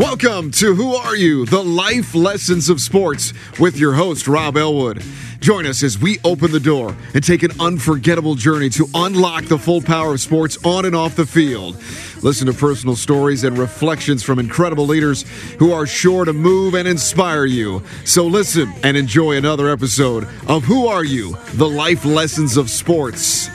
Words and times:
Welcome 0.00 0.50
to 0.52 0.74
Who 0.74 0.94
Are 0.94 1.14
You? 1.14 1.44
The 1.44 1.62
Life 1.62 2.14
Lessons 2.14 2.70
of 2.70 2.80
Sports 2.80 3.34
with 3.58 3.76
your 3.76 3.92
host, 3.92 4.26
Rob 4.26 4.56
Elwood. 4.56 5.04
Join 5.40 5.66
us 5.66 5.82
as 5.82 5.98
we 5.98 6.18
open 6.24 6.52
the 6.52 6.58
door 6.58 6.96
and 7.12 7.22
take 7.22 7.42
an 7.42 7.50
unforgettable 7.60 8.34
journey 8.34 8.70
to 8.70 8.88
unlock 8.94 9.44
the 9.44 9.58
full 9.58 9.82
power 9.82 10.14
of 10.14 10.20
sports 10.22 10.56
on 10.64 10.86
and 10.86 10.96
off 10.96 11.16
the 11.16 11.26
field. 11.26 11.76
Listen 12.22 12.46
to 12.46 12.54
personal 12.54 12.96
stories 12.96 13.44
and 13.44 13.58
reflections 13.58 14.22
from 14.22 14.38
incredible 14.38 14.86
leaders 14.86 15.26
who 15.58 15.70
are 15.70 15.86
sure 15.86 16.24
to 16.24 16.32
move 16.32 16.72
and 16.72 16.88
inspire 16.88 17.44
you. 17.44 17.82
So 18.06 18.26
listen 18.26 18.72
and 18.82 18.96
enjoy 18.96 19.36
another 19.36 19.68
episode 19.68 20.26
of 20.46 20.64
Who 20.64 20.86
Are 20.86 21.04
You? 21.04 21.36
The 21.56 21.68
Life 21.68 22.06
Lessons 22.06 22.56
of 22.56 22.70
Sports. 22.70 23.50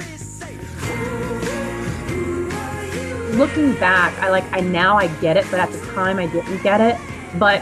Looking 3.35 3.75
back, 3.75 4.17
I 4.19 4.29
like 4.29 4.45
I 4.51 4.61
now 4.61 4.97
I 4.97 5.07
get 5.19 5.37
it, 5.37 5.45
but 5.51 5.59
at 5.59 5.71
the 5.71 5.79
time 5.93 6.17
I 6.17 6.27
didn't 6.27 6.61
get 6.63 6.81
it. 6.81 6.97
But 7.37 7.61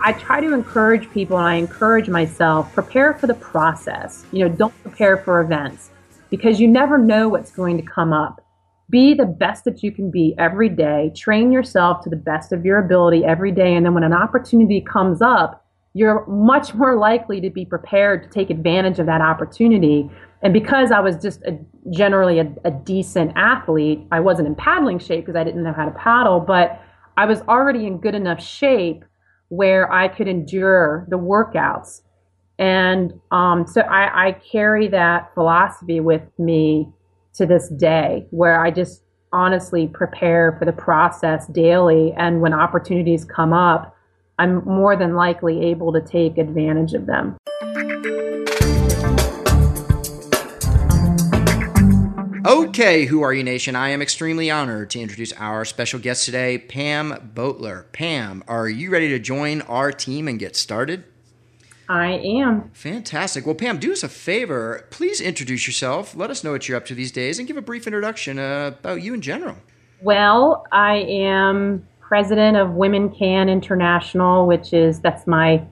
I 0.00 0.12
try 0.12 0.40
to 0.40 0.52
encourage 0.52 1.10
people 1.10 1.38
and 1.38 1.46
I 1.46 1.54
encourage 1.54 2.08
myself, 2.08 2.72
prepare 2.74 3.14
for 3.14 3.26
the 3.26 3.34
process. 3.34 4.24
You 4.32 4.48
know, 4.48 4.54
don't 4.54 4.82
prepare 4.82 5.16
for 5.16 5.40
events 5.40 5.90
because 6.30 6.60
you 6.60 6.68
never 6.68 6.98
know 6.98 7.28
what's 7.28 7.50
going 7.50 7.76
to 7.78 7.82
come 7.82 8.12
up. 8.12 8.44
Be 8.90 9.14
the 9.14 9.26
best 9.26 9.64
that 9.64 9.82
you 9.82 9.92
can 9.92 10.10
be 10.10 10.34
every 10.38 10.68
day. 10.68 11.12
Train 11.16 11.52
yourself 11.52 12.02
to 12.04 12.10
the 12.10 12.16
best 12.16 12.52
of 12.52 12.64
your 12.64 12.78
ability 12.78 13.24
every 13.24 13.52
day. 13.52 13.74
And 13.74 13.84
then 13.84 13.94
when 13.94 14.04
an 14.04 14.12
opportunity 14.12 14.80
comes 14.80 15.20
up, 15.20 15.64
you're 15.94 16.26
much 16.26 16.74
more 16.74 16.96
likely 16.96 17.40
to 17.40 17.50
be 17.50 17.64
prepared 17.64 18.22
to 18.22 18.28
take 18.28 18.50
advantage 18.50 18.98
of 18.98 19.06
that 19.06 19.20
opportunity 19.20 20.08
and 20.42 20.52
because 20.52 20.92
I 20.92 21.00
was 21.00 21.16
just 21.16 21.42
a, 21.42 21.58
generally 21.90 22.38
a, 22.38 22.52
a, 22.64 22.70
decent 22.70 23.32
athlete, 23.34 24.06
I 24.12 24.20
wasn't 24.20 24.46
in 24.46 24.54
paddling 24.54 24.98
shape 24.98 25.26
because 25.26 25.38
I 25.38 25.42
didn't 25.42 25.64
know 25.64 25.72
how 25.72 25.84
to 25.84 25.90
paddle, 25.90 26.38
but 26.38 26.80
I 27.16 27.26
was 27.26 27.40
already 27.42 27.86
in 27.86 27.98
good 27.98 28.14
enough 28.14 28.42
shape 28.42 29.04
where 29.48 29.92
I 29.92 30.06
could 30.06 30.28
endure 30.28 31.06
the 31.08 31.18
workouts. 31.18 32.02
And 32.58 33.12
um, 33.32 33.66
so 33.66 33.80
I, 33.82 34.28
I 34.28 34.32
carry 34.32 34.88
that 34.88 35.32
philosophy 35.34 36.00
with 36.00 36.22
me 36.38 36.88
to 37.34 37.46
this 37.46 37.68
day, 37.70 38.26
where 38.30 38.60
I 38.60 38.70
just 38.70 39.02
honestly 39.32 39.88
prepare 39.88 40.56
for 40.58 40.64
the 40.64 40.72
process 40.72 41.46
daily. 41.48 42.12
And 42.16 42.40
when 42.40 42.52
opportunities 42.52 43.24
come 43.24 43.52
up, 43.52 43.94
I'm 44.38 44.64
more 44.64 44.96
than 44.96 45.14
likely 45.14 45.66
able 45.66 45.92
to 45.92 46.00
take 46.00 46.38
advantage 46.38 46.94
of 46.94 47.06
them. 47.06 47.36
Okay, 52.48 53.04
Who 53.04 53.20
Are 53.20 53.34
You 53.34 53.44
Nation? 53.44 53.76
I 53.76 53.90
am 53.90 54.00
extremely 54.00 54.50
honored 54.50 54.88
to 54.90 55.00
introduce 55.00 55.34
our 55.34 55.66
special 55.66 56.00
guest 56.00 56.24
today, 56.24 56.56
Pam 56.56 57.30
Boteler. 57.34 57.92
Pam, 57.92 58.42
are 58.48 58.66
you 58.66 58.90
ready 58.90 59.10
to 59.10 59.18
join 59.18 59.60
our 59.62 59.92
team 59.92 60.26
and 60.26 60.38
get 60.38 60.56
started? 60.56 61.04
I 61.90 62.12
am. 62.12 62.70
Fantastic. 62.72 63.44
Well, 63.44 63.54
Pam, 63.54 63.76
do 63.76 63.92
us 63.92 64.02
a 64.02 64.08
favor. 64.08 64.86
Please 64.88 65.20
introduce 65.20 65.66
yourself. 65.66 66.16
Let 66.16 66.30
us 66.30 66.42
know 66.42 66.52
what 66.52 66.66
you're 66.66 66.78
up 66.78 66.86
to 66.86 66.94
these 66.94 67.12
days 67.12 67.38
and 67.38 67.46
give 67.46 67.58
a 67.58 67.62
brief 67.62 67.86
introduction 67.86 68.38
uh, 68.38 68.72
about 68.78 69.02
you 69.02 69.12
in 69.12 69.20
general. 69.20 69.56
Well, 70.00 70.64
I 70.72 71.00
am 71.00 71.86
president 72.00 72.56
of 72.56 72.68
WomenCAN 72.68 73.50
International, 73.50 74.46
which 74.46 74.72
is 74.72 75.00
that's 75.00 75.26
my 75.26 75.66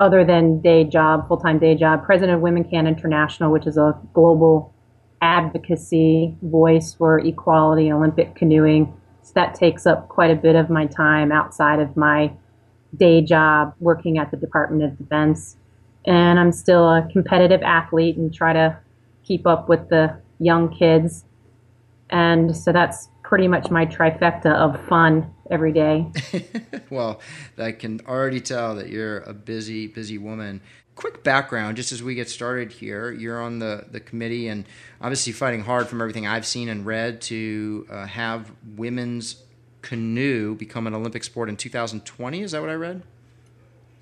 other 0.00 0.24
than 0.24 0.62
day 0.62 0.84
job, 0.84 1.28
full 1.28 1.36
time 1.36 1.58
day 1.58 1.74
job, 1.74 2.06
president 2.06 2.38
of 2.38 2.42
WomenCAN 2.42 2.88
International, 2.88 3.52
which 3.52 3.66
is 3.66 3.76
a 3.76 4.00
global 4.14 4.71
advocacy 5.22 6.36
voice 6.42 6.92
for 6.92 7.20
equality 7.20 7.90
Olympic 7.90 8.34
canoeing. 8.34 8.92
So 9.22 9.32
that 9.36 9.54
takes 9.54 9.86
up 9.86 10.08
quite 10.08 10.30
a 10.30 10.34
bit 10.34 10.56
of 10.56 10.68
my 10.68 10.86
time 10.86 11.32
outside 11.32 11.78
of 11.78 11.96
my 11.96 12.32
day 12.96 13.22
job 13.22 13.74
working 13.80 14.18
at 14.18 14.30
the 14.30 14.36
Department 14.36 14.82
of 14.82 14.98
Defense. 14.98 15.56
And 16.04 16.38
I'm 16.38 16.52
still 16.52 16.88
a 16.88 17.08
competitive 17.10 17.62
athlete 17.62 18.16
and 18.16 18.34
try 18.34 18.52
to 18.52 18.76
keep 19.22 19.46
up 19.46 19.68
with 19.68 19.88
the 19.88 20.20
young 20.40 20.68
kids. 20.74 21.24
And 22.10 22.54
so 22.54 22.72
that's 22.72 23.08
pretty 23.22 23.48
much 23.48 23.70
my 23.70 23.86
trifecta 23.86 24.52
of 24.52 24.78
fun 24.88 25.32
every 25.50 25.72
day. 25.72 26.06
well, 26.90 27.20
I 27.56 27.72
can 27.72 28.00
already 28.06 28.40
tell 28.40 28.74
that 28.74 28.88
you're 28.88 29.20
a 29.20 29.32
busy, 29.32 29.86
busy 29.86 30.18
woman 30.18 30.60
quick 30.94 31.22
background 31.24 31.76
just 31.76 31.92
as 31.92 32.02
we 32.02 32.14
get 32.14 32.28
started 32.28 32.72
here. 32.72 33.10
You're 33.10 33.40
on 33.40 33.58
the, 33.58 33.86
the 33.90 34.00
committee 34.00 34.48
and 34.48 34.64
obviously 35.00 35.32
fighting 35.32 35.62
hard 35.62 35.88
from 35.88 36.00
everything 36.00 36.26
i've 36.26 36.46
seen 36.46 36.68
and 36.68 36.86
read 36.86 37.20
to 37.20 37.86
uh, 37.90 38.06
have 38.06 38.52
women's 38.76 39.42
canoe 39.80 40.54
become 40.54 40.86
an 40.86 40.94
olympic 40.94 41.24
sport 41.24 41.48
in 41.48 41.56
2020 41.56 42.42
is 42.42 42.52
that 42.52 42.60
what 42.60 42.70
i 42.70 42.74
read? 42.74 43.02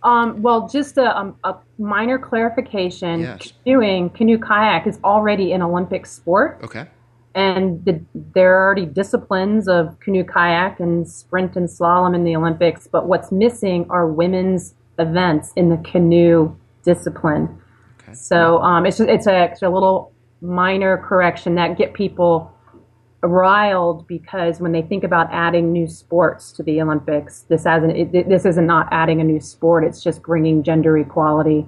Um, 0.02 0.40
well 0.40 0.68
just 0.68 0.96
a, 0.98 1.16
um, 1.16 1.36
a 1.44 1.56
minor 1.78 2.18
clarification. 2.18 3.20
Yes. 3.20 3.52
canoeing 3.64 4.10
canoe 4.10 4.38
kayak 4.38 4.86
is 4.86 4.98
already 5.04 5.52
an 5.52 5.62
olympic 5.62 6.06
sport. 6.06 6.58
Okay. 6.62 6.86
And 7.34 7.84
the, 7.84 8.00
there 8.34 8.56
are 8.56 8.66
already 8.66 8.86
disciplines 8.86 9.68
of 9.68 10.00
canoe 10.00 10.24
kayak 10.24 10.80
and 10.80 11.06
sprint 11.06 11.54
and 11.54 11.68
slalom 11.68 12.14
in 12.14 12.24
the 12.24 12.34
olympics. 12.34 12.88
But 12.88 13.06
what's 13.06 13.30
missing 13.30 13.86
are 13.90 14.06
women's 14.06 14.74
events 14.98 15.52
in 15.54 15.68
the 15.68 15.76
canoe 15.78 16.56
discipline. 16.84 17.60
Okay. 18.02 18.14
So 18.14 18.58
um, 18.58 18.86
it's 18.86 19.00
it's 19.00 19.26
a, 19.26 19.44
it's 19.44 19.62
a 19.62 19.68
little 19.68 20.12
minor 20.40 20.98
correction 20.98 21.54
that 21.56 21.76
get 21.76 21.94
people 21.94 22.52
riled 23.22 24.06
because 24.06 24.60
when 24.60 24.72
they 24.72 24.82
think 24.82 25.04
about 25.04 25.28
adding 25.30 25.72
new 25.72 25.86
sports 25.86 26.52
to 26.52 26.62
the 26.62 26.80
Olympics, 26.80 27.42
this 27.48 27.66
as 27.66 27.82
an, 27.82 27.90
it, 27.90 28.28
this 28.28 28.46
is 28.46 28.56
not 28.56 28.88
adding 28.90 29.20
a 29.20 29.24
new 29.24 29.40
sport. 29.40 29.84
It's 29.84 30.02
just 30.02 30.22
bringing 30.22 30.62
gender 30.62 30.96
equality 30.96 31.66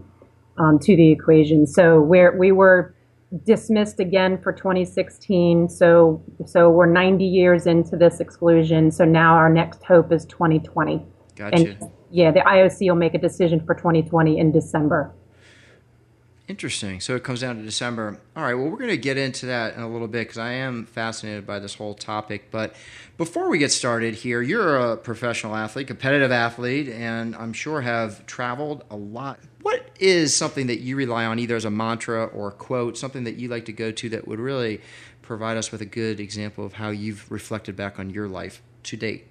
um, 0.59 0.79
to 0.81 0.97
the 0.97 1.13
equation. 1.13 1.67
So 1.67 2.01
where 2.01 2.37
we 2.39 2.53
were 2.53 2.95
dismissed 3.45 4.01
again 4.01 4.39
for 4.43 4.53
2016. 4.53 5.69
So 5.69 6.23
so 6.47 6.71
we're 6.71 6.87
90 6.87 7.25
years 7.25 7.67
into 7.67 7.97
this 7.97 8.21
exclusion. 8.21 8.91
So 8.91 9.05
now 9.05 9.35
our 9.35 9.51
next 9.51 9.83
hope 9.85 10.13
is 10.13 10.25
2020. 10.27 11.05
Gotcha. 11.35 11.57
And 11.57 11.91
yeah, 12.13 12.31
the 12.31 12.41
IOC 12.41 12.89
will 12.89 12.97
make 12.97 13.15
a 13.15 13.19
decision 13.19 13.65
for 13.65 13.75
2020 13.75 14.39
in 14.39 14.53
December. 14.53 15.13
Interesting. 16.49 17.01
So 17.01 17.17
it 17.17 17.23
comes 17.23 17.41
down 17.41 17.57
to 17.57 17.63
December. 17.63 18.21
All 18.37 18.43
right. 18.43 18.55
Well, 18.55 18.69
we're 18.69 18.77
going 18.77 18.91
to 18.91 18.99
get 18.99 19.17
into 19.17 19.47
that 19.47 19.75
in 19.75 19.81
a 19.81 19.89
little 19.89 20.09
bit 20.09 20.27
because 20.27 20.39
I 20.39 20.53
am 20.53 20.85
fascinated 20.85 21.47
by 21.47 21.61
this 21.61 21.77
whole 21.77 21.95
topic. 21.95 22.51
But 22.51 22.75
before 23.17 23.49
we 23.49 23.59
get 23.59 23.73
started 23.73 24.15
here, 24.15 24.43
you're 24.43 24.77
a 24.77 24.97
professional 24.97 25.55
athlete, 25.55 25.87
competitive 25.87 26.31
athlete, 26.31 26.89
and 26.89 27.35
I'm 27.37 27.53
sure 27.53 27.81
have 27.81 28.27
traveled 28.27 28.85
a 28.91 28.97
lot. 28.97 29.39
What 29.63 29.89
is 30.01 30.35
something 30.35 30.67
that 30.67 30.81
you 30.81 30.97
rely 30.97 31.25
on, 31.25 31.39
either 31.39 31.57
as 31.57 31.65
a 31.65 31.71
mantra 31.71 32.27
or 32.27 32.49
a 32.49 32.53
quote, 32.53 32.99
something 32.99 33.25
that 33.25 33.37
you 33.37 33.49
like 33.49 33.65
to 33.67 33.73
go 33.73 33.93
to 33.93 34.09
that 34.11 34.29
would 34.29 34.41
really 34.41 34.81
provide 35.23 35.57
us 35.57 35.73
with 35.73 35.81
a 35.81 35.87
good 35.87 36.21
example 36.21 36.67
of 36.67 36.75
how 36.75 36.91
you've 36.91 37.31
reflected 37.31 37.77
back 37.77 37.99
on 37.99 38.11
your 38.11 38.29
life 38.29 38.61
to 38.83 38.97
date? 38.97 39.29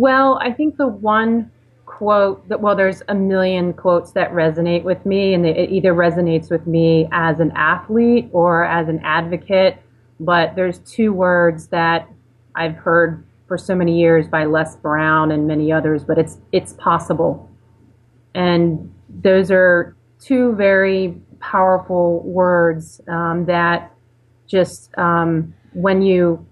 Well, 0.00 0.38
I 0.40 0.50
think 0.50 0.78
the 0.78 0.86
one 0.86 1.50
quote 1.84 2.48
that 2.48 2.58
well 2.58 2.74
there's 2.74 3.02
a 3.08 3.14
million 3.14 3.74
quotes 3.74 4.12
that 4.12 4.30
resonate 4.32 4.82
with 4.82 5.04
me 5.04 5.34
and 5.34 5.44
it 5.44 5.68
either 5.70 5.92
resonates 5.92 6.50
with 6.50 6.66
me 6.66 7.06
as 7.12 7.38
an 7.38 7.52
athlete 7.54 8.30
or 8.32 8.64
as 8.64 8.88
an 8.88 8.98
advocate 9.04 9.76
but 10.18 10.56
there's 10.56 10.78
two 10.78 11.12
words 11.12 11.66
that 11.66 12.08
I've 12.54 12.76
heard 12.76 13.22
for 13.46 13.58
so 13.58 13.74
many 13.74 14.00
years 14.00 14.26
by 14.26 14.46
Les 14.46 14.74
Brown 14.76 15.32
and 15.32 15.46
many 15.46 15.70
others 15.70 16.02
but 16.02 16.16
it's 16.16 16.38
it's 16.50 16.72
possible. 16.72 17.50
And 18.34 18.90
those 19.10 19.50
are 19.50 19.94
two 20.18 20.54
very 20.54 21.20
powerful 21.40 22.20
words 22.20 23.02
um, 23.06 23.44
that 23.44 23.92
just 24.46 24.96
um, 24.96 25.52
when 25.74 26.00
you 26.00 26.46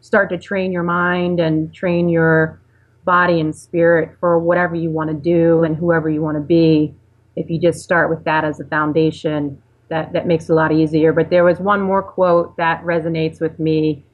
start 0.00 0.28
to 0.28 0.36
train 0.36 0.70
your 0.70 0.82
mind 0.82 1.40
and 1.40 1.72
train 1.72 2.10
your 2.10 2.60
body 3.04 3.40
and 3.40 3.54
spirit 3.54 4.16
for 4.20 4.38
whatever 4.38 4.74
you 4.74 4.90
want 4.90 5.10
to 5.10 5.14
do 5.14 5.62
and 5.62 5.76
whoever 5.76 6.08
you 6.08 6.22
want 6.22 6.36
to 6.36 6.42
be. 6.42 6.94
If 7.36 7.50
you 7.50 7.60
just 7.60 7.82
start 7.82 8.10
with 8.10 8.24
that 8.24 8.44
as 8.44 8.60
a 8.60 8.64
foundation, 8.64 9.60
that, 9.88 10.12
that 10.12 10.26
makes 10.26 10.48
it 10.48 10.52
a 10.52 10.54
lot 10.54 10.72
easier. 10.72 11.12
But 11.12 11.30
there 11.30 11.44
was 11.44 11.58
one 11.58 11.80
more 11.80 12.02
quote 12.02 12.56
that 12.56 12.82
resonates 12.84 13.40
with 13.40 13.58
me 13.58 14.04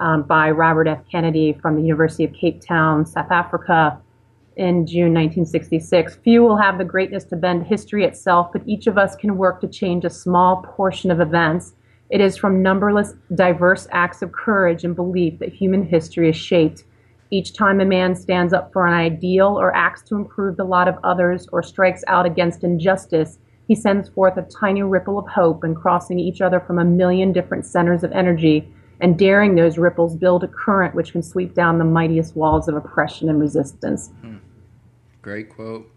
um, 0.00 0.22
by 0.22 0.50
Robert 0.50 0.88
F. 0.88 1.00
Kennedy 1.10 1.56
from 1.60 1.76
the 1.76 1.82
University 1.82 2.24
of 2.24 2.32
Cape 2.32 2.60
Town, 2.60 3.06
South 3.06 3.30
Africa, 3.30 4.00
in 4.56 4.86
June 4.86 5.14
1966. 5.14 6.16
Few 6.16 6.42
will 6.42 6.56
have 6.56 6.78
the 6.78 6.84
greatness 6.84 7.24
to 7.24 7.36
bend 7.36 7.66
history 7.66 8.04
itself, 8.04 8.50
but 8.52 8.62
each 8.66 8.86
of 8.86 8.98
us 8.98 9.14
can 9.16 9.36
work 9.36 9.60
to 9.60 9.68
change 9.68 10.04
a 10.04 10.10
small 10.10 10.62
portion 10.62 11.10
of 11.10 11.20
events. 11.20 11.74
It 12.10 12.20
is 12.20 12.36
from 12.36 12.62
numberless 12.62 13.14
diverse 13.34 13.86
acts 13.92 14.20
of 14.20 14.32
courage 14.32 14.84
and 14.84 14.96
belief 14.96 15.38
that 15.38 15.52
human 15.52 15.86
history 15.86 16.28
is 16.28 16.36
shaped. 16.36 16.84
Each 17.30 17.52
time 17.52 17.80
a 17.80 17.84
man 17.84 18.14
stands 18.14 18.52
up 18.52 18.72
for 18.72 18.86
an 18.86 18.92
ideal 18.92 19.58
or 19.58 19.74
acts 19.74 20.02
to 20.02 20.16
improve 20.16 20.56
the 20.56 20.64
lot 20.64 20.88
of 20.88 20.98
others 21.04 21.46
or 21.52 21.62
strikes 21.62 22.02
out 22.08 22.26
against 22.26 22.64
injustice, 22.64 23.38
he 23.68 23.76
sends 23.76 24.08
forth 24.08 24.36
a 24.36 24.42
tiny 24.42 24.82
ripple 24.82 25.16
of 25.16 25.28
hope 25.28 25.62
and 25.62 25.76
crossing 25.76 26.18
each 26.18 26.40
other 26.40 26.58
from 26.58 26.80
a 26.80 26.84
million 26.84 27.32
different 27.32 27.64
centers 27.64 28.02
of 28.02 28.12
energy. 28.12 28.68
and 29.02 29.18
daring 29.18 29.54
those 29.54 29.78
ripples 29.78 30.14
build 30.14 30.44
a 30.44 30.48
current 30.48 30.94
which 30.94 31.12
can 31.12 31.22
sweep 31.22 31.54
down 31.54 31.78
the 31.78 31.84
mightiest 31.84 32.36
walls 32.36 32.68
of 32.68 32.74
oppression 32.76 33.30
and 33.30 33.40
resistance. 33.40 34.10
Hmm. 34.20 34.36
Great 35.22 35.48
quote. 35.48 35.90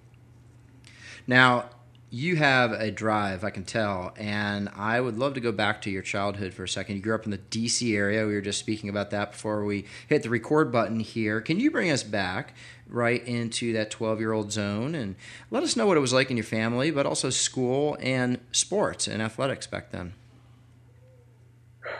Now, 1.27 1.69
you 2.13 2.35
have 2.35 2.73
a 2.73 2.91
drive, 2.91 3.43
I 3.43 3.49
can 3.49 3.63
tell, 3.63 4.13
and 4.17 4.69
I 4.75 5.01
would 5.01 5.17
love 5.17 5.33
to 5.33 5.39
go 5.39 5.51
back 5.51 5.81
to 5.81 5.89
your 5.89 6.03
childhood 6.03 6.53
for 6.53 6.63
a 6.63 6.69
second. 6.69 6.97
You 6.97 7.01
grew 7.01 7.15
up 7.15 7.25
in 7.25 7.31
the 7.31 7.39
DC 7.39 7.97
area. 7.97 8.27
We 8.27 8.35
were 8.35 8.41
just 8.41 8.59
speaking 8.59 8.87
about 8.87 9.09
that 9.09 9.31
before 9.31 9.65
we 9.65 9.85
hit 10.07 10.21
the 10.21 10.29
record 10.29 10.71
button 10.71 10.99
here. 10.99 11.41
Can 11.41 11.59
you 11.59 11.71
bring 11.71 11.89
us 11.89 12.03
back 12.03 12.53
right 12.87 13.27
into 13.27 13.73
that 13.73 13.89
12 13.89 14.19
year 14.19 14.31
old 14.31 14.51
zone 14.51 14.93
and 14.93 15.15
let 15.49 15.63
us 15.63 15.75
know 15.75 15.87
what 15.87 15.97
it 15.97 16.01
was 16.01 16.13
like 16.13 16.29
in 16.29 16.37
your 16.37 16.43
family, 16.43 16.91
but 16.91 17.07
also 17.07 17.31
school 17.31 17.97
and 17.99 18.37
sports 18.51 19.07
and 19.07 19.19
athletics 19.19 19.65
back 19.65 19.89
then? 19.89 20.13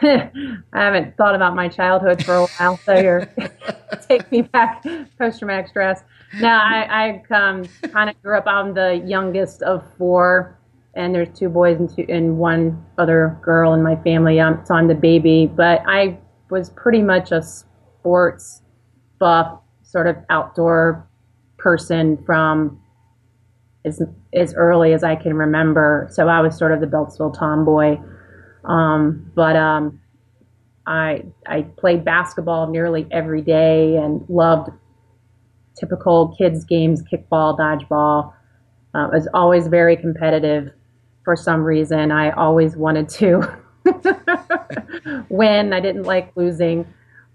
I 0.00 0.30
haven't 0.72 1.16
thought 1.16 1.34
about 1.34 1.56
my 1.56 1.66
childhood 1.66 2.24
for 2.24 2.36
a 2.36 2.46
while, 2.46 2.76
so 2.76 2.94
you're 2.94 3.28
take 4.08 4.30
me 4.30 4.42
back 4.42 4.84
post 5.18 5.40
traumatic 5.40 5.68
stress. 5.68 6.02
No, 6.40 6.48
I, 6.48 7.22
I 7.30 7.34
um, 7.34 7.64
kind 7.92 8.10
of 8.10 8.20
grew 8.22 8.36
up. 8.36 8.46
I'm 8.46 8.74
the 8.74 9.02
youngest 9.06 9.62
of 9.62 9.84
four, 9.96 10.58
and 10.94 11.14
there's 11.14 11.36
two 11.36 11.48
boys 11.48 11.78
and 11.78 11.88
two 11.88 12.06
and 12.08 12.38
one 12.38 12.84
other 12.98 13.38
girl 13.42 13.74
in 13.74 13.82
my 13.82 13.96
family. 13.96 14.40
Um, 14.40 14.62
so 14.64 14.74
I'm 14.74 14.88
the 14.88 14.94
baby, 14.94 15.46
but 15.46 15.82
I 15.86 16.18
was 16.50 16.70
pretty 16.70 17.02
much 17.02 17.32
a 17.32 17.42
sports 17.42 18.62
buff, 19.18 19.60
sort 19.82 20.06
of 20.06 20.16
outdoor 20.30 21.08
person 21.58 22.22
from 22.24 22.80
as 23.84 24.02
as 24.32 24.54
early 24.54 24.92
as 24.92 25.04
I 25.04 25.16
can 25.16 25.34
remember. 25.34 26.08
So 26.10 26.28
I 26.28 26.40
was 26.40 26.56
sort 26.56 26.72
of 26.72 26.80
the 26.80 26.86
Beltsville 26.86 27.36
tomboy. 27.36 27.98
Um, 28.64 29.30
but 29.34 29.56
um, 29.56 30.00
I 30.86 31.24
I 31.46 31.62
played 31.62 32.04
basketball 32.04 32.70
nearly 32.70 33.06
every 33.10 33.42
day 33.42 33.96
and 33.96 34.24
loved 34.28 34.70
typical 35.76 36.34
kids 36.36 36.64
games, 36.64 37.02
kickball, 37.02 37.58
dodgeball. 37.58 38.32
Uh, 38.94 39.08
was 39.12 39.26
always 39.34 39.66
very 39.66 39.96
competitive 39.96 40.70
for 41.24 41.34
some 41.34 41.62
reason. 41.62 42.12
I 42.12 42.30
always 42.30 42.76
wanted 42.76 43.08
to 43.10 43.58
win. 45.28 45.72
I 45.72 45.80
didn't 45.80 46.04
like 46.04 46.30
losing. 46.36 46.86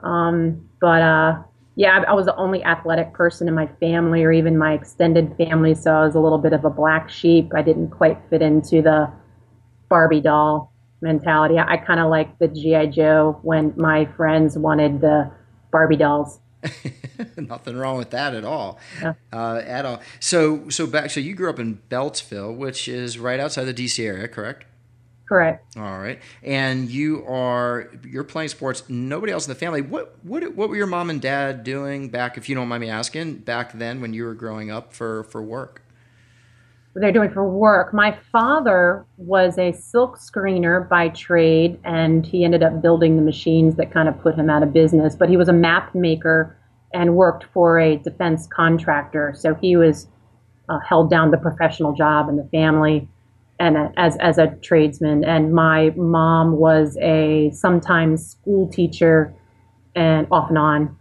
Um, 0.01 0.69
but 0.79 1.01
uh, 1.01 1.43
yeah, 1.75 1.99
I, 1.99 2.11
I 2.11 2.13
was 2.13 2.25
the 2.25 2.35
only 2.35 2.63
athletic 2.63 3.13
person 3.13 3.47
in 3.47 3.55
my 3.55 3.67
family 3.79 4.23
or 4.23 4.31
even 4.31 4.57
my 4.57 4.73
extended 4.73 5.35
family, 5.37 5.75
so 5.75 5.93
I 5.93 6.05
was 6.05 6.15
a 6.15 6.19
little 6.19 6.37
bit 6.37 6.53
of 6.53 6.65
a 6.65 6.69
black 6.69 7.09
sheep. 7.09 7.51
I 7.55 7.61
didn't 7.61 7.89
quite 7.89 8.17
fit 8.29 8.41
into 8.41 8.81
the 8.81 9.11
Barbie 9.89 10.21
doll 10.21 10.71
mentality. 11.01 11.57
I, 11.57 11.73
I 11.73 11.77
kind 11.77 11.99
of 11.99 12.09
like 12.09 12.37
the 12.39 12.47
GI 12.47 12.87
Joe 12.87 13.39
when 13.43 13.73
my 13.75 14.05
friends 14.17 14.57
wanted 14.57 15.01
the 15.01 15.31
Barbie 15.71 15.97
dolls. 15.97 16.39
Nothing 17.37 17.77
wrong 17.77 17.97
with 17.97 18.09
that 18.11 18.33
at 18.33 18.43
all. 18.43 18.79
Yeah. 19.01 19.13
Uh, 19.31 19.61
at 19.65 19.85
all. 19.85 20.01
So, 20.19 20.69
so 20.69 20.87
back. 20.87 21.09
So 21.09 21.19
you 21.19 21.35
grew 21.35 21.49
up 21.49 21.59
in 21.59 21.81
Beltsville, 21.89 22.55
which 22.55 22.87
is 22.87 23.17
right 23.17 23.39
outside 23.39 23.65
the 23.65 23.73
DC 23.73 24.03
area, 24.05 24.27
correct? 24.27 24.65
Correct. 25.29 25.77
All 25.77 25.99
right. 25.99 26.19
And 26.41 26.89
you 26.89 27.23
are 27.27 27.91
you're 28.03 28.23
playing 28.23 28.49
sports. 28.49 28.83
Nobody 28.89 29.31
else 29.31 29.45
in 29.45 29.51
the 29.51 29.59
family. 29.59 29.81
What 29.81 30.15
what 30.23 30.55
what 30.55 30.69
were 30.69 30.75
your 30.75 30.87
mom 30.87 31.11
and 31.11 31.21
dad 31.21 31.63
doing 31.63 32.09
back, 32.09 32.35
if 32.35 32.49
you 32.49 32.55
don't 32.55 32.67
mind 32.67 32.81
me 32.81 32.89
asking, 32.89 33.35
back 33.35 33.73
then 33.73 34.01
when 34.01 34.13
you 34.13 34.25
were 34.25 34.33
growing 34.33 34.71
up 34.71 34.91
for 34.91 35.23
for 35.25 35.41
work? 35.41 35.83
They're 36.95 37.11
doing 37.11 37.31
for 37.31 37.47
work. 37.47 37.93
My 37.93 38.17
father 38.31 39.05
was 39.17 39.57
a 39.57 39.71
silk 39.71 40.17
screener 40.17 40.87
by 40.89 41.09
trade, 41.09 41.79
and 41.83 42.25
he 42.25 42.43
ended 42.43 42.63
up 42.63 42.81
building 42.81 43.15
the 43.15 43.21
machines 43.21 43.75
that 43.75 43.91
kind 43.91 44.09
of 44.09 44.19
put 44.21 44.35
him 44.35 44.49
out 44.49 44.63
of 44.63 44.73
business. 44.73 45.15
But 45.15 45.29
he 45.29 45.37
was 45.37 45.47
a 45.47 45.53
map 45.53 45.93
maker 45.93 46.57
and 46.93 47.15
worked 47.15 47.45
for 47.53 47.79
a 47.79 47.97
defense 47.97 48.47
contractor, 48.47 49.33
so 49.37 49.53
he 49.53 49.75
was 49.75 50.07
uh, 50.67 50.79
held 50.79 51.09
down 51.09 51.31
the 51.31 51.37
professional 51.37 51.93
job 51.93 52.29
in 52.29 52.35
the 52.35 52.47
family 52.51 53.07
and 53.59 53.77
uh, 53.77 53.89
as 53.97 54.17
as 54.17 54.37
a 54.37 54.47
tradesman. 54.61 55.23
And 55.23 55.53
my 55.53 55.91
mom 55.95 56.53
was 56.53 56.97
a 56.97 57.51
sometimes 57.51 58.31
school 58.31 58.67
teacher, 58.67 59.33
and 59.95 60.27
off 60.31 60.49
and 60.49 60.57
on. 60.57 60.97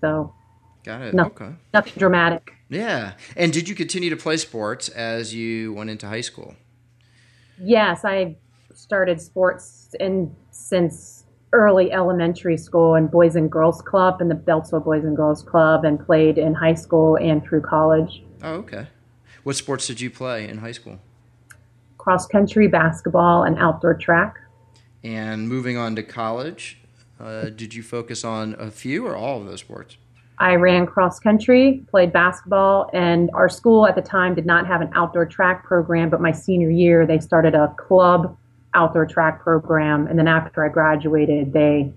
So, 0.00 0.34
got 0.84 1.02
it. 1.02 1.14
Nothing, 1.14 1.32
okay, 1.32 1.54
nothing 1.72 1.94
dramatic. 1.96 2.52
Yeah. 2.68 3.14
And 3.36 3.52
did 3.52 3.68
you 3.68 3.74
continue 3.74 4.10
to 4.10 4.16
play 4.16 4.36
sports 4.36 4.88
as 4.88 5.34
you 5.34 5.72
went 5.74 5.90
into 5.90 6.06
high 6.06 6.22
school? 6.22 6.54
Yes, 7.58 8.04
I 8.04 8.36
started 8.74 9.20
sports 9.20 9.94
in 10.00 10.34
since 10.50 11.24
early 11.52 11.92
elementary 11.92 12.56
school 12.56 12.94
in 12.94 13.06
Boys 13.06 13.36
and 13.36 13.50
Girls 13.50 13.82
Club 13.82 14.20
and 14.20 14.30
the 14.30 14.34
Beltsville 14.34 14.84
Boys 14.84 15.04
and 15.04 15.16
Girls 15.16 15.42
Club 15.42 15.84
and 15.84 16.04
played 16.04 16.38
in 16.38 16.54
high 16.54 16.74
school 16.74 17.16
and 17.16 17.44
through 17.44 17.60
college. 17.60 18.22
Oh, 18.42 18.54
okay. 18.54 18.88
What 19.42 19.56
sports 19.56 19.86
did 19.86 20.00
you 20.00 20.10
play 20.10 20.48
in 20.48 20.58
high 20.58 20.72
school? 20.72 20.98
Cross 21.98 22.28
country, 22.28 22.68
basketball, 22.68 23.44
and 23.44 23.58
outdoor 23.58 23.94
track. 23.94 24.38
And 25.04 25.48
moving 25.48 25.76
on 25.76 25.94
to 25.96 26.02
college, 26.02 26.78
uh, 27.20 27.50
did 27.50 27.74
you 27.74 27.82
focus 27.82 28.24
on 28.24 28.54
a 28.58 28.70
few 28.70 29.06
or 29.06 29.14
all 29.14 29.40
of 29.40 29.46
those 29.46 29.60
sports? 29.60 29.96
I 30.38 30.54
ran 30.54 30.86
cross 30.86 31.20
country, 31.20 31.84
played 31.90 32.12
basketball, 32.12 32.90
and 32.92 33.30
our 33.34 33.48
school 33.48 33.86
at 33.86 33.94
the 33.94 34.02
time 34.02 34.34
did 34.34 34.46
not 34.46 34.66
have 34.66 34.80
an 34.80 34.90
outdoor 34.94 35.26
track 35.26 35.64
program. 35.64 36.10
But 36.10 36.20
my 36.20 36.32
senior 36.32 36.70
year, 36.70 37.06
they 37.06 37.18
started 37.18 37.54
a 37.54 37.74
club 37.78 38.36
outdoor 38.74 39.06
track 39.06 39.40
program, 39.42 40.06
and 40.06 40.18
then 40.18 40.26
after 40.26 40.64
I 40.64 40.68
graduated, 40.68 41.52
they 41.52 41.92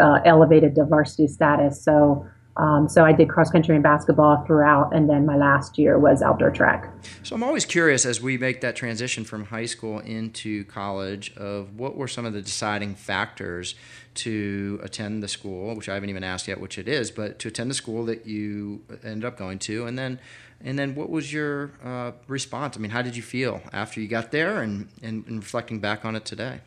uh, 0.00 0.20
elevated 0.24 0.74
to 0.74 0.84
varsity 0.84 1.28
status. 1.28 1.80
So 1.82 2.26
um, 2.58 2.88
so 2.88 3.04
I 3.04 3.12
did 3.12 3.28
cross 3.28 3.50
country 3.50 3.74
and 3.74 3.82
basketball 3.82 4.44
throughout, 4.44 4.94
and 4.94 5.08
then 5.08 5.24
my 5.24 5.36
last 5.36 5.78
year 5.78 5.98
was 5.98 6.22
outdoor 6.22 6.50
track. 6.50 6.90
So 7.22 7.36
I'm 7.36 7.42
always 7.42 7.64
curious 7.64 8.04
as 8.04 8.20
we 8.20 8.36
make 8.36 8.60
that 8.62 8.74
transition 8.74 9.24
from 9.24 9.44
high 9.44 9.66
school 9.66 10.00
into 10.00 10.64
college 10.64 11.34
of 11.36 11.78
what 11.78 11.96
were 11.96 12.08
some 12.08 12.24
of 12.24 12.32
the 12.32 12.42
deciding 12.42 12.96
factors 12.96 13.76
to 14.14 14.80
attend 14.82 15.22
the 15.22 15.28
school, 15.28 15.76
which 15.76 15.88
I 15.88 15.94
haven't 15.94 16.10
even 16.10 16.24
asked 16.24 16.48
yet 16.48 16.60
which 16.60 16.78
it 16.78 16.88
is, 16.88 17.12
but 17.12 17.38
to 17.38 17.48
attend 17.48 17.70
the 17.70 17.74
school 17.74 18.04
that 18.06 18.26
you 18.26 18.82
ended 19.04 19.24
up 19.24 19.38
going 19.38 19.60
to, 19.60 19.86
and 19.86 19.96
then 19.96 20.18
and 20.60 20.76
then 20.76 20.96
what 20.96 21.08
was 21.08 21.32
your 21.32 21.70
uh, 21.84 22.12
response? 22.26 22.76
I 22.76 22.80
mean, 22.80 22.90
how 22.90 23.02
did 23.02 23.14
you 23.14 23.22
feel 23.22 23.62
after 23.72 24.00
you 24.00 24.08
got 24.08 24.32
there, 24.32 24.60
and, 24.60 24.88
and, 25.02 25.24
and 25.26 25.38
reflecting 25.38 25.78
back 25.78 26.04
on 26.04 26.16
it 26.16 26.24
today? 26.24 26.60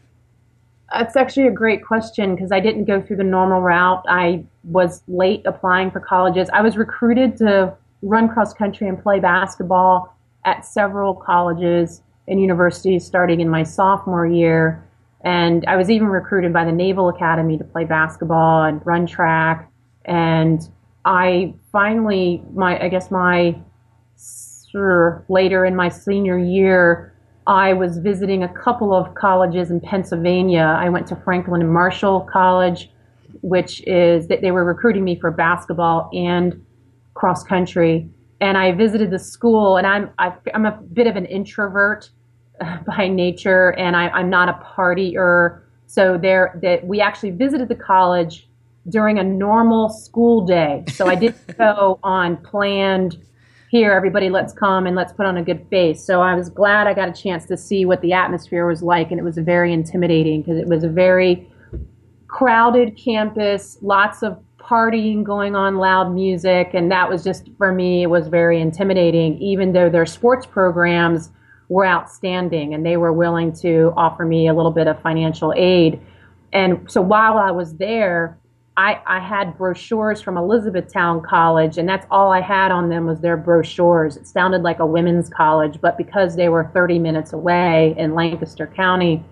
It's 0.96 1.16
actually 1.16 1.48
a 1.48 1.52
great 1.52 1.86
question 1.86 2.36
because 2.36 2.52
I 2.52 2.60
didn't 2.60 2.86
go 2.86 3.02
through 3.02 3.18
the 3.18 3.24
normal 3.24 3.62
route. 3.62 4.04
I 4.08 4.44
was 4.64 5.04
late 5.08 5.42
applying 5.46 5.92
for 5.92 6.00
colleges. 6.00 6.50
I 6.54 6.62
was 6.62 6.78
recruited 6.78 7.38
to 7.38 7.74
run 8.02 8.28
cross 8.28 8.54
country 8.54 8.88
and 8.88 9.02
play 9.02 9.20
basketball 9.20 10.16
at 10.46 10.66
several 10.66 11.14
colleges 11.14 12.02
and 12.28 12.42
universities 12.42 13.06
starting 13.06 13.40
in 13.42 13.50
my 13.50 13.64
sophomore 13.64 14.26
year. 14.26 14.84
And 15.24 15.66
I 15.68 15.76
was 15.76 15.90
even 15.90 16.08
recruited 16.08 16.52
by 16.52 16.66
the 16.66 16.72
Naval 16.72 17.10
Academy 17.10 17.58
to 17.58 17.64
play 17.64 17.86
basketball 17.86 18.64
and 18.64 18.86
run 18.86 19.06
track. 19.06 19.72
And 20.06 20.68
I 21.06 21.54
finally, 21.72 22.44
my 22.54 22.84
I 22.84 22.90
guess 22.90 23.12
my 23.12 23.56
later 25.28 25.66
in 25.66 25.76
my 25.76 25.90
senior 25.90 26.38
year, 26.38 27.11
I 27.48 27.74
was 27.74 27.98
visiting 27.98 28.44
a 28.44 28.50
couple 28.50 28.94
of 28.94 29.14
colleges 29.16 29.72
in 29.72 29.80
Pennsylvania. 29.80 30.76
I 30.80 30.90
went 30.90 31.08
to 31.08 31.16
Franklin 31.16 31.62
and 31.62 31.72
Marshall 31.72 32.22
College, 32.32 32.92
which 33.42 33.82
is 33.88 34.28
that 34.28 34.42
they 34.42 34.52
were 34.52 34.64
recruiting 34.64 35.04
me 35.04 35.20
for 35.20 35.32
basketball 35.32 36.10
and 36.14 36.64
cross 37.14 37.44
country. 37.44 38.10
And 38.40 38.58
I 38.58 38.72
visited 38.72 39.12
the 39.12 39.20
school, 39.20 39.78
and 39.78 39.88
I'm 39.88 40.10
I, 40.18 40.28
am 40.28 40.34
i 40.54 40.56
am 40.56 40.66
a 40.66 40.72
bit 40.72 41.08
of 41.08 41.16
an 41.16 41.26
introvert 41.26 42.10
by 42.86 43.08
nature, 43.08 43.70
and 43.72 43.96
I, 43.96 44.10
I'm 44.10 44.30
not 44.30 44.50
a 44.50 44.54
partier. 44.54 45.62
So 45.88 46.18
there, 46.18 46.58
that 46.62 46.86
we 46.86 47.02
actually 47.02 47.32
visited 47.32 47.68
the 47.70 47.76
college 47.76 48.48
during 48.90 49.20
a 49.20 49.24
normal 49.24 49.90
school 49.90 50.46
day. 50.46 50.86
So 50.94 51.08
I 51.08 51.16
didn't 51.16 51.58
go 51.58 52.00
on 52.04 52.38
planned 52.38 53.18
here, 53.72 53.94
everybody, 53.94 54.30
let's 54.30 54.52
come 54.52 54.86
and 54.86 54.98
let's 54.98 55.14
put 55.14 55.26
on 55.26 55.38
a 55.38 55.42
good 55.42 55.66
face. 55.70 56.04
So 56.06 56.22
I 56.22 56.36
was 56.36 56.50
glad 56.50 56.88
I 56.88 56.94
got 56.94 57.08
a 57.08 57.14
chance 57.14 57.46
to 57.46 57.56
see 57.56 57.86
what 57.86 58.02
the 58.02 58.12
atmosphere 58.12 58.68
was 58.68 58.84
like, 58.84 59.12
and 59.12 59.18
it 59.20 59.24
was 59.24 59.38
very 59.38 59.72
intimidating 59.72 60.42
because 60.42 60.58
it 60.58 60.68
was 60.68 60.84
a 60.84 60.90
very 60.90 61.50
crowded 62.28 62.98
campus, 62.98 63.78
lots 63.82 64.24
of 64.24 64.38
partying 64.58 65.24
going 65.24 65.56
on, 65.56 65.78
loud 65.78 66.14
music, 66.14 66.72
and 66.74 66.92
that 66.92 67.08
was 67.08 67.24
just 67.24 67.48
for 67.58 67.72
me, 67.72 68.04
it 68.04 68.08
was 68.08 68.28
very 68.28 68.60
intimidating, 68.60 69.42
even 69.42 69.72
though 69.72 69.90
their 69.90 70.06
sports 70.06 70.46
programs 70.46 71.32
were 71.70 71.86
outstanding 71.86 72.74
and 72.74 72.86
they 72.86 72.98
were 72.98 73.14
willing 73.14 73.54
to 73.54 73.94
offer 73.96 74.26
me 74.26 74.50
a 74.50 74.54
little 74.54 74.72
bit 74.72 74.88
of 74.88 75.02
financial 75.02 75.54
aid. 75.56 75.98
And 76.52 76.92
so 76.92 77.02
while 77.02 77.38
I 77.38 77.52
was 77.52 77.78
there, 77.78 78.38
I, 78.78 79.02
I 79.06 79.20
had 79.20 79.58
brochures 79.58 80.22
from 80.22 80.38
Elizabethtown 80.38 81.22
College, 81.22 81.78
and 81.78 81.88
that's 81.90 82.08
all 82.10 82.32
I 82.32 82.40
had 82.40 82.72
on 82.72 82.90
them 82.90 83.06
was 83.06 83.20
their 83.20 83.36
brochures. 83.36 84.16
It 84.16 84.28
sounded 84.28 84.62
like 84.62 84.80
a 84.80 84.86
women's 84.86 85.30
college, 85.30 85.82
but 85.82 85.98
because 85.98 86.36
they 86.36 86.48
were 86.48 86.72
30 86.74 86.98
minutes 87.00 87.34
away 87.34 87.94
in 87.98 88.16
Lancaster 88.16 88.68
County, 88.68 89.24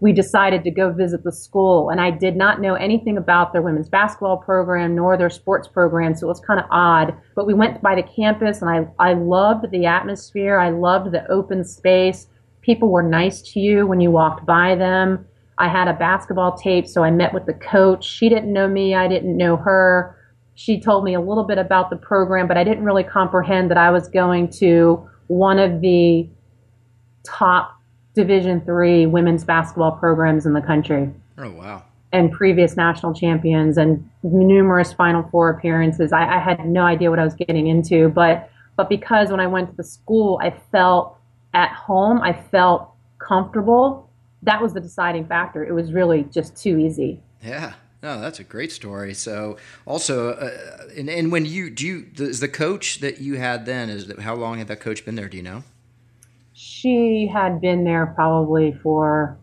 we 0.00 0.12
decided 0.12 0.64
to 0.64 0.70
go 0.70 0.90
visit 0.90 1.22
the 1.22 1.32
school. 1.32 1.90
And 1.90 2.00
I 2.00 2.10
did 2.10 2.36
not 2.36 2.60
know 2.60 2.74
anything 2.74 3.18
about 3.18 3.52
their 3.52 3.62
women's 3.62 3.88
basketball 3.88 4.38
program 4.38 4.94
nor 4.94 5.18
their 5.18 5.28
sports 5.28 5.68
program, 5.68 6.14
so 6.14 6.26
it 6.26 6.28
was 6.28 6.40
kind 6.40 6.58
of 6.58 6.66
odd. 6.70 7.14
But 7.34 7.46
we 7.46 7.52
went 7.52 7.82
by 7.82 7.94
the 7.94 8.02
campus, 8.02 8.62
and 8.62 8.70
I, 8.70 8.86
I 8.98 9.12
loved 9.12 9.70
the 9.70 9.84
atmosphere. 9.84 10.58
I 10.58 10.70
loved 10.70 11.12
the 11.12 11.30
open 11.30 11.62
space. 11.62 12.26
People 12.62 12.90
were 12.90 13.02
nice 13.02 13.42
to 13.52 13.60
you 13.60 13.86
when 13.86 14.00
you 14.00 14.10
walked 14.10 14.46
by 14.46 14.74
them. 14.76 15.26
I 15.58 15.68
had 15.68 15.88
a 15.88 15.92
basketball 15.92 16.56
tape, 16.56 16.86
so 16.86 17.02
I 17.02 17.10
met 17.10 17.34
with 17.34 17.46
the 17.46 17.54
coach. 17.54 18.04
She 18.04 18.28
didn't 18.28 18.52
know 18.52 18.68
me, 18.68 18.94
I 18.94 19.08
didn't 19.08 19.36
know 19.36 19.56
her. 19.56 20.16
She 20.54 20.80
told 20.80 21.04
me 21.04 21.14
a 21.14 21.20
little 21.20 21.44
bit 21.44 21.58
about 21.58 21.90
the 21.90 21.96
program, 21.96 22.48
but 22.48 22.56
I 22.56 22.64
didn't 22.64 22.84
really 22.84 23.04
comprehend 23.04 23.70
that 23.70 23.78
I 23.78 23.90
was 23.90 24.08
going 24.08 24.50
to 24.52 25.08
one 25.28 25.58
of 25.58 25.80
the 25.80 26.28
top 27.24 27.74
Division 28.14 28.60
three 28.62 29.06
women's 29.06 29.44
basketball 29.44 29.92
programs 29.92 30.44
in 30.44 30.52
the 30.52 30.60
country. 30.60 31.08
Oh 31.36 31.52
wow! 31.52 31.84
And 32.10 32.32
previous 32.32 32.76
national 32.76 33.14
champions 33.14 33.78
and 33.78 34.08
numerous 34.24 34.92
Final 34.92 35.22
Four 35.30 35.50
appearances. 35.50 36.12
I, 36.12 36.36
I 36.36 36.40
had 36.40 36.66
no 36.66 36.82
idea 36.82 37.10
what 37.10 37.20
I 37.20 37.24
was 37.24 37.34
getting 37.34 37.68
into, 37.68 38.08
but 38.08 38.50
but 38.76 38.88
because 38.88 39.30
when 39.30 39.38
I 39.38 39.46
went 39.46 39.70
to 39.70 39.76
the 39.76 39.84
school, 39.84 40.40
I 40.42 40.50
felt 40.72 41.16
at 41.54 41.70
home. 41.70 42.20
I 42.20 42.32
felt 42.32 42.90
comfortable. 43.20 44.07
That 44.42 44.62
was 44.62 44.74
the 44.74 44.80
deciding 44.80 45.26
factor. 45.26 45.64
It 45.64 45.72
was 45.72 45.92
really 45.92 46.24
just 46.24 46.56
too 46.56 46.78
easy. 46.78 47.20
Yeah. 47.42 47.74
No, 48.02 48.20
that's 48.20 48.38
a 48.38 48.44
great 48.44 48.70
story. 48.70 49.12
So, 49.12 49.56
also, 49.84 50.30
uh, 50.34 50.50
and, 50.96 51.10
and 51.10 51.32
when 51.32 51.44
you 51.46 51.68
do, 51.68 51.86
you, 51.86 52.06
is 52.18 52.38
the 52.38 52.48
coach 52.48 53.00
that 53.00 53.20
you 53.20 53.38
had 53.38 53.66
then 53.66 53.90
is 53.90 54.06
that, 54.06 54.20
how 54.20 54.36
long 54.36 54.58
had 54.58 54.68
that 54.68 54.78
coach 54.78 55.04
been 55.04 55.16
there? 55.16 55.28
Do 55.28 55.36
you 55.36 55.42
know? 55.42 55.64
she 56.58 57.30
had 57.32 57.60
been 57.60 57.84
there 57.84 58.06
probably 58.16 58.72
for, 58.82 59.38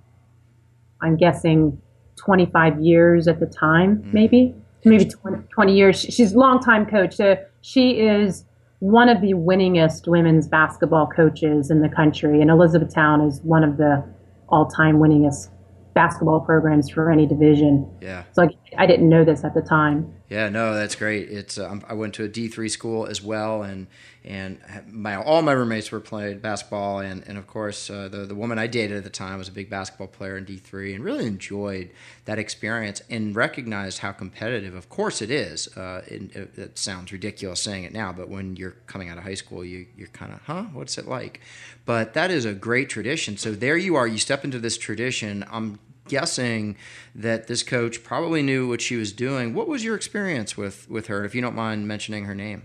I'm 1.00 1.16
guessing, 1.16 1.82
25 2.18 2.82
years 2.82 3.30
at 3.30 3.40
the 3.40 3.46
time, 3.46 4.00
mm-hmm. 4.00 4.14
maybe, 4.14 4.56
maybe 4.84 5.06
20, 5.06 5.48
20, 5.48 5.74
years. 5.74 5.98
She's 5.98 6.34
a 6.34 6.38
longtime 6.38 6.86
coach. 6.88 7.16
So 7.16 7.38
she 7.62 8.02
is 8.02 8.44
one 8.80 9.08
of 9.08 9.22
the 9.22 9.34
winningest 9.34 10.10
women's 10.10 10.46
basketball 10.46 11.08
coaches 11.08 11.72
in 11.72 11.82
the 11.82 11.88
country, 11.88 12.42
and 12.42 12.52
Elizabethtown 12.52 13.22
is 13.22 13.40
one 13.44 13.64
of 13.64 13.78
the 13.78 14.04
all-time 14.50 14.98
winningest 14.98 15.50
basketball 15.94 16.42
programs 16.42 16.90
for 16.90 17.12
any 17.12 17.26
division. 17.26 17.90
Yeah. 18.02 18.24
So 18.34 18.44
I, 18.44 18.50
I 18.78 18.86
didn't 18.86 19.10
know 19.10 19.24
this 19.24 19.44
at 19.44 19.54
the 19.54 19.62
time. 19.62 20.14
Yeah, 20.30 20.50
no, 20.50 20.74
that's 20.74 20.96
great. 20.96 21.30
It's 21.30 21.58
uh, 21.58 21.80
I 21.88 21.94
went 21.94 22.16
to 22.16 22.24
a 22.24 22.28
D 22.28 22.48
three 22.48 22.70
school 22.70 23.06
as 23.06 23.22
well, 23.22 23.62
and 23.62 23.88
and 24.24 24.60
my 24.88 25.16
all 25.16 25.42
my 25.42 25.52
roommates 25.52 25.92
were 25.92 26.00
playing 26.00 26.40
basketball, 26.40 27.00
and 27.00 27.24
and 27.28 27.38
of 27.38 27.46
course 27.46 27.90
uh, 27.90 28.08
the 28.08 28.26
the 28.26 28.34
woman 28.34 28.58
I 28.58 28.68
dated 28.68 28.98
at 28.98 29.04
the 29.04 29.10
time 29.10 29.38
was 29.38 29.48
a 29.48 29.52
big 29.52 29.70
basketball 29.70 30.08
player 30.08 30.38
in 30.38 30.46
D 30.46 30.58
three, 30.58 30.94
and 30.94 31.04
really 31.04 31.28
enjoyed 31.28 31.92
that 32.26 32.40
experience 32.40 33.02
and 33.10 33.36
recognized 33.36 34.00
how 34.00 34.12
competitive. 34.12 34.74
Of 34.74 34.90
course, 34.90 35.22
it 35.22 35.30
is. 35.30 35.68
Uh, 35.78 36.02
it, 36.08 36.36
it, 36.58 36.78
sounds 36.78 37.12
ridiculous 37.12 37.62
saying 37.62 37.84
it 37.84 37.94
now, 37.94 38.12
but 38.12 38.28
when 38.28 38.56
you're 38.56 38.76
coming 38.88 39.10
out 39.10 39.18
of 39.18 39.24
high 39.24 39.36
school, 39.36 39.64
you 39.64 39.86
you're 39.96 40.08
kind 40.08 40.34
of 40.34 40.42
huh, 40.42 40.64
what's 40.74 40.98
it 40.98 41.08
like? 41.08 41.40
But 41.86 42.14
that 42.16 42.32
is 42.32 42.46
a 42.46 42.54
great 42.54 42.90
tradition. 42.90 43.38
So 43.38 43.52
there 43.52 43.78
you 43.78 43.96
are. 43.96 44.08
You 44.08 44.18
step 44.18 44.44
into 44.44 44.60
this 44.60 44.78
tradition. 44.78 45.46
I'm 45.52 45.80
guessing 46.08 46.78
that 47.14 47.48
this 47.48 47.64
coach 47.64 48.04
probably 48.04 48.42
knew 48.42 48.68
what 48.68 48.82
she 48.82 48.96
was 48.96 49.12
doing. 49.12 49.54
What 49.54 49.68
was 49.68 49.84
your 49.84 49.96
experience 49.96 50.56
with 50.56 50.90
with 50.90 51.08
her, 51.08 51.26
if 51.26 51.36
you 51.36 51.42
don't 51.42 51.56
mind 51.56 51.88
mentioning 51.88 52.26
her 52.26 52.36
name? 52.36 52.64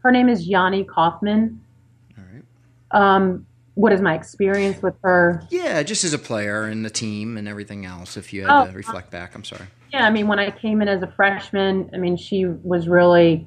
Her 0.00 0.12
name 0.12 0.28
is 0.28 0.48
Yvonne 0.48 0.84
Kauffman. 0.84 1.60
All 2.16 2.24
right. 2.32 2.44
Um, 2.92 3.46
what 3.74 3.92
is 3.92 4.00
my 4.00 4.14
experience 4.14 4.82
with 4.82 4.94
her? 5.02 5.42
Yeah, 5.50 5.82
just 5.82 6.02
as 6.04 6.12
a 6.12 6.18
player 6.18 6.64
and 6.64 6.84
the 6.84 6.90
team 6.90 7.36
and 7.36 7.46
everything 7.46 7.84
else. 7.84 8.16
If 8.16 8.32
you 8.32 8.42
had 8.42 8.50
oh, 8.50 8.66
to 8.66 8.72
reflect 8.72 9.10
back, 9.10 9.34
I'm 9.34 9.44
sorry. 9.44 9.66
Yeah, 9.92 10.04
I 10.04 10.10
mean, 10.10 10.26
when 10.26 10.38
I 10.38 10.50
came 10.50 10.82
in 10.82 10.88
as 10.88 11.02
a 11.02 11.06
freshman, 11.06 11.88
I 11.94 11.96
mean, 11.96 12.16
she 12.16 12.44
was 12.46 12.88
really 12.88 13.46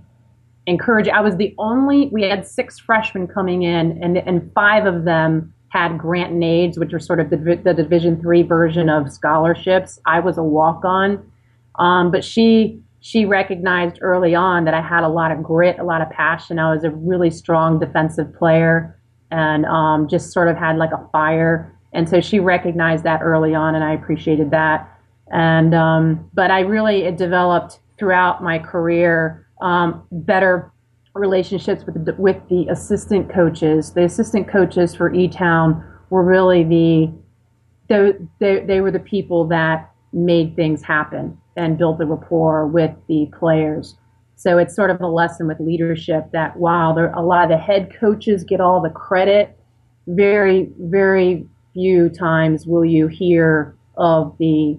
encouraging. 0.67 1.13
I 1.13 1.21
was 1.21 1.35
the 1.35 1.53
only. 1.57 2.07
We 2.07 2.23
had 2.23 2.47
six 2.47 2.79
freshmen 2.79 3.27
coming 3.27 3.63
in, 3.63 4.01
and 4.01 4.17
and 4.17 4.51
five 4.53 4.85
of 4.85 5.03
them 5.03 5.53
had 5.71 5.97
grant 5.97 6.33
and 6.33 6.43
aids, 6.43 6.77
which 6.77 6.93
are 6.93 6.99
sort 6.99 7.21
of 7.21 7.29
the, 7.29 7.37
the 7.63 7.73
Division 7.73 8.19
three 8.19 8.43
version 8.43 8.89
of 8.89 9.11
scholarships. 9.11 9.99
I 10.05 10.19
was 10.19 10.37
a 10.37 10.43
walk 10.43 10.83
on, 10.83 11.31
um, 11.75 12.11
but 12.11 12.23
she 12.25 12.79
she 12.99 13.25
recognized 13.25 13.97
early 14.01 14.35
on 14.35 14.65
that 14.65 14.73
I 14.73 14.81
had 14.81 15.03
a 15.03 15.07
lot 15.07 15.31
of 15.31 15.41
grit, 15.41 15.79
a 15.79 15.83
lot 15.83 16.01
of 16.01 16.09
passion. 16.09 16.59
I 16.59 16.71
was 16.71 16.83
a 16.83 16.91
really 16.91 17.31
strong 17.31 17.79
defensive 17.79 18.35
player, 18.35 18.99
and 19.31 19.65
um, 19.65 20.09
just 20.09 20.33
sort 20.33 20.49
of 20.49 20.57
had 20.57 20.77
like 20.77 20.91
a 20.91 21.07
fire. 21.11 21.73
And 21.93 22.07
so 22.07 22.19
she 22.19 22.39
recognized 22.39 23.05
that 23.05 23.21
early 23.21 23.55
on, 23.55 23.73
and 23.73 23.83
I 23.83 23.93
appreciated 23.93 24.51
that. 24.51 24.89
And 25.31 25.73
um, 25.73 26.29
but 26.33 26.51
I 26.51 26.59
really 26.59 27.03
it 27.03 27.15
developed 27.15 27.79
throughout 27.97 28.43
my 28.43 28.59
career 28.59 29.47
um, 29.61 30.03
better 30.11 30.69
relationships 31.13 31.83
with 31.85 32.05
the, 32.05 32.13
with 32.15 32.37
the 32.49 32.67
assistant 32.69 33.31
coaches. 33.31 33.93
The 33.93 34.03
assistant 34.03 34.47
coaches 34.47 34.95
for 34.95 35.13
E 35.13 35.27
Town 35.27 35.83
were 36.09 36.23
really 36.23 36.63
the 36.63 37.13
they, 37.87 38.13
they, 38.39 38.63
they 38.65 38.81
were 38.81 38.91
the 38.91 38.99
people 38.99 39.47
that 39.47 39.91
made 40.13 40.55
things 40.55 40.81
happen 40.81 41.37
and 41.57 41.77
built 41.77 41.97
the 41.97 42.05
rapport 42.05 42.65
with 42.65 42.91
the 43.07 43.29
players. 43.37 43.97
So 44.37 44.57
it's 44.57 44.75
sort 44.75 44.89
of 44.89 45.01
a 45.01 45.07
lesson 45.07 45.47
with 45.47 45.59
leadership 45.59 46.31
that 46.31 46.57
while 46.57 46.95
there, 46.95 47.11
a 47.11 47.21
lot 47.21 47.43
of 47.43 47.49
the 47.49 47.57
head 47.57 47.91
coaches 47.99 48.43
get 48.43 48.61
all 48.61 48.81
the 48.81 48.89
credit, 48.89 49.57
very 50.07 50.69
very 50.79 51.45
few 51.73 52.09
times 52.09 52.65
will 52.65 52.85
you 52.85 53.07
hear 53.07 53.75
of 53.97 54.35
the 54.39 54.77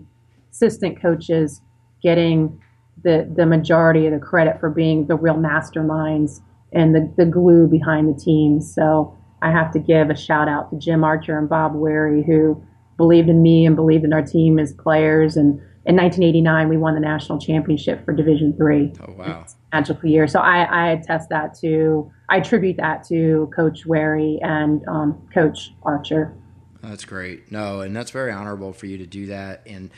assistant 0.50 1.00
coaches 1.00 1.60
getting 2.02 2.60
the, 3.02 3.30
the 3.34 3.46
majority 3.46 4.06
of 4.06 4.12
the 4.12 4.18
credit 4.18 4.60
for 4.60 4.70
being 4.70 5.06
the 5.06 5.16
real 5.16 5.34
masterminds 5.34 6.40
and 6.72 6.94
the, 6.94 7.12
the 7.16 7.26
glue 7.26 7.66
behind 7.66 8.08
the 8.08 8.18
team. 8.18 8.60
So 8.60 9.16
I 9.42 9.50
have 9.50 9.72
to 9.72 9.78
give 9.78 10.10
a 10.10 10.16
shout 10.16 10.48
out 10.48 10.70
to 10.70 10.78
Jim 10.78 11.04
Archer 11.04 11.38
and 11.38 11.48
Bob 11.48 11.74
Wary 11.74 12.22
who 12.22 12.62
believed 12.96 13.28
in 13.28 13.42
me 13.42 13.66
and 13.66 13.74
believed 13.74 14.04
in 14.04 14.12
our 14.12 14.22
team 14.22 14.58
as 14.58 14.72
players. 14.72 15.36
And 15.36 15.60
in 15.84 15.96
1989, 15.96 16.68
we 16.68 16.76
won 16.76 16.94
the 16.94 17.00
national 17.00 17.40
championship 17.40 18.04
for 18.04 18.12
Division 18.12 18.56
Three. 18.56 18.92
Oh 19.06 19.12
wow! 19.14 19.46
Magical 19.72 20.08
year. 20.08 20.28
So 20.28 20.38
I, 20.38 20.62
I 20.62 20.90
attest 20.90 21.28
that 21.30 21.58
to 21.60 22.10
I 22.28 22.36
attribute 22.36 22.76
that 22.76 23.04
to 23.08 23.50
Coach 23.54 23.84
Wary 23.84 24.38
and 24.42 24.86
um, 24.86 25.20
Coach 25.34 25.74
Archer. 25.82 26.32
That's 26.82 27.04
great. 27.04 27.50
No, 27.50 27.80
and 27.80 27.94
that's 27.94 28.12
very 28.12 28.30
honorable 28.32 28.72
for 28.72 28.86
you 28.86 28.98
to 28.98 29.06
do 29.06 29.26
that. 29.26 29.62
And 29.66 29.90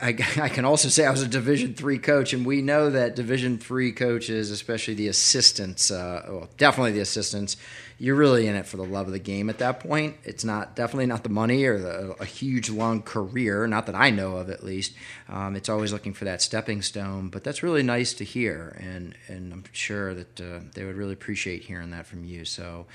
I, 0.00 0.08
I, 0.40 0.48
can 0.48 0.64
also 0.64 0.88
say 0.88 1.06
I 1.06 1.10
was 1.10 1.22
a 1.22 1.28
Division 1.28 1.74
three 1.74 1.98
coach, 1.98 2.32
and 2.32 2.44
we 2.44 2.62
know 2.62 2.90
that 2.90 3.16
Division 3.16 3.58
three 3.58 3.92
coaches, 3.92 4.50
especially 4.50 4.94
the 4.94 5.08
assistants, 5.08 5.90
uh, 5.90 6.26
well, 6.28 6.48
definitely 6.56 6.92
the 6.92 7.00
assistants, 7.00 7.56
you're 7.98 8.16
really 8.16 8.46
in 8.46 8.54
it 8.54 8.66
for 8.66 8.78
the 8.78 8.84
love 8.84 9.06
of 9.06 9.12
the 9.12 9.18
game 9.18 9.50
at 9.50 9.58
that 9.58 9.80
point. 9.80 10.16
It's 10.24 10.44
not 10.44 10.74
definitely 10.74 11.06
not 11.06 11.22
the 11.22 11.28
money 11.28 11.64
or 11.64 11.78
the, 11.78 12.16
a 12.18 12.24
huge 12.24 12.70
long 12.70 13.02
career, 13.02 13.66
not 13.66 13.86
that 13.86 13.94
I 13.94 14.10
know 14.10 14.36
of 14.36 14.48
at 14.48 14.64
least. 14.64 14.94
Um, 15.28 15.54
it's 15.54 15.68
always 15.68 15.92
looking 15.92 16.14
for 16.14 16.24
that 16.24 16.40
stepping 16.40 16.80
stone, 16.80 17.28
but 17.28 17.44
that's 17.44 17.62
really 17.62 17.82
nice 17.82 18.14
to 18.14 18.24
hear, 18.24 18.76
and 18.80 19.14
and 19.28 19.52
I'm 19.52 19.64
sure 19.72 20.14
that 20.14 20.40
uh, 20.40 20.60
they 20.74 20.84
would 20.84 20.96
really 20.96 21.12
appreciate 21.12 21.64
hearing 21.64 21.90
that 21.90 22.06
from 22.06 22.24
you. 22.24 22.44
So 22.44 22.86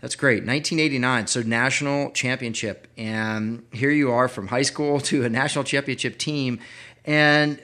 that's 0.00 0.14
great. 0.14 0.44
1989, 0.44 1.26
so 1.26 1.42
national 1.42 2.10
championship. 2.10 2.86
And 2.96 3.64
here 3.72 3.90
you 3.90 4.10
are 4.10 4.28
from 4.28 4.48
high 4.48 4.62
school 4.62 5.00
to 5.10 5.24
a 5.24 5.28
national 5.28 5.64
championship 5.64 6.18
team. 6.18 6.60
And 7.04 7.60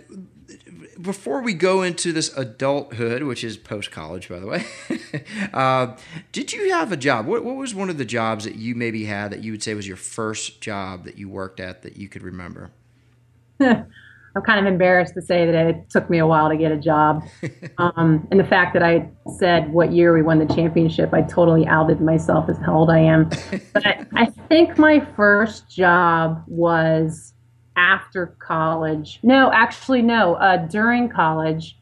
before 1.01 1.43
we 1.43 1.53
go 1.53 1.83
into 1.83 2.13
this 2.13 2.37
adulthood, 2.37 3.25
which 3.25 3.43
is 3.43 3.57
post 3.57 3.91
college, 3.91 4.29
by 4.29 4.39
the 4.39 4.47
way, 4.47 4.65
uh, 5.53 5.97
did 6.31 6.53
you 6.53 6.73
have 6.73 6.93
a 6.93 6.97
job? 6.97 7.27
What, 7.27 7.45
what, 7.45 7.57
was 7.57 7.75
one 7.75 7.91
of 7.91 7.99
the 7.99 8.05
jobs 8.05 8.45
that 8.45 8.55
you 8.55 8.75
maybe 8.75 9.05
had 9.05 9.33
that 9.33 9.43
you 9.43 9.53
would 9.53 9.63
say 9.63 9.75
was 9.75 9.89
your 9.89 9.97
first 9.97 10.61
job 10.61 11.05
that 11.05 11.19
you 11.19 11.29
worked 11.29 11.61
at 11.61 11.83
that 11.83 11.97
you 11.97 12.09
could 12.09 12.23
remember? 12.23 12.71
I'm 14.35 14.43
kind 14.43 14.59
of 14.59 14.71
embarrassed 14.71 15.15
to 15.15 15.23
say 15.23 15.45
that 15.47 15.55
it 15.67 15.91
took 15.91 16.09
me 16.09 16.19
a 16.19 16.27
while 16.27 16.49
to 16.49 16.57
get 16.57 16.73
a 16.73 16.77
job. 16.77 17.25
Um, 17.79 18.29
and 18.31 18.39
the 18.39 18.45
fact 18.45 18.75
that 18.75 18.83
I 18.83 19.09
said 19.39 19.73
what 19.73 19.93
year 19.93 20.15
we 20.15 20.23
won 20.23 20.39
the 20.39 20.55
championship, 20.55 21.13
I 21.13 21.23
totally 21.23 21.67
outed 21.67 22.01
myself 22.01 22.49
as 22.49 22.57
how 22.59 22.75
old 22.77 22.91
I 22.91 22.99
am. 22.99 23.29
but 23.73 23.87
I, 23.87 24.07
I 24.15 24.27
think 24.27 24.79
my 24.79 25.01
first 25.17 25.69
job 25.69 26.45
was 26.47 27.33
after 27.77 28.37
college. 28.39 29.19
No, 29.23 29.51
actually, 29.53 30.03
no. 30.03 30.35
Uh, 30.35 30.59
during 30.67 31.09
college, 31.09 31.79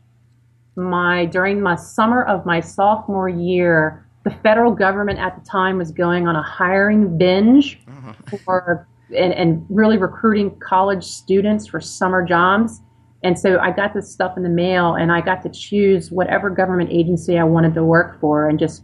my 0.76 1.26
during 1.26 1.60
my 1.60 1.76
summer 1.76 2.22
of 2.24 2.46
my 2.46 2.60
sophomore 2.60 3.28
year, 3.28 4.06
the 4.24 4.30
federal 4.30 4.72
government 4.72 5.18
at 5.18 5.42
the 5.42 5.48
time 5.48 5.78
was 5.78 5.90
going 5.90 6.28
on 6.28 6.36
a 6.36 6.42
hiring 6.42 7.18
binge 7.18 7.80
uh-huh. 7.88 8.38
for 8.44 8.88
and, 9.16 9.32
and 9.32 9.66
really 9.68 9.98
recruiting 9.98 10.58
college 10.60 11.04
students 11.04 11.66
for 11.66 11.80
summer 11.80 12.24
jobs. 12.24 12.80
And 13.22 13.38
so 13.38 13.58
I 13.58 13.70
got 13.70 13.92
this 13.92 14.10
stuff 14.10 14.36
in 14.36 14.42
the 14.42 14.48
mail 14.48 14.94
and 14.94 15.12
I 15.12 15.20
got 15.20 15.42
to 15.42 15.50
choose 15.50 16.10
whatever 16.10 16.48
government 16.48 16.90
agency 16.90 17.38
I 17.38 17.44
wanted 17.44 17.74
to 17.74 17.84
work 17.84 18.18
for 18.20 18.48
and 18.48 18.58
just 18.58 18.82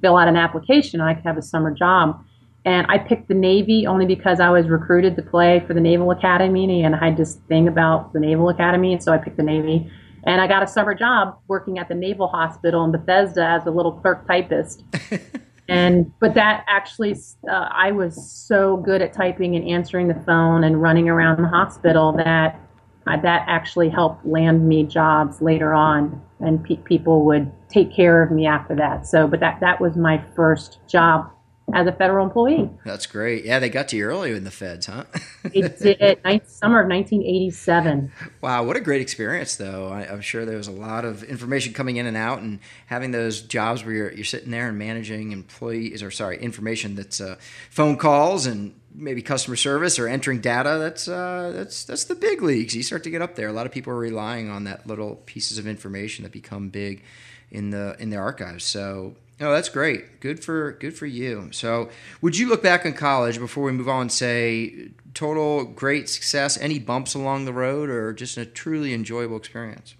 fill 0.00 0.16
out 0.16 0.28
an 0.28 0.36
application 0.36 1.00
and 1.00 1.08
I 1.08 1.14
could 1.14 1.24
have 1.24 1.38
a 1.38 1.42
summer 1.42 1.70
job. 1.70 2.22
And 2.64 2.86
I 2.90 2.98
picked 2.98 3.28
the 3.28 3.34
Navy 3.34 3.86
only 3.86 4.04
because 4.04 4.40
I 4.40 4.50
was 4.50 4.68
recruited 4.68 5.16
to 5.16 5.22
play 5.22 5.64
for 5.66 5.72
the 5.72 5.80
Naval 5.80 6.10
Academy, 6.10 6.82
and 6.82 6.94
I 6.94 7.02
had 7.02 7.16
this 7.16 7.36
thing 7.48 7.66
about 7.66 8.12
the 8.12 8.20
Naval 8.20 8.50
Academy, 8.50 8.92
and 8.92 9.02
so 9.02 9.10
I 9.12 9.16
picked 9.16 9.38
the 9.38 9.42
Navy. 9.42 9.90
And 10.24 10.40
I 10.40 10.46
got 10.46 10.62
a 10.62 10.66
summer 10.66 10.94
job 10.94 11.38
working 11.48 11.78
at 11.78 11.88
the 11.88 11.94
Naval 11.94 12.28
Hospital 12.28 12.84
in 12.84 12.92
Bethesda 12.92 13.46
as 13.46 13.64
a 13.66 13.70
little 13.70 13.92
clerk 13.92 14.26
typist. 14.26 14.82
and 15.68 16.10
but 16.18 16.34
that 16.34 16.64
actually, 16.66 17.14
uh, 17.50 17.68
I 17.70 17.92
was 17.92 18.30
so 18.30 18.78
good 18.78 19.02
at 19.02 19.12
typing 19.12 19.54
and 19.54 19.68
answering 19.68 20.08
the 20.08 20.14
phone 20.14 20.64
and 20.64 20.80
running 20.80 21.08
around 21.08 21.42
the 21.42 21.48
hospital 21.48 22.12
that 22.12 22.58
uh, 23.06 23.16
that 23.20 23.44
actually 23.46 23.88
helped 23.88 24.24
land 24.24 24.66
me 24.66 24.84
jobs 24.84 25.40
later 25.42 25.74
on, 25.74 26.22
and 26.40 26.64
pe- 26.64 26.76
people 26.76 27.24
would 27.26 27.50
take 27.68 27.94
care 27.94 28.22
of 28.22 28.30
me 28.30 28.46
after 28.46 28.74
that. 28.76 29.06
So, 29.06 29.26
but 29.26 29.40
that 29.40 29.60
that 29.60 29.80
was 29.80 29.96
my 29.96 30.22
first 30.34 30.78
job 30.88 31.30
as 31.74 31.86
a 31.86 31.92
federal 31.92 32.24
employee. 32.24 32.70
That's 32.84 33.06
great. 33.06 33.44
Yeah, 33.44 33.58
they 33.58 33.68
got 33.68 33.88
to 33.88 33.96
you 33.96 34.04
early 34.04 34.32
in 34.32 34.44
the 34.44 34.50
feds, 34.50 34.86
huh? 34.86 35.04
they 35.42 35.62
did. 35.62 36.20
Summer 36.46 36.80
of 36.80 36.88
1987. 36.88 38.12
Wow, 38.40 38.64
what 38.64 38.76
a 38.76 38.80
great 38.80 39.00
experience, 39.00 39.56
though. 39.56 39.88
I, 39.88 40.02
am 40.02 40.20
sure 40.20 40.44
there 40.44 40.56
was 40.56 40.68
a 40.68 40.72
lot 40.72 41.04
of 41.04 41.22
information 41.24 41.72
coming 41.72 41.96
in 41.96 42.06
and 42.06 42.16
out, 42.16 42.40
and 42.40 42.60
having 42.86 43.10
those 43.10 43.40
jobs 43.40 43.84
where 43.84 43.94
you're, 43.94 44.12
you're 44.12 44.24
sitting 44.24 44.50
there 44.50 44.68
and 44.68 44.78
managing 44.78 45.32
employees, 45.32 46.02
or 46.02 46.10
sorry, 46.10 46.38
information 46.38 46.94
that's 46.94 47.20
uh, 47.20 47.36
phone 47.70 47.96
calls 47.96 48.46
and 48.46 48.74
maybe 48.94 49.22
customer 49.22 49.56
service 49.56 49.98
or 49.98 50.08
entering 50.08 50.40
data. 50.40 50.78
That's 50.78 51.08
uh, 51.08 51.52
that's 51.54 51.84
that's 51.84 52.04
the 52.04 52.14
big 52.14 52.42
leagues. 52.42 52.74
You 52.74 52.82
start 52.82 53.04
to 53.04 53.10
get 53.10 53.22
up 53.22 53.36
there. 53.36 53.48
A 53.48 53.52
lot 53.52 53.66
of 53.66 53.72
people 53.72 53.92
are 53.92 53.98
relying 53.98 54.50
on 54.50 54.64
that 54.64 54.86
little 54.86 55.16
pieces 55.26 55.58
of 55.58 55.66
information 55.66 56.24
that 56.24 56.32
become 56.32 56.68
big 56.68 57.02
in 57.50 57.70
the 57.70 57.96
in 57.98 58.10
the 58.10 58.16
archives. 58.16 58.64
So 58.64 59.14
Oh, 59.40 59.52
that's 59.52 59.68
great. 59.68 60.20
Good 60.20 60.42
for 60.42 60.72
good 60.72 60.96
for 60.96 61.06
you. 61.06 61.50
So, 61.52 61.90
would 62.20 62.36
you 62.36 62.48
look 62.48 62.62
back 62.62 62.84
on 62.84 62.92
college 62.94 63.38
before 63.38 63.64
we 63.64 63.72
move 63.72 63.88
on 63.88 64.10
say 64.10 64.90
total 65.14 65.64
great 65.64 66.08
success? 66.08 66.58
Any 66.58 66.80
bumps 66.80 67.14
along 67.14 67.44
the 67.44 67.52
road, 67.52 67.88
or 67.88 68.12
just 68.12 68.36
a 68.36 68.44
truly 68.44 68.92
enjoyable 68.92 69.36
experience? 69.36 69.94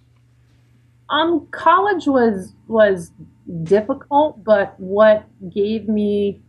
Um, 1.11 1.47
college 1.53 2.07
was 2.07 2.53
was 2.67 3.13
difficult, 3.63 4.43
but 4.43 4.75
what 4.79 5.25
gave 5.55 5.89
me, 5.89 6.43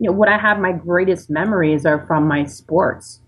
you 0.00 0.10
know, 0.10 0.12
what 0.12 0.28
I 0.28 0.36
have 0.36 0.58
my 0.58 0.72
greatest 0.72 1.30
memories 1.30 1.86
are 1.86 2.04
from 2.06 2.26
my 2.26 2.44
sports 2.44 3.20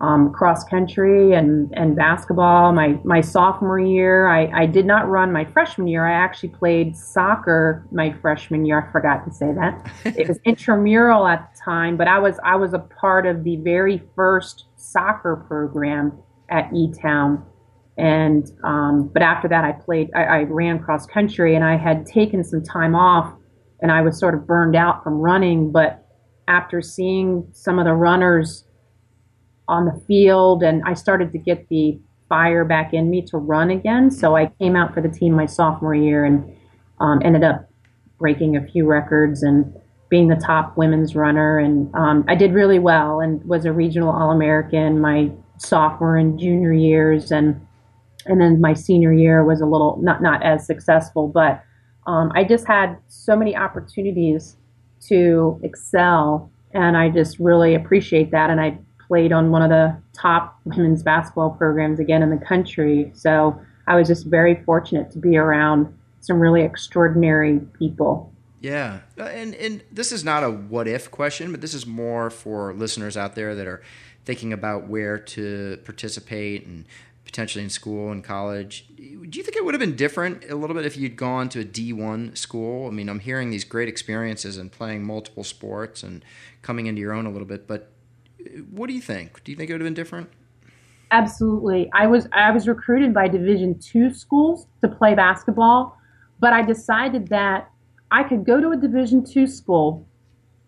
um, 0.00 0.32
cross 0.32 0.62
country 0.64 1.32
and, 1.32 1.72
and 1.76 1.96
basketball. 1.96 2.72
My, 2.72 2.98
my 3.02 3.20
sophomore 3.20 3.80
year, 3.80 4.28
I, 4.28 4.46
I 4.62 4.66
did 4.66 4.86
not 4.86 5.08
run 5.08 5.32
my 5.32 5.44
freshman 5.44 5.88
year. 5.88 6.06
I 6.06 6.12
actually 6.12 6.50
played 6.50 6.96
soccer 6.96 7.86
my 7.90 8.12
freshman 8.20 8.64
year. 8.64 8.86
I 8.86 8.92
forgot 8.92 9.24
to 9.24 9.32
say 9.32 9.52
that. 9.54 9.90
it 10.04 10.28
was 10.28 10.38
intramural 10.44 11.26
at 11.26 11.52
the 11.52 11.60
time, 11.64 11.96
but 11.96 12.06
I 12.06 12.18
was 12.18 12.38
I 12.44 12.54
was 12.56 12.74
a 12.74 12.78
part 12.78 13.26
of 13.26 13.42
the 13.42 13.56
very 13.56 14.02
first 14.14 14.66
soccer 14.76 15.44
program 15.48 16.16
at 16.48 16.72
E 16.72 16.92
Town. 17.02 17.44
And 17.96 18.48
um, 18.62 19.10
but 19.12 19.22
after 19.22 19.48
that, 19.48 19.64
I 19.64 19.72
played. 19.72 20.10
I, 20.14 20.22
I 20.22 20.42
ran 20.42 20.78
cross 20.78 21.04
country, 21.06 21.56
and 21.56 21.64
I 21.64 21.76
had 21.76 22.06
taken 22.06 22.44
some 22.44 22.62
time 22.62 22.94
off, 22.94 23.34
and 23.82 23.90
I 23.90 24.02
was 24.02 24.20
sort 24.20 24.34
of 24.34 24.46
burned 24.46 24.76
out 24.76 25.02
from 25.02 25.14
running. 25.14 25.72
But 25.72 26.06
after 26.46 26.80
seeing 26.80 27.48
some 27.52 27.80
of 27.80 27.86
the 27.86 27.94
runners 27.94 28.67
on 29.68 29.84
the 29.84 30.00
field, 30.06 30.62
and 30.62 30.82
I 30.86 30.94
started 30.94 31.32
to 31.32 31.38
get 31.38 31.68
the 31.68 31.98
fire 32.28 32.64
back 32.64 32.92
in 32.92 33.10
me 33.10 33.22
to 33.22 33.38
run 33.38 33.70
again. 33.70 34.10
So 34.10 34.36
I 34.36 34.46
came 34.60 34.76
out 34.76 34.94
for 34.94 35.00
the 35.00 35.08
team 35.08 35.32
my 35.32 35.46
sophomore 35.46 35.94
year 35.94 36.24
and 36.24 36.56
um, 37.00 37.20
ended 37.24 37.44
up 37.44 37.68
breaking 38.18 38.56
a 38.56 38.66
few 38.66 38.86
records 38.86 39.42
and 39.42 39.74
being 40.10 40.28
the 40.28 40.36
top 40.36 40.76
women's 40.76 41.14
runner. 41.14 41.58
And 41.58 41.94
um, 41.94 42.24
I 42.28 42.34
did 42.34 42.52
really 42.52 42.78
well 42.78 43.20
and 43.20 43.42
was 43.44 43.64
a 43.64 43.72
regional 43.72 44.10
All 44.10 44.30
American 44.30 45.00
my 45.00 45.30
sophomore 45.58 46.16
and 46.16 46.38
junior 46.38 46.72
years, 46.72 47.30
and 47.30 47.60
and 48.26 48.40
then 48.40 48.60
my 48.60 48.74
senior 48.74 49.12
year 49.12 49.44
was 49.44 49.60
a 49.60 49.66
little 49.66 49.98
not 50.00 50.22
not 50.22 50.42
as 50.42 50.66
successful, 50.66 51.28
but 51.28 51.62
um, 52.06 52.32
I 52.34 52.44
just 52.44 52.66
had 52.66 52.96
so 53.08 53.36
many 53.36 53.56
opportunities 53.56 54.56
to 55.08 55.60
excel, 55.62 56.50
and 56.72 56.96
I 56.96 57.10
just 57.10 57.38
really 57.38 57.74
appreciate 57.74 58.30
that. 58.30 58.50
And 58.50 58.60
I 58.60 58.78
played 59.08 59.32
on 59.32 59.50
one 59.50 59.62
of 59.62 59.70
the 59.70 59.96
top 60.12 60.60
women's 60.64 61.02
basketball 61.02 61.50
programs 61.50 61.98
again 61.98 62.22
in 62.22 62.30
the 62.30 62.36
country. 62.36 63.10
So 63.14 63.60
I 63.86 63.96
was 63.96 64.06
just 64.06 64.26
very 64.26 64.62
fortunate 64.64 65.10
to 65.12 65.18
be 65.18 65.36
around 65.36 65.92
some 66.20 66.38
really 66.38 66.62
extraordinary 66.62 67.60
people. 67.78 68.32
Yeah, 68.60 69.00
uh, 69.18 69.24
and 69.24 69.54
and 69.54 69.82
this 69.90 70.10
is 70.12 70.24
not 70.24 70.42
a 70.42 70.50
what 70.50 70.88
if 70.88 71.10
question, 71.10 71.52
but 71.52 71.60
this 71.60 71.74
is 71.74 71.86
more 71.86 72.28
for 72.28 72.74
listeners 72.74 73.16
out 73.16 73.34
there 73.34 73.54
that 73.54 73.66
are 73.66 73.82
thinking 74.24 74.52
about 74.52 74.88
where 74.88 75.16
to 75.16 75.78
participate 75.84 76.66
and 76.66 76.84
potentially 77.24 77.62
in 77.62 77.70
school 77.70 78.10
and 78.10 78.24
college. 78.24 78.86
Do 78.96 79.38
you 79.38 79.42
think 79.42 79.56
it 79.56 79.64
would 79.64 79.74
have 79.74 79.80
been 79.80 79.96
different 79.96 80.50
a 80.50 80.54
little 80.54 80.74
bit 80.74 80.86
if 80.86 80.96
you'd 80.96 81.14
gone 81.14 81.48
to 81.50 81.60
a 81.60 81.64
D1 81.64 82.36
school? 82.36 82.88
I 82.88 82.90
mean, 82.90 83.08
I'm 83.08 83.20
hearing 83.20 83.50
these 83.50 83.64
great 83.64 83.88
experiences 83.88 84.56
and 84.56 84.72
playing 84.72 85.04
multiple 85.04 85.44
sports 85.44 86.02
and 86.02 86.24
coming 86.62 86.86
into 86.86 87.00
your 87.00 87.12
own 87.12 87.26
a 87.26 87.30
little 87.30 87.46
bit, 87.46 87.66
but 87.66 87.92
what 88.70 88.88
do 88.88 88.94
you 88.94 89.00
think? 89.00 89.42
Do 89.44 89.52
you 89.52 89.56
think 89.56 89.70
it 89.70 89.74
would 89.74 89.80
have 89.80 89.86
been 89.86 89.94
different? 89.94 90.30
Absolutely. 91.10 91.90
I 91.92 92.06
was 92.06 92.28
I 92.32 92.50
was 92.50 92.68
recruited 92.68 93.14
by 93.14 93.28
Division 93.28 93.78
two 93.78 94.12
schools 94.12 94.66
to 94.82 94.88
play 94.88 95.14
basketball, 95.14 95.96
but 96.40 96.52
I 96.52 96.62
decided 96.62 97.28
that 97.28 97.70
I 98.10 98.24
could 98.24 98.44
go 98.44 98.60
to 98.60 98.70
a 98.70 98.76
Division 98.76 99.24
two 99.24 99.46
school. 99.46 100.06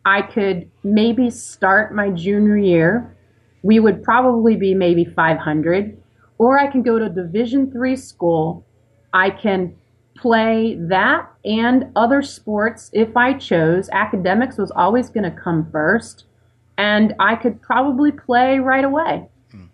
I 0.04 0.22
could 0.22 0.70
maybe 0.82 1.28
start 1.28 1.94
my 1.94 2.10
junior 2.10 2.56
year. 2.56 3.16
We 3.62 3.80
would 3.80 4.02
probably 4.02 4.56
be 4.56 4.72
maybe 4.72 5.04
500, 5.04 6.02
or 6.38 6.58
I 6.58 6.66
can 6.66 6.82
go 6.82 6.98
to 6.98 7.04
a 7.04 7.10
Division 7.10 7.70
three 7.70 7.96
school. 7.96 8.64
I 9.12 9.28
can 9.28 9.76
play 10.16 10.76
that 10.88 11.30
and 11.44 11.92
other 11.96 12.22
sports 12.22 12.90
if 12.94 13.14
I 13.16 13.34
chose. 13.34 13.90
Academics 13.92 14.56
was 14.56 14.70
always 14.70 15.10
going 15.10 15.24
to 15.24 15.30
come 15.30 15.70
first 15.70 16.24
and 16.80 17.14
I 17.20 17.36
could 17.36 17.60
probably 17.60 18.10
play 18.10 18.58
right 18.58 18.84
away. 18.84 19.28
Hmm. 19.52 19.64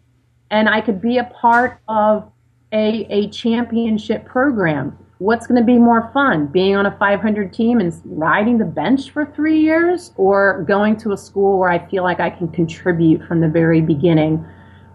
And 0.50 0.68
I 0.68 0.80
could 0.80 1.00
be 1.00 1.18
a 1.18 1.24
part 1.24 1.80
of 1.86 2.28
a, 2.72 3.06
a 3.08 3.30
championship 3.30 4.26
program. 4.26 4.98
What's 5.18 5.46
going 5.46 5.60
to 5.60 5.64
be 5.64 5.78
more 5.78 6.10
fun, 6.12 6.48
being 6.48 6.74
on 6.74 6.84
a 6.84 6.98
500 6.98 7.52
team 7.52 7.78
and 7.78 7.94
riding 8.04 8.58
the 8.58 8.64
bench 8.64 9.10
for 9.12 9.24
three 9.24 9.60
years, 9.60 10.12
or 10.16 10.64
going 10.66 10.96
to 10.98 11.12
a 11.12 11.16
school 11.16 11.60
where 11.60 11.70
I 11.70 11.78
feel 11.88 12.02
like 12.02 12.18
I 12.18 12.28
can 12.28 12.48
contribute 12.48 13.24
from 13.26 13.40
the 13.40 13.48
very 13.48 13.80
beginning 13.80 14.44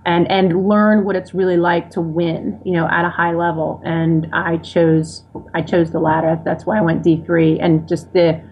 and, 0.06 0.30
and 0.30 0.68
learn 0.68 1.06
what 1.06 1.16
it's 1.16 1.34
really 1.34 1.58
like 1.58 1.92
to 1.92 2.02
win, 2.02 2.60
you 2.66 2.74
know, 2.74 2.90
at 2.90 3.06
a 3.06 3.10
high 3.10 3.34
level? 3.34 3.82
And 3.86 4.28
I 4.34 4.58
chose 4.58 5.24
I 5.54 5.62
chose 5.62 5.92
the 5.92 6.00
latter. 6.00 6.40
That's 6.44 6.66
why 6.66 6.78
I 6.78 6.82
went 6.82 7.06
D3, 7.06 7.58
and 7.62 7.88
just 7.88 8.12
the 8.12 8.44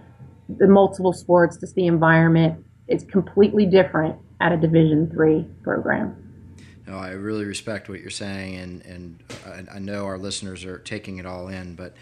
the 0.57 0.67
multiple 0.67 1.13
sports, 1.13 1.57
just 1.57 1.75
the 1.75 1.85
environment, 1.85 2.65
it's 2.89 3.03
completely 3.05 3.65
different 3.65 4.17
at 4.41 4.51
a 4.51 4.57
Division 4.57 5.09
three 5.09 5.45
program. 5.63 6.25
No, 6.87 6.97
I 6.97 7.11
really 7.11 7.45
respect 7.45 7.87
what 7.87 8.01
you're 8.01 8.09
saying, 8.09 8.55
and 8.55 8.83
and 8.85 9.69
I 9.71 9.79
know 9.79 10.05
our 10.05 10.17
listeners 10.17 10.65
are 10.65 10.79
taking 10.79 11.17
it 11.17 11.25
all 11.25 11.47
in, 11.47 11.75
but 11.75 11.95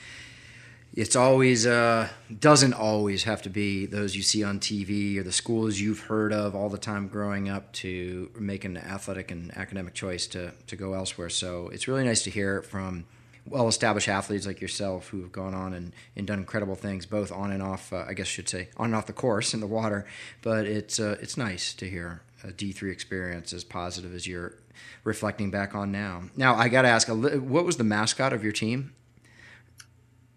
it's 0.93 1.15
always 1.15 1.67
uh, 1.67 2.08
doesn't 2.39 2.73
always 2.73 3.26
have 3.26 3.41
to 3.43 3.50
be 3.50 3.86
those 3.86 4.15
you 4.15 4.23
see 4.23 4.43
on 4.43 4.60
TV 4.60 5.17
or 5.17 5.23
the 5.23 5.32
schools 5.32 5.80
you've 5.80 6.00
heard 6.02 6.32
of 6.32 6.56
all 6.56 6.69
the 6.69 6.78
time 6.78 7.08
growing 7.10 7.50
up 7.50 7.71
to 7.73 8.32
make 8.39 8.63
an 8.63 8.78
athletic 8.78 9.30
and 9.30 9.56
academic 9.58 9.93
choice 9.93 10.26
to 10.28 10.54
to 10.67 10.76
go 10.78 10.93
elsewhere. 10.93 11.30
So 11.30 11.67
it's 11.67 11.88
really 11.88 12.06
nice 12.06 12.23
to 12.23 12.32
hear 12.32 12.62
from 12.62 13.06
well 13.49 13.67
established 13.67 14.07
athletes 14.07 14.45
like 14.45 14.62
yourself 14.62 15.10
who 15.10 15.21
have 15.21 15.31
gone 15.31 15.53
on 15.53 15.73
and, 15.73 15.93
and 16.15 16.27
done 16.27 16.39
incredible 16.39 16.75
things 16.75 17.05
both 17.05 17.31
on 17.31 17.51
and 17.51 17.62
off 17.62 17.91
uh, 17.93 18.05
I 18.07 18.13
guess 18.13 18.27
I 18.27 18.29
should 18.29 18.49
say 18.49 18.69
on 18.77 18.88
and 18.88 18.95
off 18.95 19.07
the 19.07 19.13
course 19.13 19.53
in 19.53 19.60
the 19.60 19.67
water. 19.67 20.05
But 20.41 20.65
it's 20.65 20.99
uh, 20.99 21.17
it's 21.21 21.38
nice 21.38 21.73
to 21.75 21.89
hear 21.89 22.21
a 22.43 22.47
D3 22.47 22.91
experience 22.91 23.53
as 23.53 23.63
positive 23.63 24.13
as 24.13 24.27
you're 24.27 24.55
reflecting 25.03 25.49
back 25.49 25.73
on 25.73 25.91
now. 25.91 26.23
Now 26.36 26.55
I 26.55 26.69
got 26.69 26.83
to 26.83 26.88
ask 26.88 27.07
what 27.07 27.65
was 27.65 27.77
the 27.77 27.83
mascot 27.83 28.33
of 28.33 28.43
your 28.43 28.53
team? 28.53 28.93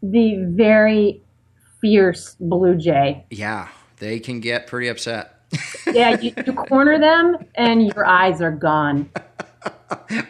The 0.03 0.37
very 0.49 1.23
fierce 1.81 2.37
blue 2.41 2.77
jay. 2.77 3.27
Yeah 3.31 3.69
they 4.01 4.19
can 4.19 4.41
get 4.41 4.67
pretty 4.67 4.89
upset. 4.89 5.37
Yeah 5.93 6.21
you, 6.21 6.33
you 6.47 6.53
corner 6.53 7.01
them 7.01 7.37
and 7.57 7.85
your 7.85 8.07
eyes 8.07 8.41
are 8.41 8.53
gone. 8.53 9.11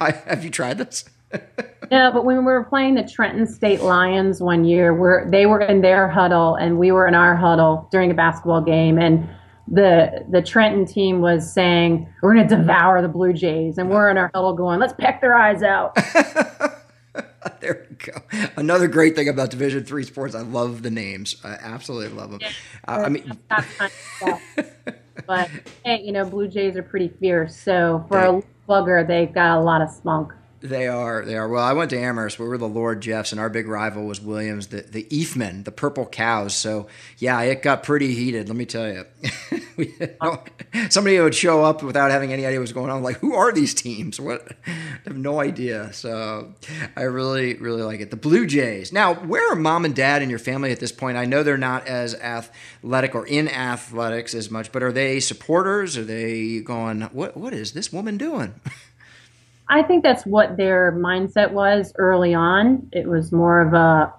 I, 0.01 0.13
have 0.27 0.43
you 0.43 0.51
tried 0.51 0.79
this 0.79 1.05
no, 1.91 2.13
but 2.13 2.25
when 2.25 2.39
we 2.39 2.45
were 2.45 2.65
playing 2.65 2.95
the 2.95 3.03
Trenton 3.03 3.47
State 3.47 3.81
Lions 3.81 4.41
one 4.41 4.65
year, 4.65 4.95
where 4.95 5.27
they 5.29 5.47
were 5.47 5.61
in 5.61 5.81
their 5.81 6.09
huddle 6.09 6.55
and 6.55 6.79
we 6.79 6.93
were 6.93 7.07
in 7.09 7.15
our 7.15 7.35
huddle 7.35 7.89
during 7.91 8.11
a 8.11 8.15
basketball 8.15 8.61
game, 8.61 8.99
and 8.99 9.29
the 9.67 10.25
the 10.31 10.43
Trenton 10.43 10.87
team 10.87 11.21
was 11.21 11.53
saying, 11.53 12.09
"We're 12.23 12.35
going 12.35 12.49
to 12.49 12.57
devour 12.57 13.03
the 13.03 13.09
Blue 13.09 13.33
Jays," 13.33 13.79
and 13.79 13.91
we're 13.91 14.09
in 14.11 14.19
our 14.19 14.31
huddle 14.35 14.55
going, 14.55 14.79
"Let's 14.79 14.93
peck 14.93 15.21
their 15.21 15.35
eyes 15.37 15.63
out." 15.63 15.97
there 17.61 17.87
we 17.89 17.97
go. 17.97 18.13
Another 18.57 18.89
great 18.89 19.17
thing 19.17 19.29
about 19.29 19.51
Division 19.51 19.85
Three 19.85 20.05
sports, 20.05 20.35
I 20.35 20.43
love 20.43 20.83
the 20.83 20.91
names. 20.91 21.37
I 21.45 21.53
absolutely 21.61 22.17
love 22.17 22.31
them. 22.31 22.41
Yeah, 22.41 22.51
uh, 22.87 23.03
I 23.03 23.09
mean, 23.09 23.39
but 25.27 25.51
hey, 25.85 26.03
you 26.03 26.13
know, 26.13 26.25
Blue 26.25 26.49
Jays 26.49 26.77
are 26.77 26.83
pretty 26.83 27.09
fierce. 27.21 27.57
So 27.57 28.05
for 28.09 28.19
a 28.19 28.43
bugger, 28.69 29.07
they've 29.07 29.33
got 29.33 29.59
a 29.59 29.61
lot 29.61 29.83
of 29.83 29.91
spunk. 29.91 30.33
They 30.63 30.89
are. 30.89 31.25
They 31.25 31.37
are. 31.37 31.49
Well, 31.49 31.63
I 31.63 31.73
went 31.73 31.91
to 31.91 31.99
Amherst. 31.99 32.39
We 32.39 32.47
were 32.47 32.59
the 32.59 32.69
Lord 32.69 33.01
Jeffs, 33.01 33.33
and 33.33 33.41
our 33.41 33.49
big 33.49 33.67
rival 33.67 34.05
was 34.05 34.21
Williams, 34.21 34.67
the 34.67 34.83
the 34.83 35.07
Ephmen, 35.11 35.65
the 35.65 35.73
Purple 35.73 36.05
Cows. 36.05 36.55
So 36.55 36.87
yeah, 37.19 37.41
it 37.41 37.63
got 37.63 37.83
pretty 37.83 38.15
heated. 38.15 38.49
Let 38.49 38.57
me 38.57 38.67
tell 38.67 38.87
you. 38.87 39.07
somebody 40.91 41.19
would 41.19 41.35
show 41.35 41.65
up 41.65 41.83
without 41.83 42.11
having 42.11 42.33
any 42.33 42.45
idea 42.45 42.59
what 42.59 42.65
was 42.65 42.73
going 42.75 42.91
on. 42.91 43.03
Like, 43.03 43.17
who 43.19 43.35
are 43.35 43.53
these 43.53 43.73
teams? 43.73 44.21
What? 44.21 44.53
I 44.67 44.71
have 45.07 45.17
no 45.17 45.41
idea. 45.41 45.93
So 45.95 46.55
I 46.95 47.03
really, 47.03 47.55
really 47.55 47.83
like 47.83 48.01
it. 48.01 48.11
The 48.11 48.17
Blue 48.17 48.47
Jays. 48.47 48.93
Now, 48.93 49.15
where 49.15 49.51
are 49.51 49.57
mom 49.57 49.87
and 49.87 49.95
dad 49.95 50.21
and 50.21 50.31
your 50.31 50.39
family 50.39 50.73
at 50.73 50.81
this 50.81 50.93
point? 50.93 51.17
I 51.17 51.25
know 51.25 51.43
they're 51.43 51.57
not 51.57 51.87
as 51.87 52.15
athletic 52.17 53.15
or 53.15 53.27
in 53.27 53.49
athletics 53.49 54.35
as 54.35 54.51
much, 54.51 54.73
but 54.73 54.83
are 54.83 54.93
they 54.93 55.21
supporters? 55.21 55.97
Are 55.97 56.05
they 56.05 56.61
going? 56.61 57.03
What? 57.03 57.37
What 57.37 57.55
is 57.55 57.73
this 57.73 57.91
woman 57.91 58.19
doing? 58.19 58.61
I 59.71 59.85
think 59.85 60.03
that's 60.03 60.27
what 60.27 60.57
their 60.57 60.93
mindset 60.93 61.53
was 61.53 61.93
early 61.97 62.35
on. 62.35 62.89
It 62.93 63.07
was 63.07 63.31
more 63.31 63.61
of 63.61 63.73
a, 63.73 64.13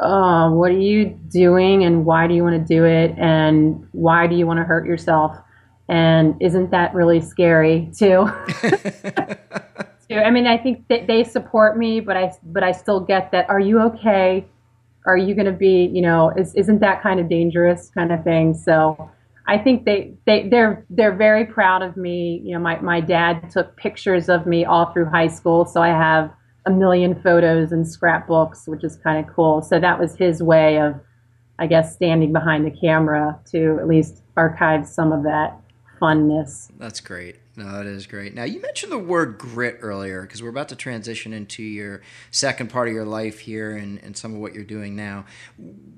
oh, 0.00 0.52
what 0.52 0.70
are 0.70 0.78
you 0.78 1.06
doing 1.28 1.84
and 1.84 2.06
why 2.06 2.28
do 2.28 2.34
you 2.34 2.44
want 2.44 2.56
to 2.56 2.74
do 2.74 2.84
it 2.84 3.12
and 3.18 3.86
why 3.90 4.28
do 4.28 4.36
you 4.36 4.46
want 4.46 4.58
to 4.58 4.64
hurt 4.64 4.86
yourself? 4.86 5.36
And 5.88 6.40
isn't 6.40 6.70
that 6.70 6.94
really 6.94 7.20
scary 7.20 7.90
too? 7.98 8.30
I 10.10 10.30
mean, 10.30 10.46
I 10.46 10.56
think 10.56 10.86
that 10.88 11.08
they 11.08 11.24
support 11.24 11.76
me, 11.76 11.98
but 12.00 12.16
I 12.16 12.32
but 12.44 12.62
I 12.62 12.70
still 12.72 13.00
get 13.00 13.32
that. 13.32 13.48
Are 13.50 13.60
you 13.60 13.80
okay? 13.80 14.44
Are 15.04 15.16
you 15.16 15.34
going 15.34 15.46
to 15.46 15.52
be, 15.52 15.90
you 15.92 16.00
know, 16.00 16.30
is, 16.30 16.54
isn't 16.54 16.78
that 16.78 17.02
kind 17.02 17.18
of 17.18 17.28
dangerous 17.28 17.90
kind 17.90 18.12
of 18.12 18.22
thing? 18.22 18.54
So 18.54 19.10
I 19.52 19.58
think 19.58 19.84
they, 19.84 20.14
they 20.24 20.48
they're 20.48 20.86
they're 20.88 21.14
very 21.14 21.44
proud 21.44 21.82
of 21.82 21.94
me. 21.94 22.40
You 22.42 22.54
know, 22.54 22.58
my, 22.58 22.80
my 22.80 23.02
dad 23.02 23.50
took 23.50 23.76
pictures 23.76 24.30
of 24.30 24.46
me 24.46 24.64
all 24.64 24.90
through 24.94 25.10
high 25.10 25.26
school, 25.26 25.66
so 25.66 25.82
I 25.82 25.88
have 25.88 26.32
a 26.64 26.70
million 26.70 27.20
photos 27.20 27.70
and 27.70 27.86
scrapbooks, 27.86 28.66
which 28.66 28.82
is 28.82 28.96
kind 28.96 29.22
of 29.22 29.30
cool. 29.34 29.60
So 29.60 29.78
that 29.78 29.98
was 29.98 30.16
his 30.16 30.42
way 30.42 30.80
of, 30.80 30.94
I 31.58 31.66
guess, 31.66 31.94
standing 31.94 32.32
behind 32.32 32.64
the 32.64 32.70
camera 32.70 33.38
to 33.50 33.76
at 33.78 33.86
least 33.86 34.22
archive 34.38 34.86
some 34.86 35.12
of 35.12 35.22
that 35.24 35.60
funness. 36.00 36.70
That's 36.78 37.00
great. 37.00 37.36
No, 37.54 37.70
that 37.70 37.86
is 37.86 38.06
great. 38.06 38.34
Now, 38.34 38.44
you 38.44 38.62
mentioned 38.62 38.92
the 38.92 38.98
word 38.98 39.36
grit 39.36 39.78
earlier 39.82 40.22
because 40.22 40.42
we're 40.42 40.48
about 40.48 40.70
to 40.70 40.76
transition 40.76 41.34
into 41.34 41.62
your 41.62 42.00
second 42.30 42.70
part 42.70 42.88
of 42.88 42.94
your 42.94 43.04
life 43.04 43.40
here 43.40 43.76
and, 43.76 43.98
and 44.02 44.16
some 44.16 44.34
of 44.34 44.40
what 44.40 44.54
you're 44.54 44.64
doing 44.64 44.96
now. 44.96 45.26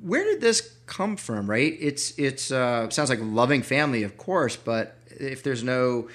Where 0.02 0.24
did 0.24 0.40
this 0.40 0.76
come 0.86 1.16
from, 1.16 1.48
right? 1.48 1.76
It's 1.78 2.18
it's 2.18 2.50
uh, 2.50 2.90
sounds 2.90 3.08
like 3.08 3.20
loving 3.22 3.62
family, 3.62 4.02
of 4.02 4.16
course, 4.16 4.56
but 4.56 4.98
if 5.06 5.44
there's 5.44 5.62
no 5.62 6.08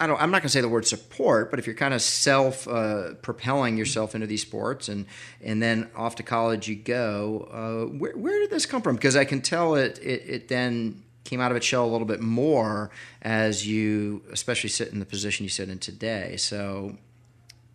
I 0.00 0.06
don't, 0.06 0.20
I'm 0.20 0.30
not 0.30 0.42
going 0.42 0.48
to 0.48 0.52
say 0.52 0.60
the 0.60 0.68
word 0.68 0.86
support, 0.86 1.50
but 1.50 1.58
if 1.58 1.66
you're 1.66 1.74
kind 1.74 1.92
of 1.92 2.00
self 2.00 2.68
uh, 2.68 3.14
propelling 3.20 3.76
yourself 3.76 4.14
into 4.14 4.26
these 4.26 4.42
sports 4.42 4.88
and 4.88 5.06
and 5.42 5.62
then 5.62 5.90
off 5.96 6.14
to 6.16 6.22
college 6.22 6.68
you 6.68 6.76
go, 6.76 7.48
uh, 7.52 7.96
where, 7.98 8.16
where 8.16 8.38
did 8.38 8.50
this 8.50 8.64
come 8.64 8.80
from? 8.80 8.96
Because 8.96 9.16
I 9.16 9.24
can 9.24 9.40
tell 9.40 9.74
it, 9.74 9.98
it, 9.98 10.22
it 10.26 10.48
then 10.48 11.02
came 11.28 11.42
out 11.42 11.50
of 11.50 11.58
its 11.58 11.66
shell 11.66 11.84
a 11.84 11.90
little 11.92 12.06
bit 12.06 12.20
more 12.20 12.90
as 13.20 13.66
you, 13.66 14.22
especially 14.32 14.70
sit 14.70 14.88
in 14.88 14.98
the 14.98 15.04
position 15.04 15.44
you 15.44 15.50
sit 15.50 15.68
in 15.68 15.78
today. 15.78 16.36
So, 16.38 16.96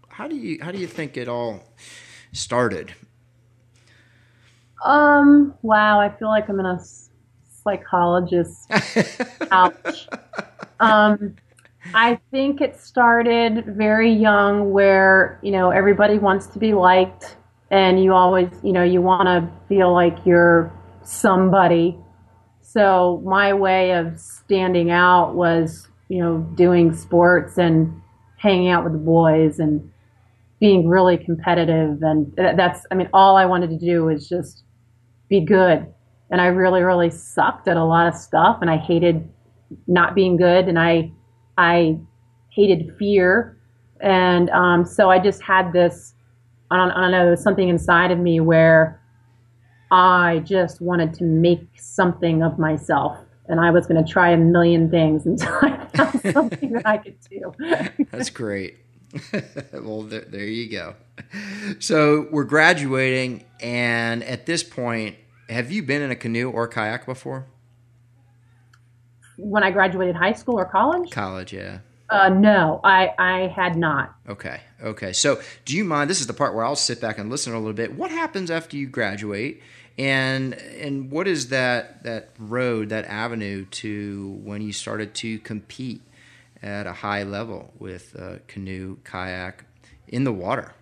how 0.10 0.28
do 0.28 0.36
you 0.36 0.58
how 0.62 0.72
do 0.72 0.80
you 0.80 0.88
think 0.88 1.18
it 1.18 1.28
all 1.28 1.64
started? 2.32 2.96
Um. 4.84 5.54
Wow. 5.62 6.00
I 6.00 6.10
feel 6.10 6.30
like 6.30 6.50
I'm 6.50 6.60
in 6.60 6.66
a 6.66 6.80
psychologist 7.64 8.70
couch. 9.50 10.08
um. 10.80 11.36
I 11.94 12.18
think 12.32 12.62
it 12.62 12.80
started 12.80 13.66
very 13.68 14.12
young, 14.12 14.72
where 14.72 15.38
you 15.44 15.52
know 15.52 15.70
everybody 15.70 16.18
wants 16.18 16.48
to 16.48 16.60
be 16.60 16.74
liked, 16.74 17.36
and 17.70 18.04
you 18.04 18.14
always, 18.14 18.50
you 18.64 18.72
know, 18.72 18.84
you 18.84 19.02
want 19.02 19.28
to 19.28 19.48
feel 19.68 19.94
like 19.94 20.26
you're 20.26 20.72
somebody 21.04 22.00
so 22.74 23.22
my 23.24 23.54
way 23.54 23.92
of 23.92 24.20
standing 24.20 24.90
out 24.90 25.36
was, 25.36 25.88
you 26.10 26.20
know, 26.20 26.40
doing 26.56 26.92
sports 26.96 27.60
and 27.60 28.02
hanging 28.38 28.70
out 28.70 28.84
with 28.84 28.94
the 28.94 29.00
boys 29.00 29.60
and 29.60 29.92
being 30.60 30.88
really 30.88 31.18
competitive. 31.18 32.02
And 32.02 32.34
that's, 32.36 32.84
I 32.90 32.96
mean, 32.96 33.10
all 33.14 33.36
I 33.36 33.46
wanted 33.46 33.70
to 33.70 33.78
do 33.78 34.06
was 34.06 34.28
just 34.28 34.64
be 35.30 35.40
good. 35.42 35.86
And 36.32 36.42
I 36.42 36.48
really, 36.48 36.82
really 36.82 37.12
sucked 37.12 37.68
at 37.68 37.78
a 37.78 37.84
lot 37.84 38.08
of 38.08 38.16
stuff 38.16 38.58
and 38.62 38.72
I 38.72 38.78
hated 38.78 39.30
not 39.86 40.16
being 40.16 40.36
good 40.36 40.68
and 40.68 40.80
I, 40.80 41.12
I 41.60 42.00
hated 42.50 42.96
fear. 42.98 43.56
And 44.02 44.50
um, 44.50 44.84
so 44.84 45.12
I 45.12 45.20
just 45.20 45.44
had 45.44 45.74
this, 45.74 46.16
I 46.72 46.78
don't, 46.78 46.90
I 46.90 47.02
don't 47.02 47.12
know, 47.12 47.36
something 47.36 47.70
inside 47.70 48.10
of 48.10 48.18
me 48.18 48.40
where 48.40 49.00
I 49.94 50.40
just 50.40 50.82
wanted 50.82 51.14
to 51.16 51.24
make 51.24 51.68
something 51.76 52.42
of 52.42 52.58
myself. 52.58 53.16
And 53.46 53.60
I 53.60 53.70
was 53.70 53.86
going 53.86 54.04
to 54.04 54.12
try 54.12 54.32
a 54.32 54.38
million 54.38 54.90
things 54.90 55.28
until 55.28 55.54
I 55.62 55.86
found 55.94 56.34
something 56.34 56.72
that 56.72 56.88
I 56.88 56.98
could 56.98 57.18
do. 57.30 57.54
That's 58.12 58.32
great. 58.32 58.78
well, 59.72 60.02
there, 60.02 60.22
there 60.22 60.46
you 60.46 60.72
go. 60.72 60.96
So 61.78 62.28
we're 62.32 62.44
graduating, 62.46 63.44
and 63.60 64.24
at 64.24 64.48
this 64.48 64.64
point, 64.64 65.16
have 65.48 65.72
you 65.72 65.84
been 65.84 66.02
in 66.02 66.10
a 66.10 66.16
canoe 66.16 66.50
or 66.50 66.68
kayak 66.68 67.06
before? 67.06 67.46
When 69.38 69.62
I 69.62 69.70
graduated 69.70 70.16
high 70.16 70.34
school 70.34 70.58
or 70.58 70.66
college? 70.66 71.12
College, 71.12 71.54
yeah. 71.54 71.80
Uh, 72.10 72.30
no, 72.30 72.80
I, 72.84 73.14
I 73.20 73.48
had 73.48 73.76
not. 73.76 74.16
Okay, 74.28 74.62
okay. 74.84 75.14
So, 75.14 75.40
do 75.66 75.78
you 75.78 75.84
mind? 75.84 76.10
This 76.10 76.22
is 76.22 76.28
the 76.28 76.34
part 76.34 76.56
where 76.56 76.66
I'll 76.66 76.76
sit 76.76 77.00
back 77.00 77.20
and 77.20 77.30
listen 77.30 77.54
a 77.54 77.60
little 77.60 77.74
bit. 77.74 77.96
What 77.96 78.10
happens 78.10 78.50
after 78.50 78.76
you 78.76 78.88
graduate? 78.88 79.62
And 79.98 80.54
and 80.54 81.12
what 81.12 81.28
is 81.28 81.50
that 81.50 82.04
that 82.04 82.30
road 82.40 82.90
that 82.90 83.06
avenue 83.06 83.66
to 83.66 84.40
when 84.44 84.62
you 84.62 84.74
started 84.74 85.14
to 85.14 85.38
compete 85.40 86.02
at 86.62 86.88
a 86.88 86.94
high 86.94 87.24
level 87.24 87.72
with 87.78 88.16
uh, 88.18 88.36
canoe 88.48 88.98
kayak 89.04 89.66
in 90.08 90.24
the 90.24 90.32
water 90.32 90.74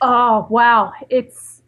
oh 0.00 0.46
wow 0.50 0.92
it's 1.10 1.62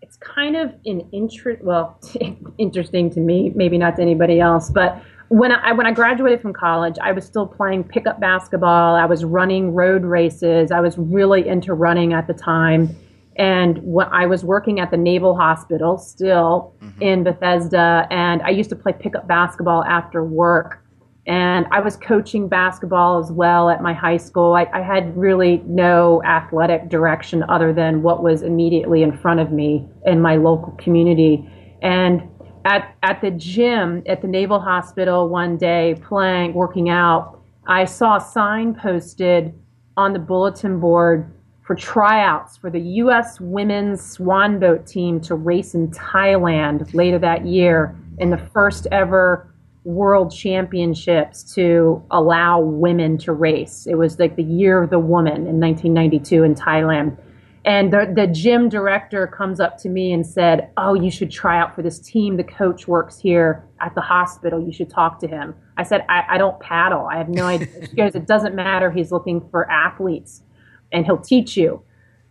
it's 0.00 0.16
kind 0.16 0.56
of 0.56 0.74
an 0.86 1.06
interest 1.12 1.62
well 1.62 2.00
interesting 2.58 3.10
to 3.10 3.20
me 3.20 3.52
maybe 3.54 3.76
not 3.76 3.96
to 3.96 4.02
anybody 4.02 4.40
else 4.40 4.70
but 4.70 5.02
when 5.28 5.52
I 5.52 5.72
when 5.72 5.86
I 5.86 5.92
graduated 5.92 6.40
from 6.40 6.54
college, 6.54 6.96
I 7.02 7.12
was 7.12 7.22
still 7.22 7.46
playing 7.46 7.84
pickup 7.84 8.18
basketball. 8.18 8.94
I 8.94 9.04
was 9.04 9.26
running 9.26 9.74
road 9.74 10.02
races. 10.02 10.72
I 10.72 10.80
was 10.80 10.96
really 10.96 11.46
into 11.46 11.74
running 11.74 12.14
at 12.14 12.26
the 12.26 12.32
time 12.32 12.96
and 13.38 13.78
when 13.84 14.08
I 14.08 14.26
was 14.26 14.44
working 14.44 14.80
at 14.80 14.90
the 14.90 14.96
Naval 14.96 15.36
Hospital 15.36 15.96
still 15.96 16.74
mm-hmm. 16.82 17.02
in 17.02 17.22
Bethesda, 17.22 18.06
and 18.10 18.42
I 18.42 18.50
used 18.50 18.68
to 18.70 18.76
play 18.76 18.92
pickup 18.92 19.28
basketball 19.28 19.84
after 19.84 20.24
work. 20.24 20.84
And 21.28 21.66
I 21.70 21.80
was 21.80 21.96
coaching 21.96 22.48
basketball 22.48 23.18
as 23.18 23.30
well 23.30 23.68
at 23.68 23.82
my 23.82 23.92
high 23.92 24.16
school. 24.16 24.54
I, 24.54 24.66
I 24.72 24.80
had 24.80 25.14
really 25.14 25.62
no 25.66 26.22
athletic 26.24 26.88
direction 26.88 27.44
other 27.50 27.72
than 27.72 28.02
what 28.02 28.22
was 28.22 28.42
immediately 28.42 29.02
in 29.02 29.16
front 29.16 29.38
of 29.38 29.52
me 29.52 29.86
in 30.06 30.22
my 30.22 30.36
local 30.36 30.72
community. 30.72 31.48
And 31.82 32.22
at, 32.64 32.96
at 33.02 33.20
the 33.20 33.30
gym 33.30 34.02
at 34.06 34.22
the 34.22 34.26
Naval 34.26 34.58
Hospital 34.58 35.28
one 35.28 35.58
day, 35.58 35.96
playing, 36.02 36.54
working 36.54 36.88
out, 36.88 37.40
I 37.66 37.84
saw 37.84 38.16
a 38.16 38.20
sign 38.20 38.74
posted 38.74 39.54
on 39.98 40.14
the 40.14 40.18
bulletin 40.18 40.80
board 40.80 41.30
for 41.68 41.74
tryouts 41.74 42.56
for 42.56 42.70
the 42.70 42.80
U.S. 42.80 43.38
women's 43.42 44.00
swan 44.00 44.58
boat 44.58 44.86
team 44.86 45.20
to 45.20 45.34
race 45.34 45.74
in 45.74 45.88
Thailand 45.88 46.94
later 46.94 47.18
that 47.18 47.44
year 47.44 47.94
in 48.16 48.30
the 48.30 48.38
first 48.38 48.86
ever 48.90 49.52
world 49.84 50.32
championships 50.32 51.42
to 51.54 52.02
allow 52.10 52.58
women 52.58 53.18
to 53.18 53.34
race. 53.34 53.86
It 53.86 53.96
was 53.96 54.18
like 54.18 54.36
the 54.36 54.42
year 54.42 54.82
of 54.82 54.88
the 54.88 54.98
woman 54.98 55.46
in 55.46 55.60
1992 55.60 56.42
in 56.42 56.54
Thailand. 56.54 57.18
And 57.66 57.92
the, 57.92 58.10
the 58.16 58.26
gym 58.26 58.70
director 58.70 59.26
comes 59.26 59.60
up 59.60 59.76
to 59.80 59.90
me 59.90 60.14
and 60.14 60.26
said, 60.26 60.70
Oh, 60.78 60.94
you 60.94 61.10
should 61.10 61.30
try 61.30 61.60
out 61.60 61.74
for 61.74 61.82
this 61.82 61.98
team. 61.98 62.38
The 62.38 62.44
coach 62.44 62.88
works 62.88 63.18
here 63.18 63.62
at 63.82 63.94
the 63.94 64.00
hospital. 64.00 64.58
You 64.58 64.72
should 64.72 64.88
talk 64.88 65.18
to 65.18 65.28
him. 65.28 65.54
I 65.76 65.82
said, 65.82 66.06
I, 66.08 66.24
I 66.30 66.38
don't 66.38 66.58
paddle. 66.60 67.06
I 67.12 67.18
have 67.18 67.28
no 67.28 67.44
idea. 67.44 67.68
She 67.86 67.94
goes, 67.94 68.14
It 68.14 68.26
doesn't 68.26 68.54
matter. 68.54 68.90
He's 68.90 69.12
looking 69.12 69.46
for 69.50 69.70
athletes 69.70 70.44
and 70.92 71.04
he'll 71.06 71.18
teach 71.18 71.56
you. 71.56 71.82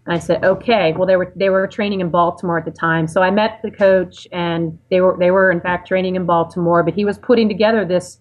And 0.06 0.16
I 0.16 0.20
said, 0.20 0.44
okay. 0.44 0.94
Well, 0.94 1.06
they 1.08 1.18
were 1.18 1.34
they 1.36 1.50
were 1.50 1.68
training 1.68 2.00
in 2.02 2.10
Baltimore 2.10 2.58
at 2.58 2.66
the 2.66 2.72
time, 2.72 3.08
so 3.08 3.22
I 3.22 3.30
met 3.32 3.60
the 3.64 3.72
coach, 3.72 4.28
and 4.32 4.78
they 4.90 5.02
were 5.02 5.18
they 5.20 5.32
were 5.32 5.52
in 5.52 5.62
fact 5.62 5.88
training 5.88 6.16
in 6.16 6.26
Baltimore. 6.26 6.84
But 6.84 6.94
he 6.94 7.06
was 7.06 7.18
putting 7.18 7.50
together 7.50 7.86
this 7.86 8.20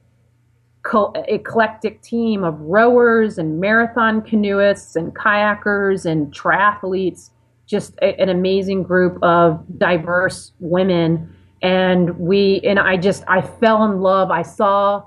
co- 0.83 1.13
eclectic 1.29 2.03
team 2.03 2.45
of 2.45 2.61
rowers 2.61 3.39
and 3.39 3.61
marathon 3.61 4.23
canoeists 4.23 4.97
and 4.97 5.15
kayakers 5.15 6.07
and 6.07 6.33
triathletes, 6.35 7.31
just 7.67 7.95
a, 8.03 8.21
an 8.21 8.29
amazing 8.29 8.83
group 8.83 9.23
of 9.23 9.65
diverse 9.79 10.53
women. 10.61 11.33
and 11.63 12.19
we 12.19 12.61
and 12.65 12.79
I 12.79 12.97
just 12.97 13.25
I 13.29 13.41
fell 13.43 13.85
in 13.85 14.01
love. 14.01 14.31
I 14.31 14.43
saw 14.43 15.05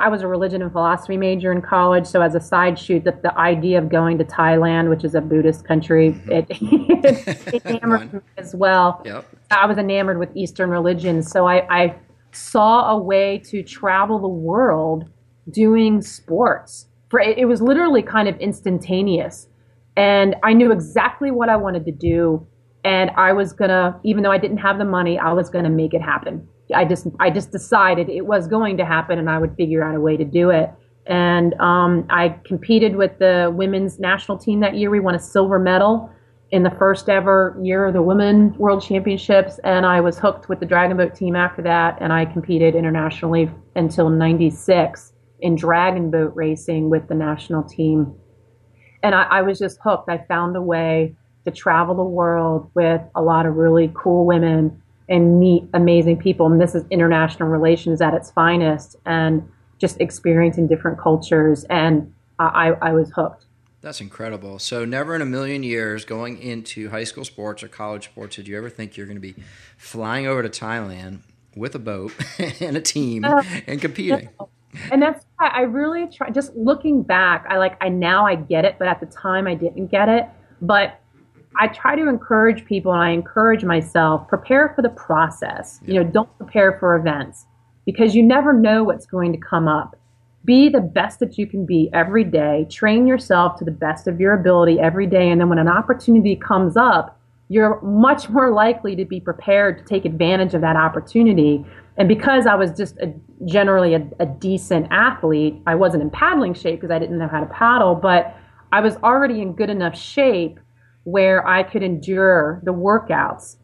I 0.00 0.08
was 0.08 0.22
a 0.22 0.28
religion 0.28 0.62
and 0.62 0.70
philosophy 0.70 1.16
major 1.16 1.50
in 1.50 1.60
college, 1.60 2.06
so 2.06 2.22
as 2.22 2.36
a 2.36 2.40
side 2.40 2.78
shoot, 2.78 3.02
that 3.04 3.22
the 3.22 3.36
idea 3.36 3.78
of 3.78 3.88
going 3.88 4.16
to 4.18 4.24
Thailand, 4.24 4.88
which 4.88 5.02
is 5.02 5.16
a 5.16 5.20
Buddhist 5.20 5.66
country, 5.66 6.12
mm-hmm. 6.12 6.30
it, 6.30 6.46
it 7.54 7.66
enamored 7.66 8.12
me 8.12 8.20
as 8.36 8.54
well. 8.54 9.02
Yep. 9.04 9.26
I 9.50 9.66
was 9.66 9.76
enamored 9.76 10.18
with 10.18 10.30
Eastern 10.36 10.70
religions, 10.70 11.30
so 11.30 11.48
I, 11.48 11.66
I 11.68 11.96
saw 12.30 12.90
a 12.90 12.98
way 12.98 13.38
to 13.46 13.62
travel 13.64 14.20
the 14.20 14.28
world 14.28 15.10
doing 15.50 16.00
sports. 16.00 16.86
For 17.08 17.18
it, 17.18 17.36
it 17.38 17.46
was 17.46 17.60
literally 17.60 18.02
kind 18.02 18.28
of 18.28 18.36
instantaneous, 18.38 19.48
and 19.96 20.36
I 20.44 20.52
knew 20.52 20.70
exactly 20.70 21.32
what 21.32 21.48
I 21.48 21.56
wanted 21.56 21.84
to 21.86 21.92
do, 21.92 22.46
and 22.84 23.10
I 23.16 23.32
was 23.32 23.52
gonna, 23.52 23.98
even 24.04 24.22
though 24.22 24.32
I 24.32 24.38
didn't 24.38 24.58
have 24.58 24.78
the 24.78 24.84
money, 24.84 25.18
I 25.18 25.32
was 25.32 25.50
gonna 25.50 25.70
make 25.70 25.92
it 25.92 26.02
happen. 26.02 26.46
I 26.74 26.84
just 26.84 27.06
I 27.20 27.30
just 27.30 27.52
decided 27.52 28.08
it 28.08 28.26
was 28.26 28.48
going 28.48 28.76
to 28.78 28.84
happen, 28.84 29.18
and 29.18 29.30
I 29.30 29.38
would 29.38 29.54
figure 29.56 29.84
out 29.84 29.94
a 29.94 30.00
way 30.00 30.16
to 30.16 30.24
do 30.24 30.50
it. 30.50 30.70
And 31.06 31.54
um, 31.60 32.06
I 32.10 32.30
competed 32.44 32.96
with 32.96 33.18
the 33.18 33.52
women's 33.54 33.98
national 34.00 34.38
team 34.38 34.60
that 34.60 34.74
year. 34.74 34.90
We 34.90 35.00
won 35.00 35.14
a 35.14 35.20
silver 35.20 35.58
medal 35.58 36.10
in 36.50 36.62
the 36.62 36.70
first 36.70 37.08
ever 37.08 37.58
year 37.62 37.86
of 37.86 37.92
the 37.92 38.02
Women 38.02 38.56
World 38.56 38.82
Championships, 38.82 39.58
and 39.64 39.86
I 39.86 40.00
was 40.00 40.18
hooked 40.18 40.48
with 40.48 40.60
the 40.60 40.66
Dragon 40.66 40.96
Boat 40.96 41.14
team 41.14 41.36
after 41.36 41.62
that. 41.62 41.98
And 42.00 42.12
I 42.12 42.24
competed 42.24 42.74
internationally 42.74 43.50
until 43.76 44.08
'96 44.10 45.12
in 45.40 45.54
dragon 45.54 46.10
boat 46.10 46.32
racing 46.34 46.90
with 46.90 47.08
the 47.08 47.14
national 47.14 47.62
team. 47.62 48.14
And 49.02 49.14
I, 49.14 49.22
I 49.24 49.42
was 49.42 49.58
just 49.58 49.78
hooked. 49.84 50.08
I 50.08 50.24
found 50.26 50.56
a 50.56 50.62
way 50.62 51.14
to 51.44 51.50
travel 51.50 51.94
the 51.94 52.02
world 52.02 52.70
with 52.74 53.00
a 53.14 53.22
lot 53.22 53.46
of 53.46 53.54
really 53.54 53.92
cool 53.94 54.26
women 54.26 54.82
and 55.08 55.38
meet 55.38 55.64
amazing 55.74 56.18
people. 56.18 56.46
And 56.46 56.60
this 56.60 56.74
is 56.74 56.84
international 56.90 57.48
relations 57.48 58.00
at 58.00 58.14
its 58.14 58.30
finest 58.30 58.96
and 59.06 59.48
just 59.78 60.00
experiencing 60.00 60.66
different 60.66 60.98
cultures. 60.98 61.64
And 61.64 62.12
I, 62.38 62.72
I 62.82 62.92
was 62.92 63.10
hooked. 63.10 63.46
That's 63.82 64.00
incredible. 64.00 64.58
So, 64.58 64.84
never 64.84 65.14
in 65.14 65.22
a 65.22 65.26
million 65.26 65.62
years 65.62 66.04
going 66.04 66.38
into 66.38 66.90
high 66.90 67.04
school 67.04 67.24
sports 67.24 67.62
or 67.62 67.68
college 67.68 68.06
sports 68.06 68.36
did 68.36 68.48
you 68.48 68.56
ever 68.56 68.68
think 68.68 68.96
you're 68.96 69.06
going 69.06 69.16
to 69.16 69.20
be 69.20 69.36
flying 69.76 70.26
over 70.26 70.42
to 70.42 70.48
Thailand 70.48 71.20
with 71.54 71.74
a 71.74 71.78
boat 71.78 72.12
and 72.60 72.76
a 72.76 72.80
team 72.80 73.24
uh, 73.24 73.44
and 73.66 73.80
competing? 73.80 74.30
No. 74.40 74.48
And 74.90 75.00
that's 75.00 75.24
why 75.38 75.48
I 75.48 75.60
really 75.60 76.08
try. 76.08 76.30
Just 76.30 76.54
looking 76.56 77.02
back, 77.02 77.46
I 77.48 77.58
like 77.58 77.76
I 77.80 77.88
now 77.88 78.26
I 78.26 78.34
get 78.34 78.64
it, 78.64 78.76
but 78.78 78.88
at 78.88 78.98
the 78.98 79.06
time 79.06 79.46
I 79.46 79.54
didn't 79.54 79.86
get 79.86 80.08
it. 80.08 80.26
But 80.60 81.00
I 81.58 81.68
try 81.68 81.96
to 81.96 82.08
encourage 82.08 82.64
people 82.64 82.92
and 82.92 83.02
I 83.02 83.10
encourage 83.10 83.64
myself 83.64 84.28
prepare 84.28 84.72
for 84.74 84.82
the 84.82 84.90
process. 84.90 85.80
Yeah. 85.82 85.94
You 85.94 86.04
know, 86.04 86.10
don't 86.10 86.38
prepare 86.38 86.78
for 86.78 86.96
events 86.96 87.46
because 87.84 88.14
you 88.14 88.22
never 88.22 88.52
know 88.52 88.84
what's 88.84 89.06
going 89.06 89.32
to 89.32 89.38
come 89.38 89.68
up. 89.68 89.96
Be 90.44 90.68
the 90.68 90.80
best 90.80 91.18
that 91.20 91.38
you 91.38 91.46
can 91.46 91.66
be 91.66 91.90
every 91.92 92.24
day. 92.24 92.66
Train 92.70 93.06
yourself 93.06 93.56
to 93.58 93.64
the 93.64 93.70
best 93.70 94.06
of 94.06 94.20
your 94.20 94.34
ability 94.34 94.78
every 94.78 95.06
day. 95.06 95.30
And 95.30 95.40
then 95.40 95.48
when 95.48 95.58
an 95.58 95.68
opportunity 95.68 96.36
comes 96.36 96.76
up, 96.76 97.18
you're 97.48 97.80
much 97.80 98.28
more 98.28 98.52
likely 98.52 98.96
to 98.96 99.04
be 99.04 99.20
prepared 99.20 99.78
to 99.78 99.84
take 99.84 100.04
advantage 100.04 100.54
of 100.54 100.60
that 100.60 100.76
opportunity. 100.76 101.64
And 101.96 102.08
because 102.08 102.46
I 102.46 102.54
was 102.54 102.72
just 102.72 102.96
a, 102.98 103.12
generally 103.44 103.94
a, 103.94 104.06
a 104.18 104.26
decent 104.26 104.88
athlete, 104.90 105.60
I 105.66 105.74
wasn't 105.74 106.02
in 106.02 106.10
paddling 106.10 106.54
shape 106.54 106.80
because 106.80 106.92
I 106.92 106.98
didn't 106.98 107.18
know 107.18 107.28
how 107.28 107.40
to 107.40 107.46
paddle, 107.46 107.94
but 107.94 108.36
I 108.72 108.80
was 108.80 108.96
already 108.96 109.40
in 109.40 109.52
good 109.52 109.70
enough 109.70 109.96
shape 109.96 110.58
where 111.06 111.46
I 111.46 111.62
could 111.62 111.84
endure 111.84 112.60
the 112.64 112.72
workouts. 112.72 113.56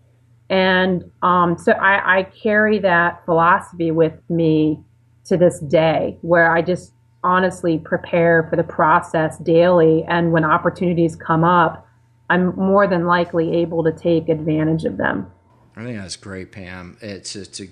And 0.49 1.11
um, 1.23 1.59
so 1.59 1.73
I, 1.73 2.19
I 2.19 2.23
carry 2.23 2.79
that 2.79 3.25
philosophy 3.25 3.91
with 3.91 4.15
me 4.31 4.79
to 5.25 5.37
this 5.37 5.59
day, 5.59 6.19
where 6.23 6.55
I 6.55 6.63
just 6.63 6.93
honestly 7.25 7.79
prepare 7.79 8.47
for 8.49 8.55
the 8.55 8.63
process 8.63 9.39
daily. 9.39 10.05
And 10.09 10.31
when 10.31 10.45
opportunities 10.45 11.17
come 11.17 11.43
up, 11.43 11.85
I'm 12.31 12.55
more 12.55 12.87
than 12.87 13.07
likely 13.07 13.57
able 13.57 13.83
to 13.83 13.93
take 13.93 14.29
advantage 14.29 14.85
of 14.85 14.99
them. 14.99 15.27
I 15.77 15.83
think 15.83 15.99
that's 15.99 16.17
great, 16.17 16.53
Pam. 16.53 16.97
It's 17.01 17.35
it's 17.35 17.61
a 17.61 17.67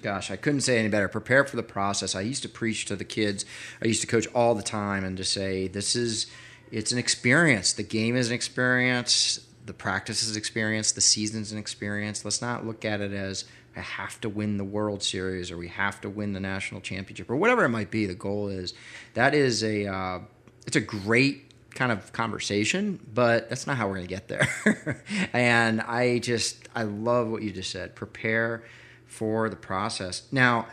gosh, 0.00 0.30
I 0.30 0.36
couldn't 0.36 0.62
say 0.62 0.78
any 0.78 0.88
better. 0.88 1.08
Prepare 1.08 1.44
for 1.44 1.56
the 1.56 1.62
process. 1.62 2.14
I 2.14 2.22
used 2.22 2.42
to 2.44 2.48
preach 2.48 2.86
to 2.86 2.96
the 2.96 3.04
kids. 3.04 3.44
I 3.82 3.88
used 3.88 4.00
to 4.00 4.06
coach 4.06 4.26
all 4.34 4.54
the 4.54 4.62
time 4.62 5.04
and 5.04 5.18
to 5.18 5.24
say, 5.24 5.68
this 5.68 5.94
is 5.94 6.26
it's 6.70 6.92
an 6.92 6.98
experience. 6.98 7.72
The 7.72 7.82
game 7.82 8.16
is 8.16 8.28
an 8.28 8.34
experience. 8.34 9.46
The 9.66 9.74
practice 9.74 10.22
is 10.22 10.32
an 10.32 10.38
experience. 10.38 10.92
The 10.92 11.00
season's 11.00 11.52
an 11.52 11.58
experience. 11.58 12.24
Let's 12.24 12.42
not 12.42 12.66
look 12.66 12.84
at 12.84 13.00
it 13.00 13.12
as 13.12 13.44
I 13.76 13.80
have 13.80 14.20
to 14.22 14.28
win 14.28 14.56
the 14.56 14.64
World 14.64 15.02
Series 15.02 15.50
or 15.50 15.56
we 15.56 15.68
have 15.68 16.00
to 16.00 16.10
win 16.10 16.32
the 16.32 16.40
national 16.40 16.80
championship 16.80 17.30
or 17.30 17.36
whatever 17.36 17.64
it 17.64 17.68
might 17.68 17.90
be. 17.90 18.06
The 18.06 18.14
goal 18.14 18.48
is 18.48 18.74
that 19.14 19.34
is 19.34 19.62
a 19.62 19.86
uh, 19.86 20.20
it's 20.66 20.76
a 20.76 20.80
great 20.80 21.50
kind 21.74 21.92
of 21.92 22.12
conversation, 22.12 22.98
but 23.14 23.48
that's 23.48 23.66
not 23.66 23.76
how 23.76 23.86
we're 23.86 23.96
going 23.96 24.08
to 24.08 24.14
get 24.14 24.28
there. 24.28 25.02
and 25.32 25.80
I 25.80 26.18
just 26.18 26.68
I 26.74 26.82
love 26.82 27.28
what 27.28 27.42
you 27.42 27.52
just 27.52 27.70
said. 27.70 27.94
Prepare 27.94 28.64
for 29.06 29.48
the 29.48 29.56
process. 29.56 30.22
Now, 30.30 30.66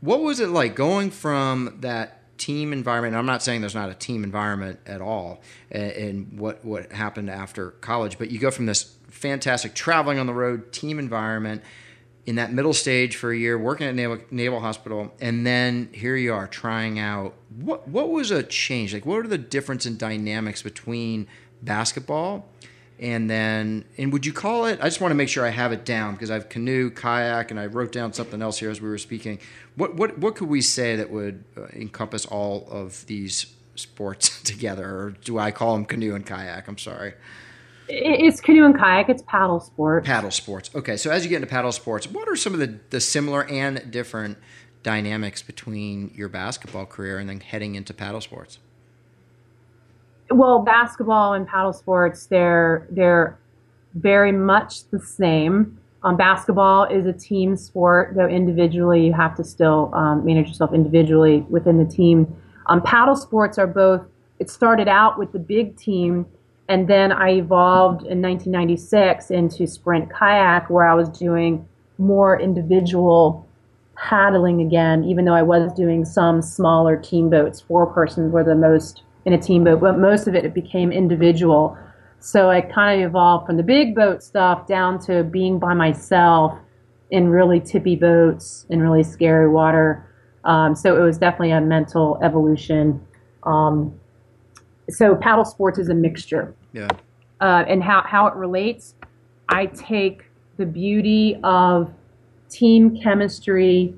what 0.00 0.20
was 0.20 0.40
it 0.40 0.48
like 0.48 0.74
going 0.74 1.10
from 1.10 1.78
that 1.80 2.22
team 2.38 2.72
environment. 2.72 3.14
I'm 3.14 3.26
not 3.26 3.42
saying 3.42 3.60
there's 3.60 3.74
not 3.74 3.90
a 3.90 3.94
team 3.94 4.24
environment 4.24 4.80
at 4.86 5.00
all 5.00 5.40
in 5.70 6.36
what 6.36 6.64
what 6.64 6.92
happened 6.92 7.30
after 7.30 7.72
college, 7.72 8.18
but 8.18 8.30
you 8.30 8.38
go 8.38 8.50
from 8.50 8.66
this 8.66 8.96
fantastic 9.08 9.74
traveling 9.74 10.18
on 10.18 10.26
the 10.26 10.34
road 10.34 10.72
team 10.72 10.98
environment 10.98 11.62
in 12.26 12.34
that 12.34 12.52
middle 12.52 12.74
stage 12.74 13.16
for 13.16 13.30
a 13.30 13.36
year, 13.36 13.56
working 13.56 13.86
at 13.86 13.94
Naval, 13.94 14.18
Naval 14.30 14.60
Hospital, 14.60 15.14
and 15.20 15.46
then 15.46 15.88
here 15.92 16.16
you 16.16 16.34
are 16.34 16.48
trying 16.48 16.98
out. 16.98 17.34
What 17.56 17.88
what 17.88 18.10
was 18.10 18.30
a 18.30 18.42
change? 18.42 18.92
Like, 18.92 19.06
what 19.06 19.24
are 19.24 19.28
the 19.28 19.38
difference 19.38 19.86
in 19.86 19.96
dynamics 19.96 20.62
between 20.62 21.28
basketball 21.62 22.48
and 22.98 23.28
then 23.28 23.84
and 23.98 24.12
would 24.12 24.24
you 24.24 24.32
call 24.32 24.66
it? 24.66 24.78
I 24.80 24.84
just 24.84 25.00
want 25.00 25.10
to 25.10 25.16
make 25.16 25.28
sure 25.28 25.44
I 25.44 25.50
have 25.50 25.72
it 25.72 25.84
down 25.84 26.14
because 26.14 26.30
I've 26.30 26.48
canoe, 26.48 26.90
kayak, 26.90 27.50
and 27.50 27.60
I 27.60 27.66
wrote 27.66 27.92
down 27.92 28.12
something 28.12 28.40
else 28.40 28.58
here 28.58 28.70
as 28.70 28.80
we 28.80 28.88
were 28.88 28.98
speaking. 28.98 29.38
What 29.74 29.94
what 29.96 30.18
what 30.18 30.36
could 30.36 30.48
we 30.48 30.62
say 30.62 30.96
that 30.96 31.10
would 31.10 31.44
uh, 31.56 31.66
encompass 31.72 32.26
all 32.26 32.66
of 32.70 33.06
these 33.06 33.46
sports 33.74 34.42
together, 34.44 34.84
or 34.84 35.10
do 35.24 35.38
I 35.38 35.50
call 35.50 35.74
them 35.74 35.84
canoe 35.84 36.14
and 36.14 36.24
kayak? 36.24 36.68
I'm 36.68 36.78
sorry. 36.78 37.14
It's 37.88 38.40
canoe 38.40 38.64
and 38.64 38.76
kayak. 38.76 39.08
It's 39.08 39.22
paddle 39.22 39.60
sports. 39.60 40.06
Paddle 40.06 40.30
sports. 40.30 40.70
Okay, 40.74 40.96
so 40.96 41.10
as 41.10 41.24
you 41.24 41.30
get 41.30 41.36
into 41.36 41.46
paddle 41.46 41.72
sports, 41.72 42.08
what 42.08 42.28
are 42.28 42.34
some 42.34 42.52
of 42.52 42.58
the, 42.58 42.80
the 42.90 43.00
similar 43.00 43.44
and 43.44 43.90
different 43.92 44.38
dynamics 44.82 45.40
between 45.42 46.12
your 46.14 46.28
basketball 46.28 46.86
career 46.86 47.18
and 47.18 47.28
then 47.28 47.38
heading 47.40 47.76
into 47.76 47.94
paddle 47.94 48.20
sports? 48.20 48.58
Well, 50.30 50.60
basketball 50.60 51.34
and 51.34 51.46
paddle 51.46 51.72
sports, 51.72 52.26
they're 52.26 52.86
they're 52.90 53.38
very 53.94 54.32
much 54.32 54.88
the 54.90 54.98
same. 54.98 55.78
Um, 56.02 56.16
basketball 56.16 56.84
is 56.84 57.06
a 57.06 57.12
team 57.12 57.56
sport, 57.56 58.14
though 58.14 58.28
individually 58.28 59.06
you 59.06 59.12
have 59.12 59.34
to 59.36 59.44
still 59.44 59.90
um, 59.94 60.24
manage 60.24 60.48
yourself 60.48 60.72
individually 60.72 61.40
within 61.48 61.78
the 61.78 61.84
team. 61.84 62.36
Um, 62.66 62.82
paddle 62.82 63.16
sports 63.16 63.58
are 63.58 63.66
both. 63.66 64.02
It 64.38 64.50
started 64.50 64.88
out 64.88 65.18
with 65.18 65.32
the 65.32 65.38
big 65.38 65.76
team, 65.76 66.26
and 66.68 66.88
then 66.88 67.12
I 67.12 67.30
evolved 67.36 68.02
in 68.02 68.20
1996 68.20 69.30
into 69.30 69.66
sprint 69.66 70.10
kayak, 70.10 70.68
where 70.68 70.86
I 70.86 70.94
was 70.94 71.08
doing 71.08 71.66
more 71.98 72.38
individual 72.38 73.46
paddling 73.96 74.60
again. 74.60 75.04
Even 75.04 75.24
though 75.24 75.34
I 75.34 75.42
was 75.42 75.72
doing 75.72 76.04
some 76.04 76.42
smaller 76.42 76.96
team 76.96 77.30
boats, 77.30 77.60
four 77.60 77.86
persons 77.86 78.32
were 78.32 78.44
the 78.44 78.54
most 78.54 79.02
in 79.26 79.32
a 79.32 79.38
team 79.38 79.64
boat, 79.64 79.80
but 79.80 79.98
most 79.98 80.28
of 80.28 80.34
it, 80.34 80.44
it 80.44 80.54
became 80.54 80.92
individual. 80.92 81.76
So 82.20 82.48
I 82.48 82.60
kind 82.60 83.02
of 83.02 83.10
evolved 83.10 83.46
from 83.46 83.56
the 83.56 83.62
big 83.62 83.94
boat 83.94 84.22
stuff 84.22 84.66
down 84.66 84.98
to 85.00 85.24
being 85.24 85.58
by 85.58 85.74
myself 85.74 86.56
in 87.10 87.28
really 87.28 87.60
tippy 87.60 87.96
boats 87.96 88.66
in 88.70 88.80
really 88.80 89.02
scary 89.02 89.48
water. 89.48 90.08
Um, 90.44 90.74
so 90.74 90.96
it 90.96 91.00
was 91.00 91.18
definitely 91.18 91.50
a 91.50 91.60
mental 91.60 92.18
evolution. 92.22 93.04
Um, 93.42 93.98
so 94.88 95.16
paddle 95.16 95.44
sports 95.44 95.78
is 95.78 95.88
a 95.88 95.94
mixture. 95.94 96.54
Yeah. 96.72 96.88
Uh, 97.40 97.64
and 97.68 97.82
how, 97.82 98.02
how 98.06 98.28
it 98.28 98.34
relates, 98.34 98.94
I 99.48 99.66
take 99.66 100.22
the 100.56 100.66
beauty 100.66 101.38
of 101.42 101.92
team 102.48 103.00
chemistry, 103.02 103.94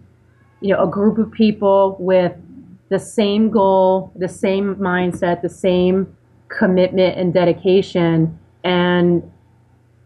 you 0.60 0.74
know, 0.74 0.82
a 0.82 0.86
group 0.90 1.18
of 1.18 1.30
people 1.32 1.96
with 2.00 2.32
the 2.88 2.98
same 2.98 3.50
goal, 3.50 4.12
the 4.16 4.28
same 4.28 4.76
mindset, 4.76 5.42
the 5.42 5.48
same 5.48 6.16
commitment 6.48 7.18
and 7.18 7.34
dedication. 7.34 8.38
And 8.64 9.30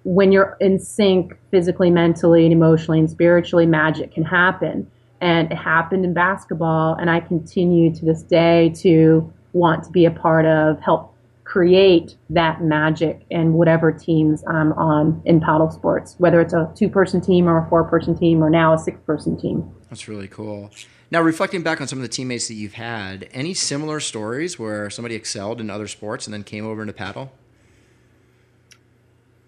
when 0.04 0.32
you're 0.32 0.56
in 0.60 0.78
sync 0.78 1.38
physically, 1.50 1.90
mentally, 1.90 2.44
and 2.44 2.52
emotionally 2.52 2.98
and 2.98 3.08
spiritually, 3.08 3.66
magic 3.66 4.12
can 4.12 4.24
happen. 4.24 4.90
And 5.20 5.50
it 5.52 5.56
happened 5.56 6.04
in 6.04 6.12
basketball. 6.12 6.94
And 6.94 7.08
I 7.08 7.20
continue 7.20 7.94
to 7.94 8.04
this 8.04 8.22
day 8.22 8.70
to 8.78 9.32
want 9.52 9.84
to 9.84 9.90
be 9.90 10.04
a 10.04 10.10
part 10.10 10.46
of, 10.46 10.80
help 10.80 11.14
create 11.44 12.16
that 12.30 12.62
magic 12.62 13.26
in 13.28 13.52
whatever 13.52 13.92
teams 13.92 14.42
I'm 14.48 14.72
on 14.72 15.20
in 15.26 15.38
paddle 15.38 15.70
sports, 15.70 16.14
whether 16.18 16.40
it's 16.40 16.54
a 16.54 16.72
two 16.74 16.88
person 16.88 17.20
team 17.20 17.46
or 17.46 17.64
a 17.64 17.68
four 17.68 17.84
person 17.84 18.16
team 18.16 18.42
or 18.42 18.48
now 18.48 18.72
a 18.72 18.78
six 18.78 18.98
person 19.04 19.38
team. 19.38 19.70
That's 19.90 20.08
really 20.08 20.28
cool. 20.28 20.70
Now, 21.12 21.20
reflecting 21.20 21.62
back 21.62 21.78
on 21.78 21.86
some 21.86 21.98
of 21.98 22.02
the 22.02 22.08
teammates 22.08 22.48
that 22.48 22.54
you've 22.54 22.72
had, 22.72 23.28
any 23.32 23.52
similar 23.52 24.00
stories 24.00 24.58
where 24.58 24.88
somebody 24.88 25.14
excelled 25.14 25.60
in 25.60 25.68
other 25.68 25.86
sports 25.86 26.26
and 26.26 26.32
then 26.32 26.42
came 26.42 26.64
over 26.64 26.80
into 26.80 26.94
paddle? 26.94 27.30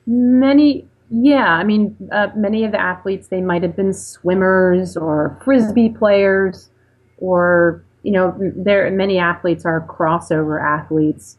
Many, 0.07 0.87
yeah. 1.09 1.55
I 1.55 1.64
mean, 1.64 1.96
uh, 2.12 2.29
many 2.37 2.64
of 2.66 2.72
the 2.72 2.79
athletes, 2.79 3.29
they 3.29 3.40
might 3.40 3.62
have 3.62 3.74
been 3.74 3.94
swimmers 3.94 4.94
or 4.94 5.40
frisbee 5.42 5.88
players, 5.88 6.68
or, 7.16 7.83
you 8.03 8.12
know, 8.12 8.37
there 8.38 8.90
many 8.90 9.18
athletes 9.18 9.64
are 9.64 9.81
crossover 9.87 10.62
athletes. 10.62 11.38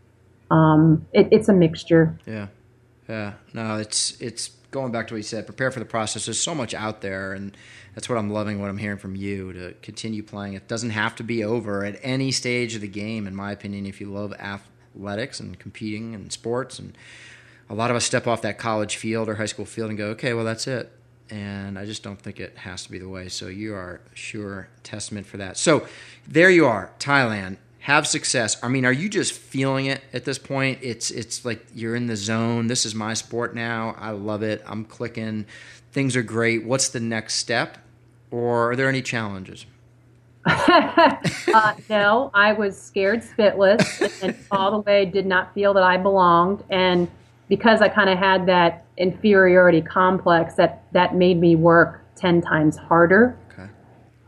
Um, 0.49 1.05
it, 1.13 1.27
it's 1.31 1.49
a 1.49 1.53
mixture. 1.53 2.17
Yeah. 2.25 2.47
Yeah. 3.07 3.33
No, 3.53 3.77
it's, 3.77 4.19
it's 4.19 4.49
going 4.71 4.91
back 4.91 5.07
to 5.09 5.13
what 5.13 5.17
you 5.17 5.23
said, 5.23 5.45
prepare 5.45 5.69
for 5.69 5.79
the 5.79 5.85
process. 5.85 6.25
There's 6.25 6.39
so 6.39 6.55
much 6.55 6.73
out 6.73 7.01
there, 7.01 7.33
and 7.33 7.55
that's 7.95 8.09
what 8.09 8.17
I'm 8.17 8.29
loving. 8.29 8.59
What 8.61 8.69
I'm 8.69 8.77
hearing 8.77 8.97
from 8.97 9.15
you 9.15 9.53
to 9.53 9.73
continue 9.81 10.21
playing. 10.21 10.53
It 10.53 10.67
doesn't 10.67 10.91
have 10.91 11.15
to 11.15 11.23
be 11.23 11.43
over 11.43 11.83
at 11.85 11.97
any 12.03 12.31
stage 12.31 12.75
of 12.75 12.81
the 12.81 12.87
game, 12.87 13.25
in 13.25 13.35
my 13.35 13.51
opinion. 13.51 13.85
If 13.85 13.99
you 13.99 14.07
love 14.07 14.33
athletics 14.33 15.39
and 15.39 15.57
competing 15.57 16.13
and 16.13 16.31
sports, 16.31 16.77
and 16.77 16.95
a 17.69 17.73
lot 17.73 17.89
of 17.89 17.95
us 17.95 18.05
step 18.05 18.27
off 18.27 18.41
that 18.43 18.57
college 18.57 18.97
field 18.97 19.29
or 19.29 19.35
high 19.35 19.45
school 19.45 19.65
field 19.65 19.89
and 19.89 19.97
go, 19.97 20.07
okay, 20.07 20.33
well 20.33 20.45
that's 20.45 20.67
it. 20.67 20.91
And 21.31 21.79
I 21.79 21.85
just 21.85 22.03
don't 22.03 22.21
think 22.21 22.39
it 22.39 22.57
has 22.57 22.83
to 22.83 22.91
be 22.91 22.99
the 22.99 23.09
way. 23.09 23.29
So 23.29 23.47
you 23.47 23.73
are 23.73 24.01
sure 24.13 24.67
testament 24.83 25.25
for 25.25 25.37
that. 25.37 25.57
So 25.57 25.87
there 26.27 26.51
you 26.51 26.67
are, 26.67 26.91
Thailand 26.99 27.57
have 27.85 28.07
success. 28.07 28.57
I 28.63 28.67
mean, 28.67 28.83
are 28.83 28.91
you 28.91 29.07
just 29.07 29.31
feeling 29.31 29.85
it 29.85 30.01
at 30.11 30.25
this 30.25 30.39
point? 30.39 30.79
It's 30.81 31.11
it's 31.11 31.45
like 31.45 31.63
you're 31.71 31.95
in 31.95 32.07
the 32.07 32.15
zone. 32.15 32.65
This 32.65 32.83
is 32.83 32.95
my 32.95 33.13
sport 33.13 33.53
now. 33.53 33.93
I 33.99 34.09
love 34.09 34.41
it. 34.41 34.63
I'm 34.65 34.85
clicking. 34.85 35.45
Things 35.91 36.15
are 36.15 36.23
great. 36.23 36.65
What's 36.65 36.89
the 36.89 36.99
next 36.99 37.35
step? 37.35 37.77
Or 38.31 38.71
are 38.71 38.75
there 38.75 38.89
any 38.89 39.01
challenges? 39.01 39.65
uh, 40.45 41.73
no, 41.89 42.29
I 42.33 42.53
was 42.53 42.79
scared 42.79 43.21
spitless 43.21 44.21
and 44.21 44.35
all 44.51 44.71
the 44.71 44.79
way 44.79 45.05
did 45.05 45.25
not 45.25 45.53
feel 45.53 45.73
that 45.73 45.83
I 45.83 45.97
belonged. 45.97 46.63
And 46.69 47.09
because 47.49 47.81
I 47.81 47.89
kind 47.89 48.09
of 48.09 48.17
had 48.17 48.45
that 48.47 48.85
inferiority 48.97 49.81
complex, 49.81 50.55
that 50.55 50.83
that 50.93 51.15
made 51.15 51.39
me 51.39 51.55
work 51.55 52.01
ten 52.15 52.41
times 52.41 52.77
harder. 52.77 53.37
Okay. 53.51 53.69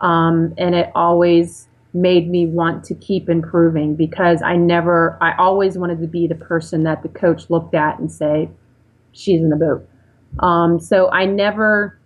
Um, 0.02 0.54
and 0.58 0.74
it 0.74 0.92
always 0.96 1.68
made 1.94 2.30
me 2.30 2.46
want 2.46 2.84
to 2.86 2.96
keep 2.96 3.30
improving 3.30 3.96
because 3.96 4.42
I 4.42 4.56
never, 4.56 5.18
I 5.22 5.36
always 5.38 5.78
wanted 5.78 6.00
to 6.02 6.08
be 6.08 6.28
the 6.28 6.36
person 6.36 6.84
that 6.84 7.02
the 7.02 7.10
coach 7.10 7.50
looked 7.50 7.74
at 7.74 8.00
and 8.00 8.12
say, 8.12 8.50
she's 9.14 9.42
in 9.42 9.50
the 9.50 9.56
boat. 9.56 9.90
Um, 10.40 10.80
so 10.80 11.10
I 11.10 11.26
never, 11.26 11.97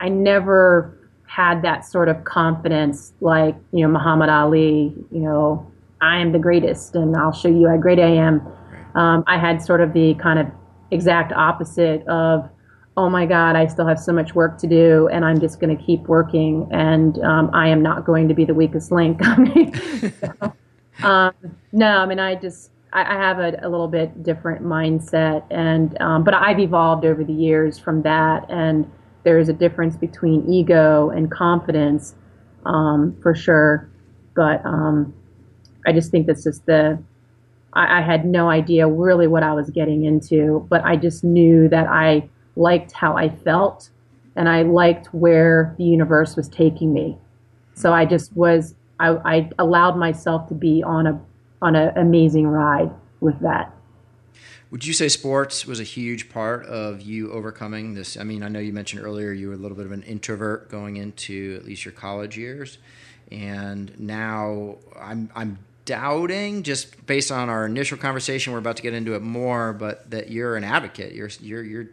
I 0.00 0.08
never 0.08 0.98
had 1.26 1.62
that 1.62 1.84
sort 1.84 2.08
of 2.08 2.24
confidence 2.24 3.12
like, 3.20 3.56
you 3.72 3.86
know, 3.86 3.92
Muhammad 3.92 4.28
Ali, 4.28 4.94
you 5.10 5.20
know, 5.20 5.70
I 6.00 6.18
am 6.18 6.32
the 6.32 6.38
greatest 6.38 6.94
and 6.94 7.16
I'll 7.16 7.32
show 7.32 7.48
you 7.48 7.68
how 7.68 7.76
great 7.76 7.98
I 7.98 8.08
am. 8.08 8.40
Um, 8.94 9.24
I 9.26 9.38
had 9.38 9.60
sort 9.60 9.80
of 9.80 9.92
the 9.92 10.14
kind 10.14 10.38
of 10.38 10.46
exact 10.90 11.32
opposite 11.32 12.06
of, 12.06 12.48
oh 12.96 13.10
my 13.10 13.26
God, 13.26 13.56
I 13.56 13.66
still 13.66 13.86
have 13.86 13.98
so 13.98 14.12
much 14.12 14.34
work 14.34 14.58
to 14.58 14.66
do, 14.66 15.08
and 15.08 15.24
I'm 15.24 15.40
just 15.40 15.60
going 15.60 15.76
to 15.76 15.82
keep 15.82 16.02
working, 16.02 16.68
and 16.70 17.18
um, 17.24 17.50
I 17.52 17.68
am 17.68 17.82
not 17.82 18.04
going 18.04 18.28
to 18.28 18.34
be 18.34 18.44
the 18.44 18.54
weakest 18.54 18.92
link. 18.92 19.20
so, 20.20 20.52
um, 21.02 21.32
no, 21.72 21.88
I 21.98 22.06
mean, 22.06 22.20
I 22.20 22.36
just 22.36 22.70
I, 22.92 23.02
I 23.02 23.16
have 23.16 23.38
a, 23.40 23.58
a, 23.62 23.68
little 23.68 23.88
bit 23.88 24.22
different 24.22 24.64
mindset, 24.64 25.44
and 25.50 26.00
um, 26.00 26.22
but 26.22 26.34
I've 26.34 26.60
evolved 26.60 27.04
over 27.04 27.24
the 27.24 27.32
years 27.32 27.78
from 27.78 28.02
that, 28.02 28.46
and 28.48 28.88
there 29.24 29.38
is 29.38 29.48
a 29.48 29.52
difference 29.52 29.96
between 29.96 30.48
ego 30.48 31.10
and 31.10 31.30
confidence, 31.30 32.14
um, 32.64 33.16
for 33.22 33.34
sure. 33.34 33.88
But 34.34 34.64
um, 34.64 35.14
I 35.86 35.92
just 35.92 36.10
think 36.10 36.26
that's 36.26 36.44
just 36.44 36.66
the 36.66 36.98
I, 37.74 37.98
I 37.98 38.02
had 38.02 38.24
no 38.24 38.48
idea 38.48 38.88
really 38.88 39.26
what 39.26 39.42
I 39.42 39.52
was 39.52 39.70
getting 39.70 40.04
into, 40.04 40.66
but 40.70 40.82
I 40.84 40.96
just 40.96 41.24
knew 41.24 41.68
that 41.68 41.86
I 41.88 42.28
liked 42.56 42.92
how 42.92 43.16
I 43.16 43.28
felt 43.28 43.90
and 44.36 44.48
I 44.48 44.62
liked 44.62 45.12
where 45.12 45.74
the 45.78 45.84
universe 45.84 46.36
was 46.36 46.48
taking 46.48 46.92
me. 46.92 47.18
So 47.74 47.92
I 47.92 48.04
just 48.04 48.34
was 48.36 48.74
I, 49.00 49.10
I 49.24 49.50
allowed 49.58 49.96
myself 49.96 50.48
to 50.48 50.54
be 50.54 50.82
on 50.82 51.06
a 51.06 51.20
on 51.60 51.74
an 51.74 51.96
amazing 51.96 52.46
ride 52.46 52.90
with 53.20 53.38
that. 53.40 53.74
Would 54.74 54.84
you 54.84 54.92
say 54.92 55.08
sports 55.08 55.66
was 55.66 55.78
a 55.78 55.84
huge 55.84 56.30
part 56.30 56.66
of 56.66 57.00
you 57.00 57.30
overcoming 57.30 57.94
this? 57.94 58.16
I 58.16 58.24
mean, 58.24 58.42
I 58.42 58.48
know 58.48 58.58
you 58.58 58.72
mentioned 58.72 59.04
earlier 59.04 59.30
you 59.30 59.46
were 59.46 59.54
a 59.54 59.56
little 59.56 59.76
bit 59.76 59.86
of 59.86 59.92
an 59.92 60.02
introvert 60.02 60.68
going 60.68 60.96
into 60.96 61.56
at 61.60 61.64
least 61.64 61.84
your 61.84 61.92
college 61.92 62.36
years, 62.36 62.78
and 63.30 63.96
now 64.00 64.78
I'm 64.98 65.30
I'm 65.32 65.60
doubting 65.84 66.64
just 66.64 67.06
based 67.06 67.30
on 67.30 67.48
our 67.48 67.66
initial 67.66 67.96
conversation. 67.96 68.52
We're 68.52 68.58
about 68.58 68.76
to 68.78 68.82
get 68.82 68.94
into 68.94 69.14
it 69.14 69.22
more, 69.22 69.72
but 69.72 70.10
that 70.10 70.32
you're 70.32 70.56
an 70.56 70.64
advocate. 70.64 71.14
You're 71.14 71.30
you're 71.40 71.62
you're 71.62 71.86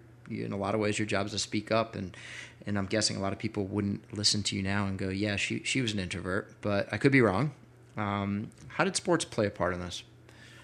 in 0.48 0.52
a 0.52 0.58
lot 0.58 0.74
of 0.74 0.82
ways 0.82 0.98
your 0.98 1.06
job 1.06 1.28
is 1.28 1.34
to 1.34 1.40
speak 1.40 1.72
up 1.72 1.96
and 1.96 2.18
and 2.66 2.80
I'm 2.80 2.88
guessing 2.88 3.16
a 3.16 3.20
lot 3.20 3.32
of 3.32 3.38
people 3.38 3.66
wouldn't 3.66 4.12
listen 4.12 4.42
to 4.42 4.56
you 4.56 4.64
now 4.64 4.88
and 4.88 4.98
go, 4.98 5.10
yeah, 5.10 5.36
she 5.36 5.62
she 5.64 5.84
was 5.84 5.94
an 5.94 6.00
introvert, 6.00 6.52
but 6.62 6.92
I 6.92 6.98
could 6.98 7.12
be 7.12 7.22
wrong. 7.22 7.52
Um, 7.96 8.50
how 8.70 8.86
did 8.86 8.96
sports 8.96 9.24
play 9.24 9.46
a 9.46 9.52
part 9.52 9.76
in 9.76 9.82
this? 9.82 10.02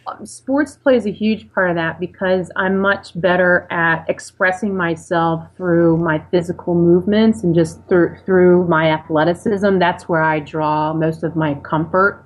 Um, 0.07 0.25
sports 0.25 0.77
plays 0.77 1.05
a 1.05 1.11
huge 1.11 1.51
part 1.53 1.69
of 1.69 1.75
that 1.75 1.99
because 1.99 2.49
I'm 2.55 2.77
much 2.77 3.19
better 3.19 3.67
at 3.69 4.05
expressing 4.07 4.75
myself 4.75 5.43
through 5.57 5.97
my 5.97 6.23
physical 6.31 6.75
movements 6.75 7.43
and 7.43 7.53
just 7.53 7.85
through 7.89 8.17
through 8.25 8.67
my 8.67 8.91
athleticism. 8.91 9.79
That's 9.79 10.07
where 10.07 10.21
I 10.21 10.39
draw 10.39 10.93
most 10.93 11.23
of 11.23 11.35
my 11.35 11.55
comfort. 11.55 12.25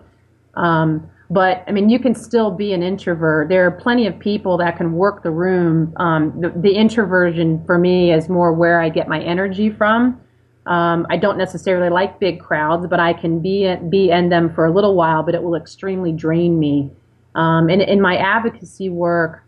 Um, 0.56 1.10
but 1.32 1.64
I 1.66 1.72
mean, 1.72 1.90
you 1.90 1.98
can 1.98 2.14
still 2.14 2.52
be 2.52 2.74
an 2.74 2.84
introvert. 2.84 3.50
There 3.50 3.66
are 3.66 3.72
plenty 3.72 4.06
of 4.06 4.20
people 4.20 4.58
that 4.58 4.78
can 4.78 4.94
work 4.94 5.24
the 5.24 5.32
room. 5.32 5.94
Um, 5.96 6.40
the, 6.40 6.50
the, 6.50 6.74
introversion 6.74 7.64
for 7.66 7.78
me 7.78 8.12
is 8.12 8.28
more 8.28 8.52
where 8.52 8.82
I 8.82 8.90
get 8.90 9.08
my 9.08 9.22
energy 9.22 9.70
from. 9.70 10.20
Um, 10.66 11.08
I 11.10 11.16
don't 11.16 11.38
necessarily 11.38 11.90
like 11.90 12.20
big 12.20 12.42
crowds, 12.42 12.86
but 12.86 13.00
I 13.00 13.14
can 13.14 13.40
be 13.40 13.76
be 13.90 14.12
in 14.12 14.30
them 14.30 14.54
for 14.54 14.66
a 14.66 14.72
little 14.72 14.94
while, 14.94 15.24
but 15.24 15.34
it 15.34 15.42
will 15.42 15.56
extremely 15.56 16.12
drain 16.12 16.60
me. 16.60 16.92
Um, 17.36 17.70
and 17.70 17.82
in 17.82 18.02
my 18.02 18.18
advocacy 18.18 18.90
work, 18.90 19.44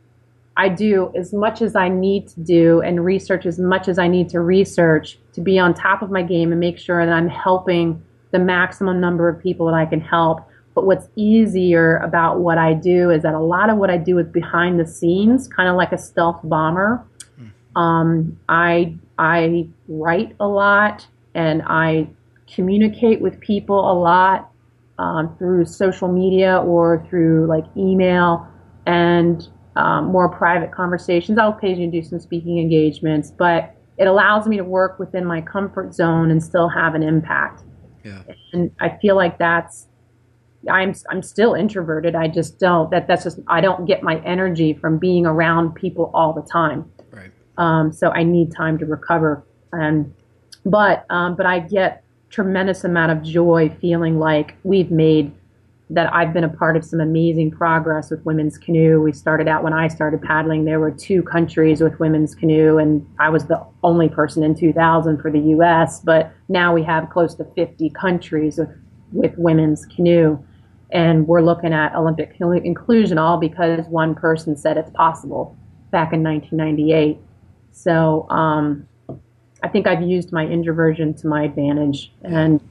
I 0.55 0.69
do 0.69 1.11
as 1.15 1.33
much 1.33 1.61
as 1.61 1.75
I 1.75 1.89
need 1.89 2.27
to 2.29 2.39
do 2.39 2.81
and 2.81 3.03
research 3.03 3.45
as 3.45 3.59
much 3.59 3.87
as 3.87 3.97
I 3.97 4.07
need 4.07 4.29
to 4.29 4.39
research 4.39 5.17
to 5.33 5.41
be 5.41 5.57
on 5.57 5.73
top 5.73 6.01
of 6.01 6.11
my 6.11 6.21
game 6.21 6.51
and 6.51 6.59
make 6.59 6.77
sure 6.77 7.05
that 7.05 7.11
I'm 7.11 7.27
helping 7.27 8.01
the 8.31 8.39
maximum 8.39 9.01
number 9.01 9.27
of 9.27 9.41
people 9.41 9.65
that 9.67 9.75
I 9.75 9.85
can 9.85 9.99
help 9.99 10.47
but 10.75 10.85
what's 10.85 11.07
easier 11.15 11.97
about 11.97 12.39
what 12.39 12.57
I 12.57 12.73
do 12.73 13.11
is 13.11 13.23
that 13.23 13.33
a 13.33 13.39
lot 13.39 13.69
of 13.69 13.77
what 13.77 13.89
I 13.89 13.97
do 13.97 14.17
is 14.17 14.27
behind 14.27 14.79
the 14.79 14.87
scenes, 14.87 15.47
kind 15.47 15.69
of 15.69 15.75
like 15.75 15.91
a 15.91 15.97
stealth 15.97 16.39
bomber. 16.43 17.05
Hmm. 17.37 17.79
Um, 17.79 18.39
I 18.49 18.95
I 19.19 19.67
write 19.87 20.35
a 20.39 20.47
lot 20.47 21.07
and 21.35 21.61
I 21.65 22.07
communicate 22.53 23.21
with 23.21 23.39
people 23.39 23.79
a 23.91 23.93
lot 23.93 24.51
um, 24.99 25.35
through 25.37 25.65
social 25.65 26.07
media 26.07 26.57
or 26.57 27.05
through 27.09 27.47
like 27.47 27.65
email 27.75 28.47
and 28.85 29.47
um, 29.75 30.05
more 30.05 30.29
private 30.29 30.71
conversations. 30.71 31.37
I'll 31.37 31.53
occasionally 31.57 31.89
do 31.89 32.03
some 32.03 32.19
speaking 32.19 32.59
engagements, 32.59 33.31
but 33.31 33.75
it 33.97 34.05
allows 34.05 34.47
me 34.47 34.57
to 34.57 34.63
work 34.63 34.99
within 34.99 35.25
my 35.25 35.41
comfort 35.41 35.93
zone 35.93 36.31
and 36.31 36.43
still 36.43 36.69
have 36.69 36.95
an 36.95 37.03
impact. 37.03 37.63
Yeah. 38.03 38.21
And 38.51 38.71
I 38.79 38.97
feel 39.01 39.15
like 39.15 39.37
that's 39.37 39.87
I'm 40.69 40.93
I'm 41.09 41.21
still 41.21 41.53
introverted. 41.53 42.15
I 42.15 42.27
just 42.27 42.59
don't 42.59 42.89
that 42.91 43.07
that's 43.07 43.23
just 43.23 43.39
I 43.47 43.61
don't 43.61 43.85
get 43.85 44.03
my 44.03 44.19
energy 44.23 44.73
from 44.73 44.97
being 44.97 45.25
around 45.25 45.75
people 45.75 46.11
all 46.13 46.33
the 46.33 46.41
time. 46.41 46.89
Right. 47.11 47.31
Um, 47.57 47.91
so 47.91 48.09
I 48.09 48.23
need 48.23 48.53
time 48.55 48.77
to 48.79 48.85
recover. 48.85 49.43
And 49.71 50.13
but 50.65 51.05
um, 51.09 51.35
but 51.35 51.45
I 51.45 51.59
get 51.59 52.02
tremendous 52.33 52.83
amount 52.83 53.11
of 53.11 53.21
joy 53.21 53.69
feeling 53.79 54.17
like 54.17 54.55
we've 54.63 54.89
made 54.89 55.31
that 55.91 56.11
I've 56.11 56.33
been 56.33 56.43
a 56.43 56.49
part 56.49 56.75
of 56.75 56.83
some 56.83 56.99
amazing 56.99 57.51
progress 57.51 58.09
with 58.09 58.25
women's 58.25 58.57
canoe. 58.57 58.99
We 58.99 59.11
started 59.11 59.47
out 59.47 59.63
when 59.63 59.73
I 59.73 59.87
started 59.87 60.23
paddling. 60.23 60.65
There 60.65 60.79
were 60.79 60.89
two 60.89 61.21
countries 61.21 61.81
with 61.81 61.99
women's 61.99 62.33
canoe, 62.33 62.79
and 62.79 63.07
I 63.19 63.29
was 63.29 63.45
the 63.45 63.63
only 63.83 64.09
person 64.09 64.41
in 64.41 64.55
2000 64.55 65.21
for 65.21 65.29
the 65.29 65.39
U.S. 65.39 65.99
But 65.99 66.31
now 66.49 66.73
we 66.73 66.81
have 66.83 67.11
close 67.11 67.35
to 67.35 67.45
50 67.55 67.91
countries 67.91 68.57
with 68.57 68.69
with 69.11 69.37
women's 69.37 69.85
canoe 69.85 70.43
and 70.93 71.27
we're 71.27 71.41
looking 71.41 71.73
at 71.73 71.95
Olympic 71.95 72.35
inclusion 72.39 73.17
all 73.17 73.37
because 73.37 73.85
one 73.87 74.15
person 74.15 74.55
said 74.55 74.77
it's 74.77 74.91
possible 74.91 75.57
back 75.91 76.13
in 76.13 76.23
1998. 76.23 77.19
So 77.71 78.27
um, 78.29 78.87
I 79.63 79.69
think 79.69 79.87
I've 79.87 80.01
used 80.01 80.31
my 80.33 80.45
introversion 80.45 81.13
to 81.15 81.27
my 81.27 81.43
advantage 81.43 82.11
and 82.21 82.61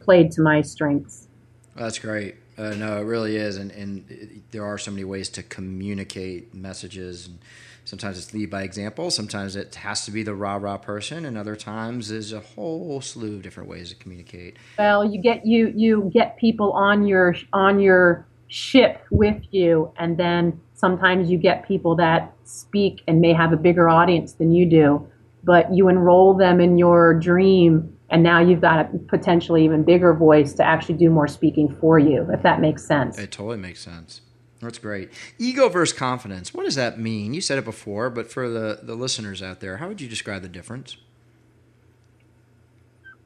played 0.00 0.30
to 0.32 0.40
my 0.40 0.62
strengths. 0.62 1.26
That's 1.74 1.98
great. 1.98 2.36
Uh, 2.56 2.70
no, 2.70 2.98
it 2.98 3.04
really 3.04 3.36
is, 3.36 3.56
and 3.56 3.70
and 3.72 4.10
it, 4.10 4.50
there 4.52 4.64
are 4.64 4.78
so 4.78 4.90
many 4.90 5.04
ways 5.04 5.28
to 5.30 5.42
communicate 5.42 6.54
messages. 6.54 7.26
And 7.26 7.38
sometimes 7.84 8.16
it's 8.16 8.32
lead 8.32 8.48
by 8.48 8.62
example. 8.62 9.10
Sometimes 9.10 9.56
it 9.56 9.74
has 9.74 10.06
to 10.06 10.10
be 10.10 10.22
the 10.22 10.34
rah 10.34 10.56
rah 10.56 10.78
person, 10.78 11.26
and 11.26 11.36
other 11.36 11.56
times 11.56 12.08
there's 12.08 12.32
a 12.32 12.40
whole 12.40 13.02
slew 13.02 13.34
of 13.34 13.42
different 13.42 13.68
ways 13.68 13.90
to 13.90 13.96
communicate. 13.96 14.56
Well, 14.78 15.04
you 15.04 15.20
get 15.20 15.44
you 15.44 15.72
you 15.76 16.10
get 16.14 16.38
people 16.38 16.72
on 16.72 17.06
your 17.06 17.36
on 17.52 17.78
your 17.78 18.26
ship 18.48 19.04
with 19.10 19.42
you, 19.50 19.92
and 19.98 20.16
then 20.16 20.58
sometimes 20.72 21.30
you 21.30 21.36
get 21.36 21.66
people 21.68 21.94
that 21.96 22.32
speak 22.44 23.02
and 23.06 23.20
may 23.20 23.34
have 23.34 23.52
a 23.52 23.56
bigger 23.56 23.90
audience 23.90 24.32
than 24.34 24.52
you 24.52 24.64
do, 24.64 25.06
but 25.46 25.72
you 25.72 25.88
enroll 25.88 26.34
them 26.34 26.60
in 26.60 26.76
your 26.76 27.14
dream 27.14 27.96
and 28.10 28.22
now 28.22 28.40
you've 28.40 28.60
got 28.60 28.80
a 28.80 28.98
potentially 29.08 29.64
even 29.64 29.84
bigger 29.84 30.12
voice 30.12 30.52
to 30.54 30.64
actually 30.64 30.96
do 30.96 31.08
more 31.08 31.28
speaking 31.28 31.74
for 31.80 31.98
you 31.98 32.28
if 32.32 32.42
that 32.42 32.60
makes 32.60 32.84
sense. 32.84 33.16
It 33.18 33.32
totally 33.32 33.56
makes 33.56 33.80
sense. 33.80 34.20
That's 34.60 34.78
great. 34.78 35.10
Ego 35.38 35.68
versus 35.68 35.96
confidence. 35.96 36.52
What 36.52 36.64
does 36.64 36.74
that 36.74 36.98
mean? 36.98 37.32
You 37.32 37.40
said 37.40 37.58
it 37.58 37.64
before 37.64 38.10
but 38.10 38.30
for 38.30 38.48
the, 38.48 38.80
the 38.82 38.94
listeners 38.96 39.40
out 39.40 39.60
there 39.60 39.78
how 39.78 39.88
would 39.88 40.00
you 40.00 40.08
describe 40.08 40.42
the 40.42 40.48
difference? 40.48 40.98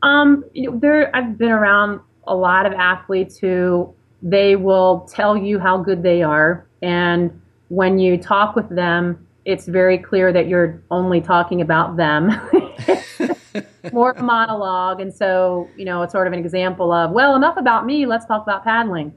Um, 0.03 0.45
you 0.53 0.71
know, 0.71 0.79
there 0.79 1.14
i've 1.16 1.37
been 1.37 1.51
around 1.51 2.01
a 2.27 2.35
lot 2.35 2.66
of 2.66 2.73
athletes 2.75 3.39
who 3.39 3.93
they 4.23 4.57
will 4.57 5.09
tell 5.11 5.37
you 5.37 5.59
how 5.59 5.79
good 5.79 6.03
they 6.03 6.23
are 6.23 6.66
and 6.83 7.41
when 7.68 7.99
you 7.99 8.18
talk 8.18 8.57
with 8.57 8.68
them 8.68 9.27
it's 9.45 9.66
very 9.66 9.99
clear 9.99 10.32
that 10.32 10.49
you're 10.49 10.82
only 10.91 11.20
talking 11.20 11.61
about 11.61 11.97
them 11.97 12.30
more 13.93 14.11
of 14.11 14.18
a 14.18 14.22
monologue. 14.22 15.01
And 15.01 15.12
so, 15.12 15.68
you 15.76 15.84
know, 15.84 16.03
it's 16.03 16.12
sort 16.12 16.26
of 16.26 16.32
an 16.32 16.38
example 16.38 16.93
of, 16.93 17.11
well, 17.11 17.36
enough 17.36 17.57
about 17.57 17.86
me, 17.86 18.07
let's 18.07 18.26
talk 18.26 18.43
about 18.43 18.64
paddling. 18.64 19.14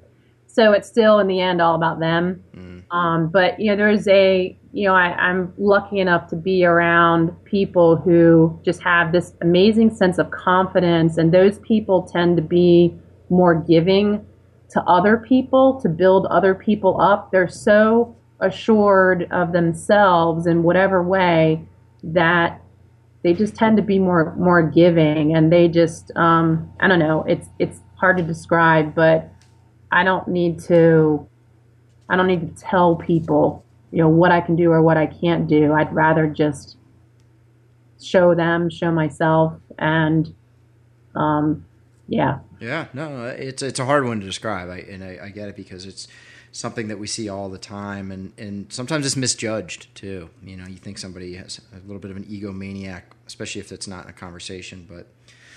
So 0.47 0.71
it's 0.71 0.87
still 0.87 1.19
in 1.19 1.27
the 1.27 1.39
end 1.39 1.61
all 1.61 1.75
about 1.75 1.99
them. 1.99 2.43
Mm. 2.55 2.83
Um, 2.91 3.29
but, 3.29 3.59
you 3.59 3.71
know, 3.71 3.75
there's 3.75 4.07
a, 4.07 4.57
you 4.71 4.87
know, 4.87 4.93
I, 4.93 5.07
I'm 5.15 5.51
lucky 5.57 5.99
enough 5.99 6.29
to 6.29 6.35
be 6.35 6.63
around 6.63 7.31
people 7.43 7.95
who 7.95 8.59
just 8.63 8.81
have 8.83 9.11
this 9.11 9.33
amazing 9.41 9.95
sense 9.95 10.19
of 10.19 10.29
confidence. 10.29 11.17
And 11.17 11.33
those 11.33 11.57
people 11.59 12.03
tend 12.03 12.37
to 12.37 12.43
be 12.43 12.95
more 13.29 13.55
giving 13.55 14.25
to 14.69 14.81
other 14.83 15.17
people, 15.17 15.79
to 15.81 15.89
build 15.89 16.27
other 16.27 16.53
people 16.53 17.01
up. 17.01 17.31
They're 17.31 17.47
so 17.47 18.15
assured 18.43 19.27
of 19.31 19.53
themselves 19.53 20.45
in 20.45 20.63
whatever 20.63 21.01
way 21.01 21.65
that 22.03 22.61
they 23.23 23.33
just 23.33 23.55
tend 23.55 23.77
to 23.77 23.83
be 23.83 23.97
more 23.97 24.35
more 24.35 24.61
giving 24.61 25.35
and 25.35 25.51
they 25.51 25.67
just 25.67 26.11
um, 26.17 26.71
I 26.79 26.87
don't 26.87 26.99
know 26.99 27.23
it's 27.27 27.47
it's 27.57 27.79
hard 27.95 28.17
to 28.17 28.23
describe 28.23 28.93
but 28.93 29.31
I 29.91 30.03
don't 30.03 30.27
need 30.27 30.59
to 30.63 31.25
I 32.09 32.17
don't 32.17 32.27
need 32.27 32.55
to 32.55 32.61
tell 32.61 32.97
people 32.97 33.63
you 33.91 33.99
know 33.99 34.09
what 34.09 34.31
I 34.31 34.41
can 34.41 34.55
do 34.55 34.71
or 34.71 34.81
what 34.81 34.97
I 34.97 35.05
can't 35.05 35.47
do. 35.47 35.71
I'd 35.73 35.93
rather 35.93 36.27
just 36.27 36.77
show 38.01 38.35
them 38.35 38.69
show 38.69 38.91
myself 38.91 39.53
and 39.79 40.33
um, 41.15 41.65
yeah. 42.09 42.39
Yeah 42.59 42.87
no 42.93 43.25
it's 43.27 43.63
it's 43.63 43.79
a 43.79 43.85
hard 43.85 44.05
one 44.05 44.19
to 44.19 44.25
describe. 44.25 44.69
I, 44.69 44.79
and 44.79 45.01
I, 45.01 45.19
I 45.23 45.29
get 45.29 45.47
it 45.47 45.55
because 45.55 45.85
it's 45.85 46.09
something 46.53 46.87
that 46.87 46.99
we 46.99 47.07
see 47.07 47.27
all 47.27 47.49
the 47.49 47.57
time, 47.57 48.11
and, 48.11 48.31
and 48.37 48.71
sometimes 48.71 49.05
it's 49.05 49.17
misjudged 49.17 49.93
too. 49.95 50.29
You 50.41 50.55
know, 50.55 50.67
you 50.67 50.77
think 50.77 50.99
somebody 50.99 51.33
has 51.35 51.59
a 51.73 51.85
little 51.85 51.99
bit 51.99 52.11
of 52.11 52.17
an 52.17 52.23
egomaniac, 52.25 53.01
especially 53.27 53.59
if 53.59 53.71
it's 53.71 53.87
not 53.87 54.05
in 54.05 54.09
a 54.09 54.13
conversation, 54.13 54.87
but. 54.89 55.07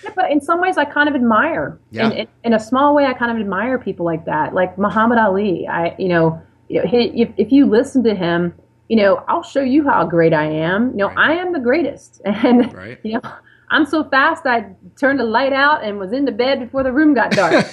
Yeah, 0.03 0.11
but 0.15 0.31
in 0.31 0.41
some 0.41 0.59
ways, 0.59 0.77
I 0.77 0.85
kind 0.85 1.07
of 1.07 1.15
admire. 1.15 1.79
Yeah. 1.91 2.07
In, 2.07 2.17
in, 2.17 2.27
in, 2.45 2.53
a 2.53 2.59
small 2.59 2.93
way, 2.93 3.05
I 3.05 3.13
kind 3.13 3.31
of 3.31 3.37
admire 3.37 3.79
people 3.79 4.05
like 4.05 4.25
that, 4.25 4.53
like 4.53 4.77
Muhammad 4.77 5.17
Ali. 5.17 5.67
I, 5.67 5.95
you 5.97 6.07
know, 6.07 6.41
if 6.69 7.29
if 7.37 7.51
you 7.51 7.65
listen 7.65 8.03
to 8.03 8.13
him, 8.13 8.53
you 8.89 8.97
know, 8.97 9.23
I'll 9.27 9.43
show 9.43 9.61
you 9.61 9.87
how 9.87 10.05
great 10.05 10.33
I 10.33 10.45
am. 10.45 10.91
You 10.91 10.97
know, 10.97 11.07
right. 11.07 11.31
I 11.31 11.33
am 11.33 11.53
the 11.53 11.59
greatest, 11.59 12.21
and 12.25 12.73
right. 12.73 12.99
you 13.03 13.13
know, 13.13 13.21
I'm 13.69 13.85
so 13.85 14.03
fast 14.03 14.45
I 14.45 14.75
turned 14.99 15.19
the 15.19 15.25
light 15.25 15.53
out 15.53 15.83
and 15.83 15.97
was 15.99 16.11
in 16.11 16.25
the 16.25 16.31
bed 16.31 16.59
before 16.59 16.83
the 16.83 16.91
room 16.91 17.13
got 17.13 17.31
dark. 17.31 17.65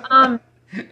um, 0.10 0.40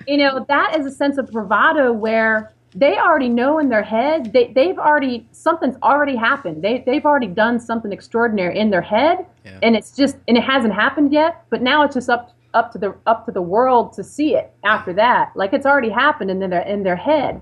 you 0.06 0.16
know, 0.16 0.44
that 0.48 0.78
is 0.78 0.86
a 0.86 0.90
sense 0.90 1.18
of 1.18 1.30
bravado 1.30 1.92
where 1.92 2.52
they 2.74 2.96
already 2.96 3.28
know 3.28 3.58
in 3.58 3.68
their 3.68 3.82
head 3.82 4.32
they, 4.32 4.50
they've 4.54 4.78
already 4.78 5.26
something's 5.32 5.76
already 5.82 6.16
happened. 6.16 6.62
They, 6.62 6.82
they've 6.86 7.04
already 7.04 7.26
done 7.26 7.60
something 7.60 7.92
extraordinary 7.92 8.58
in 8.58 8.70
their 8.70 8.82
head 8.82 9.26
yeah. 9.44 9.58
and 9.62 9.76
it's 9.76 9.94
just 9.94 10.16
and 10.26 10.38
it 10.38 10.44
hasn't 10.44 10.74
happened 10.74 11.12
yet 11.12 11.44
but 11.50 11.60
now 11.60 11.82
it's 11.84 11.94
just 11.94 12.08
up 12.08 12.34
up 12.54 12.72
to 12.72 12.78
the 12.78 12.94
up 13.06 13.26
to 13.26 13.32
the 13.32 13.42
world 13.42 13.92
to 13.94 14.04
see 14.04 14.34
it 14.34 14.52
after 14.64 14.92
that. 14.94 15.32
Like 15.34 15.52
it's 15.52 15.66
already 15.66 15.90
happened 15.90 16.30
in 16.30 16.38
their 16.38 16.60
in 16.62 16.82
their 16.82 16.96
head. 16.96 17.40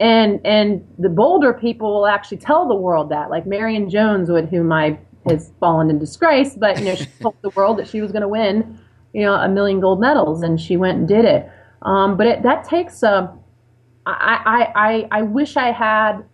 And 0.00 0.40
and 0.44 0.86
the 0.98 1.08
bolder 1.08 1.52
people 1.52 1.94
will 1.94 2.06
actually 2.06 2.38
tell 2.38 2.66
the 2.66 2.74
world 2.74 3.10
that 3.10 3.30
like 3.30 3.46
marion 3.46 3.88
jones 3.88 4.30
with 4.30 4.50
whom 4.50 4.72
i 4.72 4.98
has 5.28 5.52
fallen 5.60 5.90
in 5.90 5.98
disgrace 5.98 6.56
but 6.56 6.78
you 6.78 6.86
know 6.86 6.94
she 6.96 7.06
told 7.20 7.36
the 7.42 7.50
world 7.50 7.78
that 7.78 7.86
she 7.86 8.00
was 8.00 8.10
going 8.10 8.22
to 8.22 8.28
win 8.28 8.78
you 9.12 9.22
know 9.22 9.34
a 9.34 9.48
million 9.48 9.78
gold 9.78 10.00
medals 10.00 10.42
and 10.42 10.60
she 10.60 10.76
went 10.76 10.98
and 10.98 11.06
did 11.06 11.24
it 11.24 11.48
um, 11.82 12.16
but 12.16 12.26
it, 12.26 12.42
that 12.42 12.64
takes 12.64 13.02
a. 13.02 13.36
I, 14.04 14.72
I, 14.74 14.88
I, 14.90 15.08
I 15.18 15.22
wish 15.22 15.56
I 15.56 15.70
had 15.70 16.24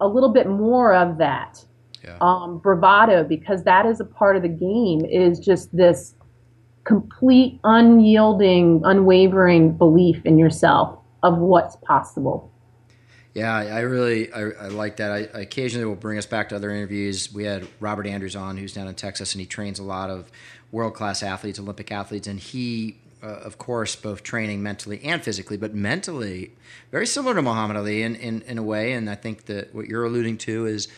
a 0.00 0.08
little 0.08 0.30
bit 0.30 0.48
more 0.48 0.94
of 0.94 1.18
that 1.18 1.62
yeah. 2.02 2.16
um, 2.22 2.58
bravado 2.58 3.22
because 3.22 3.64
that 3.64 3.84
is 3.84 4.00
a 4.00 4.04
part 4.04 4.36
of 4.36 4.42
the 4.42 4.48
game. 4.48 5.04
Is 5.04 5.38
just 5.38 5.74
this 5.76 6.14
complete, 6.84 7.60
unyielding, 7.64 8.82
unwavering 8.84 9.76
belief 9.76 10.24
in 10.24 10.38
yourself 10.38 10.98
of 11.22 11.38
what's 11.38 11.76
possible. 11.76 12.50
Yeah, 13.34 13.54
I 13.54 13.80
really 13.80 14.30
I, 14.32 14.40
I 14.40 14.66
like 14.68 14.96
that. 14.96 15.10
I, 15.10 15.16
I, 15.38 15.40
occasionally 15.42 15.86
will 15.86 15.94
bring 15.94 16.18
us 16.18 16.26
back 16.26 16.50
to 16.50 16.56
other 16.56 16.70
interviews. 16.70 17.32
We 17.32 17.44
had 17.44 17.66
Robert 17.80 18.06
Andrews 18.06 18.36
on, 18.36 18.58
who's 18.58 18.74
down 18.74 18.88
in 18.88 18.94
Texas, 18.94 19.32
and 19.32 19.40
he 19.40 19.46
trains 19.46 19.78
a 19.78 19.82
lot 19.82 20.10
of 20.10 20.30
world 20.70 20.94
class 20.94 21.22
athletes, 21.22 21.58
Olympic 21.58 21.90
athletes, 21.90 22.26
and 22.26 22.38
he 22.38 22.98
uh, 23.22 23.26
of 23.26 23.56
course, 23.58 23.94
both 23.94 24.22
training 24.22 24.62
mentally 24.62 25.00
and 25.04 25.22
physically, 25.22 25.56
but 25.56 25.74
mentally, 25.74 26.52
very 26.90 27.06
similar 27.06 27.34
to 27.34 27.42
Muhammad 27.42 27.76
Ali 27.76 28.02
in, 28.02 28.16
in, 28.16 28.42
in 28.42 28.58
a 28.58 28.62
way. 28.62 28.92
And 28.92 29.08
I 29.08 29.14
think 29.14 29.46
that 29.46 29.74
what 29.74 29.86
you're 29.86 30.04
alluding 30.04 30.38
to 30.38 30.66
is 30.66 30.88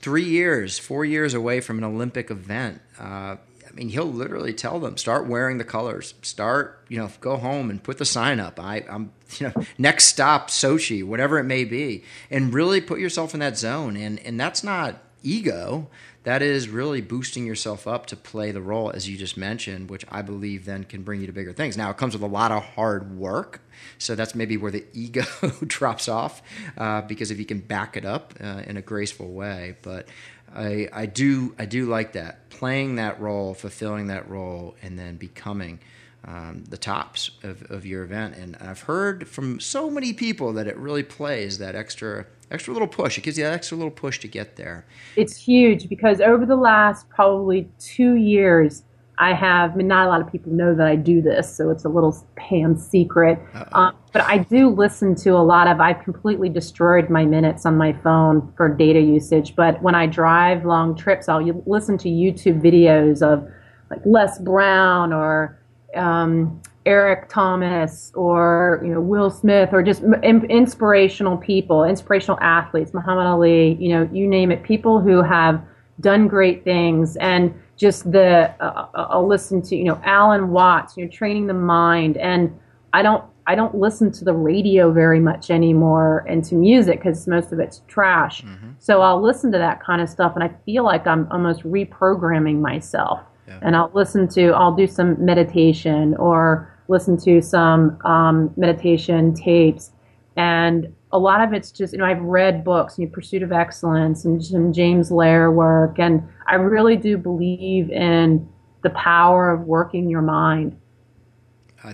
three 0.00 0.24
years, 0.24 0.78
four 0.78 1.04
years 1.04 1.34
away 1.34 1.60
from 1.60 1.78
an 1.78 1.84
Olympic 1.84 2.30
event. 2.30 2.80
Uh, 2.98 3.36
I 3.68 3.70
mean, 3.74 3.90
he'll 3.90 4.10
literally 4.10 4.54
tell 4.54 4.80
them, 4.80 4.96
start 4.96 5.26
wearing 5.26 5.58
the 5.58 5.64
colors, 5.64 6.14
start, 6.22 6.84
you 6.88 6.98
know, 6.98 7.10
go 7.20 7.36
home 7.36 7.68
and 7.68 7.82
put 7.82 7.98
the 7.98 8.06
sign 8.06 8.40
up. 8.40 8.58
I, 8.58 8.84
I'm, 8.88 9.12
you 9.36 9.48
know, 9.54 9.64
next 9.78 10.06
stop, 10.06 10.48
Sochi, 10.48 11.04
whatever 11.04 11.38
it 11.38 11.44
may 11.44 11.64
be, 11.64 12.02
and 12.30 12.54
really 12.54 12.80
put 12.80 12.98
yourself 12.98 13.34
in 13.34 13.40
that 13.40 13.58
zone. 13.58 13.96
And, 13.96 14.18
and 14.20 14.40
that's 14.40 14.64
not 14.64 15.02
ego 15.22 15.88
that 16.28 16.42
is 16.42 16.68
really 16.68 17.00
boosting 17.00 17.46
yourself 17.46 17.86
up 17.86 18.04
to 18.04 18.14
play 18.14 18.50
the 18.52 18.60
role 18.60 18.90
as 18.90 19.08
you 19.08 19.16
just 19.16 19.36
mentioned 19.36 19.88
which 19.88 20.04
i 20.10 20.20
believe 20.20 20.66
then 20.66 20.84
can 20.84 21.02
bring 21.02 21.20
you 21.20 21.26
to 21.26 21.32
bigger 21.32 21.52
things. 21.52 21.76
Now 21.76 21.90
it 21.90 21.96
comes 21.96 22.12
with 22.12 22.22
a 22.22 22.26
lot 22.26 22.52
of 22.52 22.62
hard 22.62 23.16
work 23.16 23.62
so 23.98 24.14
that's 24.14 24.34
maybe 24.34 24.56
where 24.56 24.70
the 24.70 24.84
ego 24.92 25.24
drops 25.66 26.08
off 26.08 26.42
uh, 26.76 27.02
because 27.02 27.30
if 27.30 27.38
you 27.38 27.46
can 27.46 27.60
back 27.60 27.96
it 27.96 28.04
up 28.04 28.34
uh, 28.40 28.62
in 28.66 28.76
a 28.76 28.82
graceful 28.82 29.32
way. 29.32 29.76
But 29.82 30.08
I, 30.54 30.88
I 30.92 31.06
do 31.06 31.54
I 31.58 31.66
do 31.66 31.86
like 31.86 32.12
that. 32.12 32.48
Playing 32.50 32.96
that 32.96 33.20
role 33.20 33.54
fulfilling 33.54 34.08
that 34.08 34.28
role 34.28 34.76
and 34.82 34.98
then 34.98 35.16
becoming 35.16 35.80
um, 36.24 36.64
the 36.68 36.76
tops 36.76 37.30
of, 37.42 37.62
of 37.70 37.86
your 37.86 38.02
event 38.02 38.34
and 38.36 38.56
I've 38.60 38.82
heard 38.82 39.28
from 39.28 39.60
so 39.60 39.90
many 39.90 40.12
people 40.12 40.52
that 40.54 40.66
it 40.66 40.76
really 40.76 41.02
plays 41.02 41.58
that 41.58 41.74
extra 41.74 42.26
extra 42.50 42.72
little 42.72 42.88
push. 42.88 43.18
It 43.18 43.22
gives 43.22 43.38
you 43.38 43.44
that 43.44 43.52
extra 43.52 43.76
little 43.76 43.90
push 43.90 44.18
to 44.20 44.28
get 44.28 44.56
there. 44.56 44.86
It's 45.16 45.36
huge 45.36 45.88
because 45.88 46.20
over 46.20 46.46
the 46.46 46.56
last 46.56 47.08
probably 47.10 47.68
two 47.78 48.14
years, 48.14 48.84
I 49.18 49.34
have, 49.34 49.72
I 49.72 49.74
mean, 49.74 49.88
not 49.88 50.06
a 50.06 50.08
lot 50.08 50.20
of 50.20 50.30
people 50.30 50.52
know 50.52 50.74
that 50.74 50.86
I 50.86 50.94
do 50.94 51.20
this, 51.20 51.54
so 51.54 51.70
it's 51.70 51.84
a 51.84 51.88
little 51.88 52.16
Pam 52.36 52.78
secret. 52.78 53.38
Um, 53.72 53.96
but 54.12 54.22
I 54.22 54.38
do 54.38 54.68
listen 54.68 55.16
to 55.16 55.30
a 55.30 55.42
lot 55.42 55.66
of, 55.66 55.80
I've 55.80 56.02
completely 56.04 56.48
destroyed 56.48 57.10
my 57.10 57.24
minutes 57.24 57.66
on 57.66 57.76
my 57.76 57.92
phone 57.92 58.52
for 58.56 58.68
data 58.68 59.00
usage. 59.00 59.56
But 59.56 59.82
when 59.82 59.96
I 59.96 60.06
drive 60.06 60.64
long 60.64 60.94
trips, 60.94 61.28
I'll 61.28 61.44
listen 61.66 61.98
to 61.98 62.08
YouTube 62.08 62.62
videos 62.62 63.20
of 63.20 63.48
like 63.90 64.00
Les 64.04 64.38
Brown 64.38 65.12
or 65.12 65.57
um, 65.98 66.60
Eric 66.86 67.28
Thomas 67.28 68.10
or 68.14 68.80
you 68.82 68.90
know 68.90 69.00
Will 69.00 69.30
Smith 69.30 69.70
or 69.72 69.82
just 69.82 70.02
inspirational 70.22 71.36
people, 71.36 71.84
inspirational 71.84 72.38
athletes, 72.40 72.94
Muhammad 72.94 73.26
Ali, 73.26 73.74
you 73.74 73.90
know, 73.90 74.08
you 74.12 74.26
name 74.26 74.50
it, 74.50 74.62
people 74.62 75.00
who 75.00 75.22
have 75.22 75.62
done 76.00 76.28
great 76.28 76.64
things 76.64 77.16
and 77.16 77.52
just 77.76 78.10
the 78.10 78.54
uh, 78.60 78.88
uh, 78.94 79.06
I'll 79.10 79.26
listen 79.26 79.62
to 79.62 79.76
you 79.76 79.84
know 79.84 80.00
Alan 80.04 80.50
Watts, 80.50 80.96
you 80.96 81.04
know, 81.04 81.10
training 81.10 81.46
the 81.46 81.54
mind, 81.54 82.16
and 82.16 82.58
I 82.92 83.02
don't 83.02 83.24
I 83.46 83.54
don't 83.54 83.74
listen 83.74 84.10
to 84.12 84.24
the 84.24 84.34
radio 84.34 84.92
very 84.92 85.20
much 85.20 85.50
anymore 85.50 86.24
and 86.28 86.44
to 86.44 86.54
music 86.54 86.98
because 86.98 87.26
most 87.26 87.52
of 87.52 87.60
it's 87.60 87.82
trash. 87.86 88.42
Mm-hmm. 88.42 88.72
So 88.78 89.00
I'll 89.00 89.22
listen 89.22 89.52
to 89.52 89.58
that 89.58 89.82
kind 89.82 90.02
of 90.02 90.08
stuff, 90.08 90.32
and 90.34 90.44
I 90.44 90.50
feel 90.66 90.84
like 90.84 91.06
I'm 91.06 91.30
almost 91.30 91.62
reprogramming 91.62 92.60
myself. 92.60 93.20
Yeah. 93.48 93.58
And 93.62 93.74
I'll 93.74 93.90
listen 93.94 94.28
to 94.28 94.48
I'll 94.50 94.74
do 94.74 94.86
some 94.86 95.24
meditation 95.24 96.14
or 96.16 96.72
listen 96.88 97.16
to 97.18 97.40
some 97.40 97.98
um, 98.04 98.52
meditation 98.56 99.34
tapes, 99.34 99.90
and 100.36 100.92
a 101.12 101.18
lot 101.18 101.40
of 101.40 101.54
it's 101.54 101.70
just 101.70 101.94
you 101.94 101.98
know 101.98 102.04
I've 102.04 102.20
read 102.20 102.62
books, 102.62 102.98
know, 102.98 103.10
Pursuit 103.10 103.42
of 103.42 103.50
Excellence 103.50 104.24
and 104.26 104.44
some 104.44 104.72
James 104.72 105.10
Loehr 105.10 105.50
work, 105.50 105.98
and 105.98 106.22
I 106.46 106.56
really 106.56 106.96
do 106.96 107.16
believe 107.16 107.90
in 107.90 108.46
the 108.82 108.90
power 108.90 109.50
of 109.50 109.62
working 109.62 110.08
your 110.10 110.22
mind. 110.22 110.78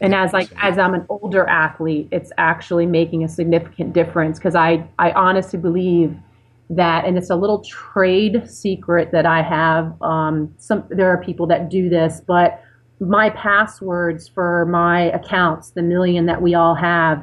And 0.01 0.15
as 0.15 0.33
like 0.33 0.49
as 0.57 0.77
I'm 0.77 0.95
an 0.95 1.07
older 1.09 1.47
athlete, 1.47 2.09
it's 2.11 2.33
actually 2.37 2.87
making 2.87 3.23
a 3.23 3.29
significant 3.29 3.93
difference 3.93 4.39
because 4.39 4.57
I 4.57 4.89
I 4.99 5.13
honestly 5.13 5.59
believe 5.59 6.17
that, 6.71 7.05
and 7.05 7.19
it's 7.19 7.31
a 7.31 7.37
little 7.37 7.63
trade 7.63 8.49
secret 8.49 9.11
that 9.13 9.27
I 9.27 9.43
have. 9.43 10.01
Um, 10.03 10.55
some 10.59 10.85
there 10.91 11.09
are 11.09 11.23
people 11.23 11.47
that 11.49 11.71
do 11.71 11.89
this, 11.89 12.21
but 12.27 12.63
my 13.01 13.31
passwords 13.31 14.29
for 14.29 14.67
my 14.67 15.03
accounts, 15.13 15.71
the 15.71 15.83
million 15.83 16.27
that 16.27 16.41
we 16.41 16.55
all 16.55 16.75
have, 16.75 17.23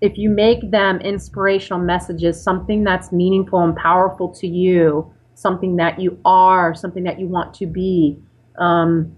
if 0.00 0.18
you 0.18 0.28
make 0.28 0.70
them 0.70 1.00
inspirational 1.00 1.80
messages, 1.80 2.42
something 2.42 2.84
that's 2.84 3.10
meaningful 3.10 3.60
and 3.60 3.74
powerful 3.76 4.28
to 4.34 4.46
you, 4.46 5.10
something 5.34 5.76
that 5.76 5.98
you 5.98 6.18
are, 6.24 6.74
something 6.74 7.04
that 7.04 7.18
you 7.18 7.26
want 7.26 7.54
to 7.54 7.66
be, 7.66 8.18
um, 8.58 9.14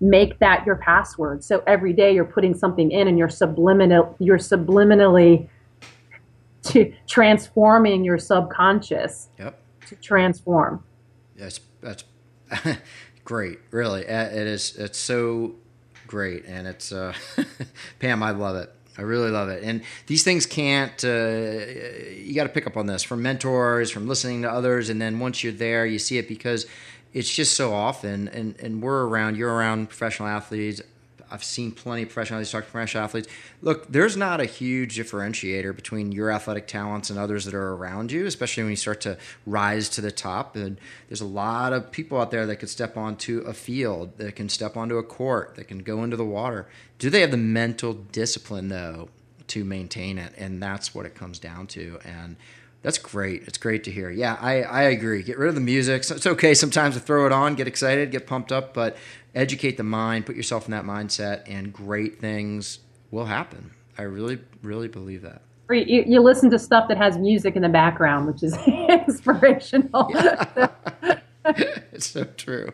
make 0.00 0.38
that 0.38 0.64
your 0.66 0.76
password. 0.76 1.44
So 1.44 1.62
every 1.66 1.92
day 1.92 2.12
you're 2.12 2.24
putting 2.24 2.54
something 2.54 2.90
in 2.90 3.06
and 3.06 3.18
you're 3.18 3.28
subliminal, 3.28 4.16
you're 4.18 4.38
subliminally 4.38 5.48
to 6.62 6.92
transforming 7.06 8.04
your 8.04 8.18
subconscious 8.18 9.28
yep. 9.38 9.60
to 9.88 9.96
transform. 9.96 10.84
That's 11.36 11.60
that's 11.80 12.04
great. 13.24 13.58
Really, 13.70 14.02
it 14.02 14.46
is. 14.46 14.76
It's 14.76 14.98
so 14.98 15.54
great, 16.06 16.44
and 16.46 16.66
it's 16.66 16.92
uh, 16.92 17.14
Pam. 17.98 18.22
I 18.22 18.30
love 18.30 18.56
it. 18.56 18.72
I 18.98 19.02
really 19.02 19.30
love 19.30 19.48
it. 19.48 19.62
And 19.62 19.82
these 20.06 20.24
things 20.24 20.44
can't. 20.44 21.02
Uh, 21.02 21.08
you 22.14 22.34
got 22.34 22.44
to 22.44 22.50
pick 22.50 22.66
up 22.66 22.76
on 22.76 22.86
this 22.86 23.02
from 23.02 23.22
mentors, 23.22 23.90
from 23.90 24.06
listening 24.06 24.42
to 24.42 24.50
others, 24.50 24.90
and 24.90 25.00
then 25.00 25.18
once 25.18 25.42
you're 25.42 25.52
there, 25.52 25.86
you 25.86 25.98
see 25.98 26.18
it 26.18 26.28
because 26.28 26.66
it's 27.12 27.34
just 27.34 27.56
so 27.56 27.72
often. 27.72 28.28
And 28.28 28.58
and 28.60 28.82
we're 28.82 29.06
around. 29.06 29.36
You're 29.36 29.52
around 29.52 29.88
professional 29.88 30.28
athletes. 30.28 30.82
I've 31.30 31.44
seen 31.44 31.72
plenty 31.72 32.02
of 32.02 32.08
professional 32.08 32.38
athletes 32.38 32.50
talk 32.50 32.64
to 32.64 32.70
professional 32.70 33.04
athletes. 33.04 33.28
Look, 33.62 33.90
there's 33.90 34.16
not 34.16 34.40
a 34.40 34.44
huge 34.44 34.96
differentiator 34.96 35.74
between 35.76 36.12
your 36.12 36.30
athletic 36.30 36.66
talents 36.66 37.10
and 37.10 37.18
others 37.18 37.44
that 37.44 37.54
are 37.54 37.74
around 37.74 38.10
you, 38.10 38.26
especially 38.26 38.64
when 38.64 38.70
you 38.70 38.76
start 38.76 39.00
to 39.02 39.16
rise 39.46 39.88
to 39.90 40.00
the 40.00 40.10
top. 40.10 40.56
And 40.56 40.78
there's 41.08 41.20
a 41.20 41.26
lot 41.26 41.72
of 41.72 41.92
people 41.92 42.20
out 42.20 42.30
there 42.30 42.46
that 42.46 42.56
could 42.56 42.68
step 42.68 42.96
onto 42.96 43.40
a 43.40 43.52
field, 43.52 44.18
that 44.18 44.36
can 44.36 44.48
step 44.48 44.76
onto 44.76 44.98
a 44.98 45.02
court, 45.02 45.54
that 45.56 45.68
can 45.68 45.78
go 45.78 46.02
into 46.02 46.16
the 46.16 46.24
water. 46.24 46.66
Do 46.98 47.10
they 47.10 47.20
have 47.20 47.30
the 47.30 47.36
mental 47.36 47.94
discipline 47.94 48.68
though 48.68 49.08
to 49.48 49.64
maintain 49.64 50.18
it? 50.18 50.32
And 50.36 50.62
that's 50.62 50.94
what 50.94 51.06
it 51.06 51.14
comes 51.14 51.38
down 51.38 51.66
to. 51.68 51.98
And 52.04 52.36
that's 52.82 52.98
great. 52.98 53.42
It's 53.46 53.58
great 53.58 53.84
to 53.84 53.90
hear. 53.90 54.10
Yeah, 54.10 54.36
I, 54.40 54.62
I 54.62 54.82
agree. 54.84 55.22
Get 55.22 55.38
rid 55.38 55.50
of 55.50 55.54
the 55.54 55.60
music. 55.60 56.04
It's 56.10 56.26
okay 56.26 56.54
sometimes 56.54 56.94
to 56.94 57.00
throw 57.00 57.26
it 57.26 57.32
on, 57.32 57.54
get 57.54 57.68
excited, 57.68 58.10
get 58.10 58.26
pumped 58.26 58.52
up, 58.52 58.72
but 58.72 58.96
educate 59.34 59.76
the 59.76 59.82
mind, 59.82 60.26
put 60.26 60.36
yourself 60.36 60.64
in 60.66 60.70
that 60.72 60.84
mindset, 60.84 61.42
and 61.46 61.72
great 61.72 62.20
things 62.20 62.80
will 63.10 63.26
happen. 63.26 63.72
I 63.98 64.02
really, 64.02 64.38
really 64.62 64.88
believe 64.88 65.22
that. 65.22 65.42
You, 65.70 66.04
you 66.06 66.20
listen 66.20 66.50
to 66.50 66.58
stuff 66.58 66.88
that 66.88 66.96
has 66.96 67.16
music 67.18 67.54
in 67.54 67.62
the 67.62 67.68
background, 67.68 68.26
which 68.26 68.42
is 68.42 68.56
inspirational. 68.66 70.10
it's 71.44 72.06
so 72.06 72.24
true. 72.24 72.72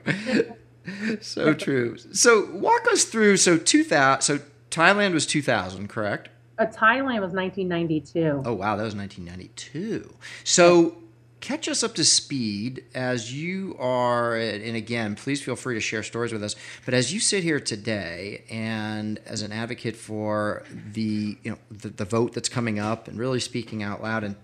So 1.20 1.52
true. 1.52 1.98
So 1.98 2.48
walk 2.52 2.86
us 2.92 3.04
through. 3.04 3.38
So 3.38 3.59
two 3.59 3.84
thousand. 3.84 4.22
So 4.22 4.44
Thailand 4.70 5.12
was 5.12 5.26
two 5.26 5.42
thousand, 5.42 5.88
correct? 5.88 6.30
Uh, 6.59 6.66
Thailand 6.66 7.20
was 7.20 7.32
1992. 7.32 8.42
Oh 8.44 8.54
wow, 8.54 8.76
that 8.76 8.84
was 8.84 8.94
1992. 8.94 10.14
So 10.44 10.96
catch 11.40 11.68
us 11.68 11.82
up 11.82 11.94
to 11.94 12.04
speed 12.04 12.82
as 12.94 13.32
you 13.32 13.76
are 13.78 14.34
and 14.34 14.74
again 14.74 15.14
please 15.14 15.42
feel 15.42 15.54
free 15.54 15.74
to 15.74 15.80
share 15.80 16.02
stories 16.02 16.32
with 16.32 16.42
us 16.42 16.57
but 16.84 16.94
as 16.94 17.12
you 17.12 17.20
sit 17.20 17.42
here 17.42 17.61
today 17.61 18.42
and 18.50 19.20
as 19.26 19.42
an 19.42 19.52
advocate 19.52 19.94
for 19.94 20.64
the 20.92 21.36
you 21.42 21.50
know 21.50 21.59
the, 21.70 21.88
the 21.88 22.04
vote 22.04 22.32
that's 22.32 22.48
coming 22.48 22.78
up 22.78 23.07
and 23.07 23.18
really 23.18 23.38
speaking 23.38 23.82
out 23.82 24.02
loud 24.02 24.24
and 24.24 24.34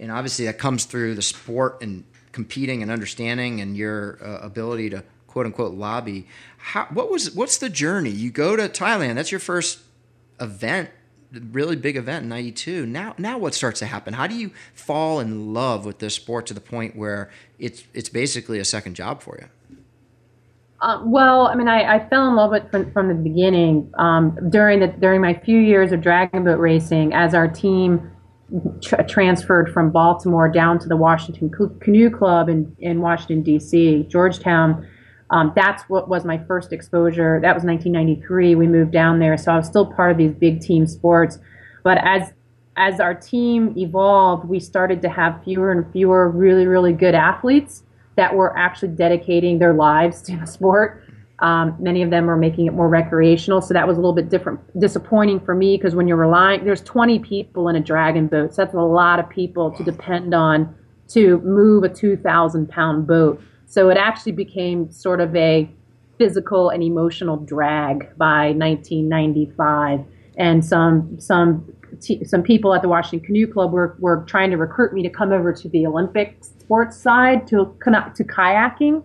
and 0.00 0.10
obviously 0.10 0.44
that 0.44 0.58
comes 0.58 0.84
through 0.84 1.14
the 1.14 1.22
sport 1.22 1.78
and 1.80 2.04
competing 2.32 2.82
and 2.82 2.90
understanding 2.90 3.60
and 3.60 3.76
your 3.76 4.18
uh, 4.22 4.44
ability 4.44 4.90
to 4.90 5.04
quote 5.28 5.46
unquote 5.46 5.72
lobby 5.72 6.26
How, 6.58 6.86
what 6.90 7.10
was 7.10 7.30
what's 7.34 7.58
the 7.58 7.70
journey 7.70 8.10
you 8.10 8.30
go 8.30 8.56
to 8.56 8.68
thailand 8.68 9.14
that's 9.14 9.30
your 9.30 9.40
first 9.40 9.78
event 10.40 10.90
really 11.52 11.76
big 11.76 11.96
event 11.96 12.24
in 12.24 12.28
92 12.28 12.86
now 12.86 13.14
now 13.16 13.38
what 13.38 13.54
starts 13.54 13.78
to 13.78 13.86
happen 13.86 14.14
how 14.14 14.26
do 14.26 14.34
you 14.34 14.50
fall 14.74 15.20
in 15.20 15.54
love 15.54 15.84
with 15.84 15.98
this 15.98 16.14
sport 16.14 16.46
to 16.46 16.54
the 16.54 16.60
point 16.60 16.96
where 16.96 17.30
it's 17.58 17.84
it's 17.94 18.08
basically 18.08 18.58
a 18.58 18.64
second 18.64 18.94
job 18.94 19.22
for 19.22 19.38
you 19.40 19.48
uh, 20.82 21.02
well, 21.04 21.46
I 21.46 21.54
mean, 21.56 21.68
I, 21.68 21.96
I, 21.96 22.08
fell 22.08 22.26
in 22.26 22.36
love 22.36 22.52
with 22.52 22.64
it 22.64 22.70
from, 22.70 22.90
from 22.92 23.08
the 23.08 23.14
beginning. 23.14 23.92
Um, 23.98 24.34
during 24.48 24.80
the 24.80 24.86
during 24.88 25.20
my 25.20 25.34
few 25.34 25.58
years 25.58 25.92
of 25.92 26.00
dragon 26.00 26.42
boat 26.42 26.58
racing, 26.58 27.12
as 27.12 27.34
our 27.34 27.46
team 27.46 28.10
tra- 28.82 29.06
transferred 29.06 29.72
from 29.74 29.90
Baltimore 29.90 30.48
down 30.48 30.78
to 30.78 30.88
the 30.88 30.96
Washington 30.96 31.50
Canoe 31.80 32.10
Club 32.10 32.48
in 32.48 32.74
in 32.78 33.02
Washington 33.02 33.42
D.C., 33.42 34.06
Georgetown, 34.08 34.88
um, 35.30 35.52
that's 35.54 35.84
what 35.84 36.08
was 36.08 36.24
my 36.24 36.38
first 36.38 36.72
exposure. 36.72 37.38
That 37.40 37.54
was 37.54 37.64
1993. 37.64 38.56
We 38.56 38.66
moved 38.66 38.90
down 38.90 39.20
there, 39.20 39.36
so 39.36 39.52
I 39.52 39.56
was 39.56 39.66
still 39.66 39.86
part 39.86 40.10
of 40.10 40.18
these 40.18 40.32
big 40.32 40.60
team 40.60 40.86
sports. 40.86 41.38
But 41.82 41.98
as 41.98 42.32
as 42.76 43.00
our 43.00 43.14
team 43.14 43.74
evolved, 43.76 44.48
we 44.48 44.58
started 44.60 45.02
to 45.02 45.08
have 45.08 45.42
fewer 45.44 45.70
and 45.70 45.90
fewer 45.92 46.28
really 46.28 46.66
really 46.66 46.92
good 46.92 47.14
athletes 47.14 47.84
that 48.16 48.34
were 48.34 48.56
actually 48.58 48.88
dedicating 48.88 49.58
their 49.58 49.72
lives 49.72 50.20
to 50.22 50.36
the 50.36 50.46
sport. 50.46 51.04
Um, 51.38 51.74
many 51.78 52.02
of 52.02 52.10
them 52.10 52.28
are 52.28 52.36
making 52.36 52.66
it 52.66 52.74
more 52.74 52.88
recreational, 52.88 53.62
so 53.62 53.72
that 53.72 53.86
was 53.88 53.96
a 53.96 54.00
little 54.00 54.12
bit 54.12 54.28
different, 54.28 54.60
disappointing 54.78 55.40
for 55.40 55.54
me 55.54 55.78
because 55.78 55.94
when 55.94 56.06
you're 56.06 56.18
relying, 56.18 56.64
there's 56.64 56.82
20 56.82 57.18
people 57.20 57.68
in 57.68 57.76
a 57.76 57.80
dragon 57.80 58.26
boat, 58.26 58.54
so 58.54 58.62
that's 58.62 58.74
a 58.74 58.78
lot 58.78 59.18
of 59.18 59.28
people 59.30 59.70
to 59.70 59.82
depend 59.82 60.34
on 60.34 60.74
to 61.08 61.38
move 61.38 61.82
a 61.82 61.88
2,000 61.88 62.68
pound 62.68 63.06
boat. 63.06 63.42
So 63.70 63.88
it 63.88 63.96
actually 63.96 64.32
became 64.32 64.90
sort 64.90 65.20
of 65.20 65.34
a 65.36 65.70
physical 66.18 66.70
and 66.70 66.82
emotional 66.82 67.36
drag 67.36 68.16
by 68.18 68.50
1995. 68.50 70.04
And 70.36 70.64
some 70.64 71.20
some 71.20 71.72
some 72.24 72.42
people 72.42 72.74
at 72.74 72.82
the 72.82 72.88
Washington 72.88 73.24
Canoe 73.24 73.46
Club 73.46 73.72
were, 73.72 73.96
were 74.00 74.24
trying 74.26 74.50
to 74.50 74.56
recruit 74.56 74.92
me 74.92 75.04
to 75.04 75.08
come 75.08 75.30
over 75.30 75.52
to 75.52 75.68
the 75.68 75.86
Olympic 75.86 76.38
sports 76.42 76.96
side 76.96 77.46
to 77.46 77.72
to 77.84 78.24
kayaking. 78.24 79.04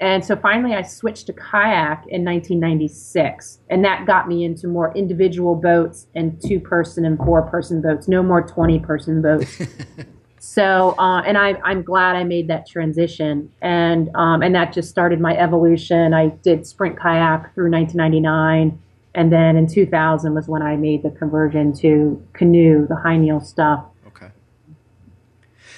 And 0.00 0.24
so 0.24 0.36
finally, 0.36 0.74
I 0.74 0.82
switched 0.82 1.26
to 1.26 1.32
kayak 1.32 2.04
in 2.06 2.24
1996, 2.24 3.58
and 3.70 3.84
that 3.84 4.06
got 4.06 4.28
me 4.28 4.44
into 4.44 4.68
more 4.68 4.94
individual 4.94 5.56
boats 5.56 6.06
and 6.14 6.40
two 6.40 6.60
person 6.60 7.04
and 7.04 7.18
four 7.18 7.42
person 7.42 7.82
boats, 7.82 8.06
no 8.06 8.22
more 8.22 8.42
20 8.42 8.78
person 8.80 9.20
boats. 9.20 9.60
So, 10.46 10.94
uh, 10.96 11.22
and 11.22 11.36
I, 11.36 11.60
I'm 11.64 11.82
glad 11.82 12.14
I 12.14 12.22
made 12.22 12.46
that 12.48 12.68
transition, 12.68 13.52
and 13.62 14.08
um, 14.14 14.42
and 14.42 14.54
that 14.54 14.72
just 14.72 14.88
started 14.88 15.20
my 15.20 15.36
evolution. 15.36 16.14
I 16.14 16.28
did 16.28 16.68
sprint 16.68 16.96
kayak 16.96 17.52
through 17.52 17.70
1999, 17.72 18.80
and 19.16 19.32
then 19.32 19.56
in 19.56 19.66
2000 19.66 20.34
was 20.34 20.46
when 20.46 20.62
I 20.62 20.76
made 20.76 21.02
the 21.02 21.10
conversion 21.10 21.72
to 21.78 22.24
canoe, 22.32 22.86
the 22.86 22.94
high 22.94 23.16
kneel 23.16 23.40
stuff. 23.40 23.84
Okay. 24.06 24.28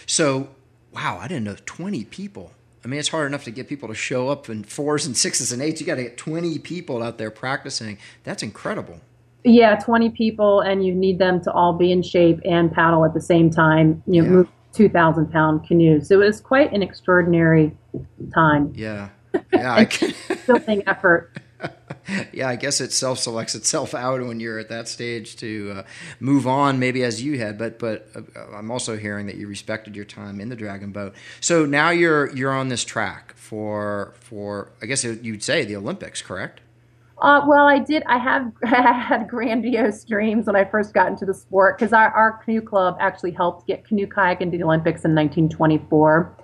So, 0.07 0.49
wow, 0.93 1.19
I 1.19 1.29
didn't 1.29 1.45
know 1.45 1.57
20 1.64 2.05
people. 2.05 2.53
I 2.85 2.89
mean, 2.89 3.01
it's 3.01 3.09
hard 3.09 3.27
enough 3.27 3.45
to 3.45 3.51
get 3.51 3.69
people 3.69 3.89
to 3.89 3.95
show 3.95 4.29
up 4.29 4.51
in 4.51 4.64
fours 4.64 5.07
and 5.07 5.16
sixes 5.16 5.51
and 5.51 5.62
eights. 5.62 5.81
You 5.81 5.87
got 5.87 5.95
to 5.95 6.03
get 6.03 6.19
20 6.19 6.59
people 6.59 7.03
out 7.03 7.16
there 7.16 7.31
practicing. 7.31 7.97
That's 8.23 8.43
incredible. 8.43 9.01
Yeah, 9.45 9.77
20 9.77 10.11
people, 10.11 10.61
and 10.61 10.85
you 10.85 10.95
need 10.95 11.19
them 11.19 11.41
to 11.41 11.53
all 11.53 11.73
be 11.73 11.91
in 11.91 12.03
shape 12.03 12.39
and 12.45 12.71
paddle 12.71 13.07
at 13.07 13.14
the 13.14 13.21
same 13.21 13.51
time. 13.51 14.03
You 14.07 14.23
know, 14.23 14.29
yeah. 14.29 14.35
move 14.35 14.49
2,000 14.73 15.31
pound 15.33 15.66
canoes. 15.66 16.09
So 16.09 16.21
it 16.21 16.27
was 16.27 16.41
quite 16.41 16.73
an 16.73 16.83
extraordinary 16.83 17.77
time. 18.35 18.73
Yeah. 18.75 19.11
Yeah. 19.53 19.75
I 19.75 19.85
can. 19.85 20.14
building 20.47 20.83
effort. 20.87 21.39
yeah, 22.33 22.49
I 22.49 22.57
guess 22.57 22.81
it 22.81 22.93
self 22.93 23.19
selects 23.19 23.55
itself 23.55 23.95
out 23.95 24.21
when 24.21 24.41
you're 24.41 24.59
at 24.59 24.69
that 24.69 24.89
stage 24.89 25.37
to 25.37 25.75
uh, 25.77 25.83
move 26.21 26.47
on, 26.47 26.79
maybe 26.79 27.03
as 27.05 27.23
you 27.23 27.39
had. 27.39 27.59
But 27.59 27.79
but 27.79 28.09
uh, 28.14 28.23
I'm 28.55 28.71
also 28.71 28.97
hearing 28.97 29.27
that 29.27 29.37
you 29.37 29.47
respected 29.47 29.97
your 29.97 30.05
time 30.05 30.41
in 30.41 30.49
the 30.49 30.57
Dragon 30.57 30.93
Boat. 30.93 31.14
So 31.41 31.66
now 31.66 31.91
you're 31.91 32.35
you're 32.35 32.53
on 32.53 32.69
this 32.69 32.85
track 32.85 33.35
for 33.37 34.14
for 34.21 34.73
I 34.83 34.87
guess 34.87 35.05
you'd 35.05 35.43
say 35.43 35.64
the 35.64 35.77
Olympics, 35.77 36.23
correct? 36.23 36.61
Uh, 37.21 37.45
well, 37.49 37.66
I 37.66 37.79
did. 37.81 38.03
I 38.07 38.19
have 38.19 38.53
I 38.64 38.93
had 38.93 39.29
grandiose 39.29 40.05
dreams 40.05 40.47
when 40.47 40.57
I 40.57 40.64
first 40.64 40.95
got 40.95 41.09
into 41.09 41.27
the 41.27 41.35
sport 41.35 41.79
because 41.79 41.93
our, 41.93 42.11
our 42.11 42.41
canoe 42.45 42.61
club 42.61 42.97
actually 43.01 43.33
helped 43.33 43.66
get 43.66 43.85
canoe 43.85 44.07
kayak 44.07 44.41
into 44.41 44.57
the 44.57 44.64
Olympics 44.64 45.05
in 45.05 45.14
1924. 45.14 46.37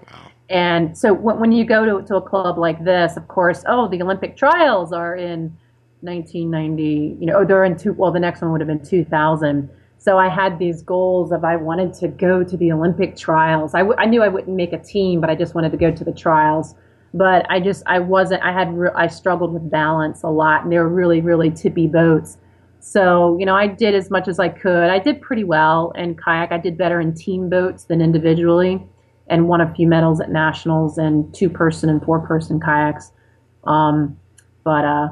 And 0.51 0.97
so 0.97 1.15
when, 1.15 1.41
when 1.41 1.53
you 1.53 1.65
go 1.65 2.01
to, 2.01 2.07
to 2.07 2.17
a 2.17 2.23
club 2.23 2.59
like 2.59 2.85
this, 2.85 3.17
of 3.17 3.29
course, 3.29 3.65
oh, 3.67 3.89
the 3.89 4.03
Olympic 4.03 4.37
trials 4.37 4.93
are 4.93 5.17
in 5.17 5.57
1990, 6.03 7.17
you 7.19 7.27
know, 7.27 7.39
or 7.39 7.47
they're 7.47 7.65
in 7.65 7.77
two, 7.77 7.95
well, 7.95 8.13
the 8.13 8.21
next 8.21 8.43
one 8.43 8.53
would 8.53 8.61
have 8.61 8.69
been 8.69 8.85
2000. 8.85 9.71
So 9.99 10.19
I 10.19 10.29
had 10.29 10.59
these 10.59 10.83
goals 10.83 11.33
of 11.33 11.45
I 11.45 11.57
wanted 11.57 11.95
to 11.95 12.09
go 12.09 12.45
to 12.45 12.57
the 12.59 12.73
Olympic 12.73 13.17
trials. 13.17 13.75
I, 13.75 13.79
w- 13.79 13.97
I 13.99 14.05
knew 14.05 14.23
I 14.23 14.29
wouldn't 14.29 14.55
make 14.55 14.75
a 14.75 14.79
team, 14.79 15.21
but 15.21 15.31
I 15.31 15.35
just 15.35 15.55
wanted 15.55 15.73
to 15.73 15.79
go 15.79 15.91
to 15.91 16.05
the 16.05 16.13
trials. 16.13 16.75
But 17.15 17.47
I 17.49 17.61
just, 17.61 17.85
I 17.87 18.01
wasn't, 18.01 18.43
I 18.43 18.53
had, 18.53 18.77
re- 18.77 18.91
I 18.95 19.07
struggled 19.07 19.55
with 19.55 19.71
balance 19.71 20.23
a 20.25 20.29
lot 20.29 20.65
and 20.65 20.73
they 20.73 20.79
were 20.79 20.89
really, 20.89 21.21
really 21.21 21.51
tippy 21.51 21.87
boats. 21.87 22.39
So, 22.81 23.39
you 23.39 23.47
know, 23.47 23.55
I 23.55 23.67
did 23.67 23.95
as 23.95 24.11
much 24.11 24.29
as 24.29 24.39
I 24.39 24.49
could. 24.51 24.91
I 24.91 24.99
did 24.99 25.23
pretty 25.23 25.45
well 25.45 25.93
in 25.97 26.17
kayak. 26.17 26.53
I 26.53 26.59
did 26.59 26.77
better 26.77 27.01
in 27.01 27.15
team 27.15 27.49
boats 27.49 27.85
than 27.85 28.03
individually 28.03 28.85
and 29.29 29.49
won 29.49 29.61
a 29.63 29.75
few 29.75 29.87
medals 29.87 30.21
at 30.21 30.31
nationals 30.31 30.99
and 30.99 31.33
two 31.33 31.49
person 31.49 31.89
and 31.89 32.05
four 32.05 32.21
person 32.27 32.61
kayaks. 32.61 33.13
Um, 33.65 34.19
but 34.65 34.85
uh, 34.85 35.09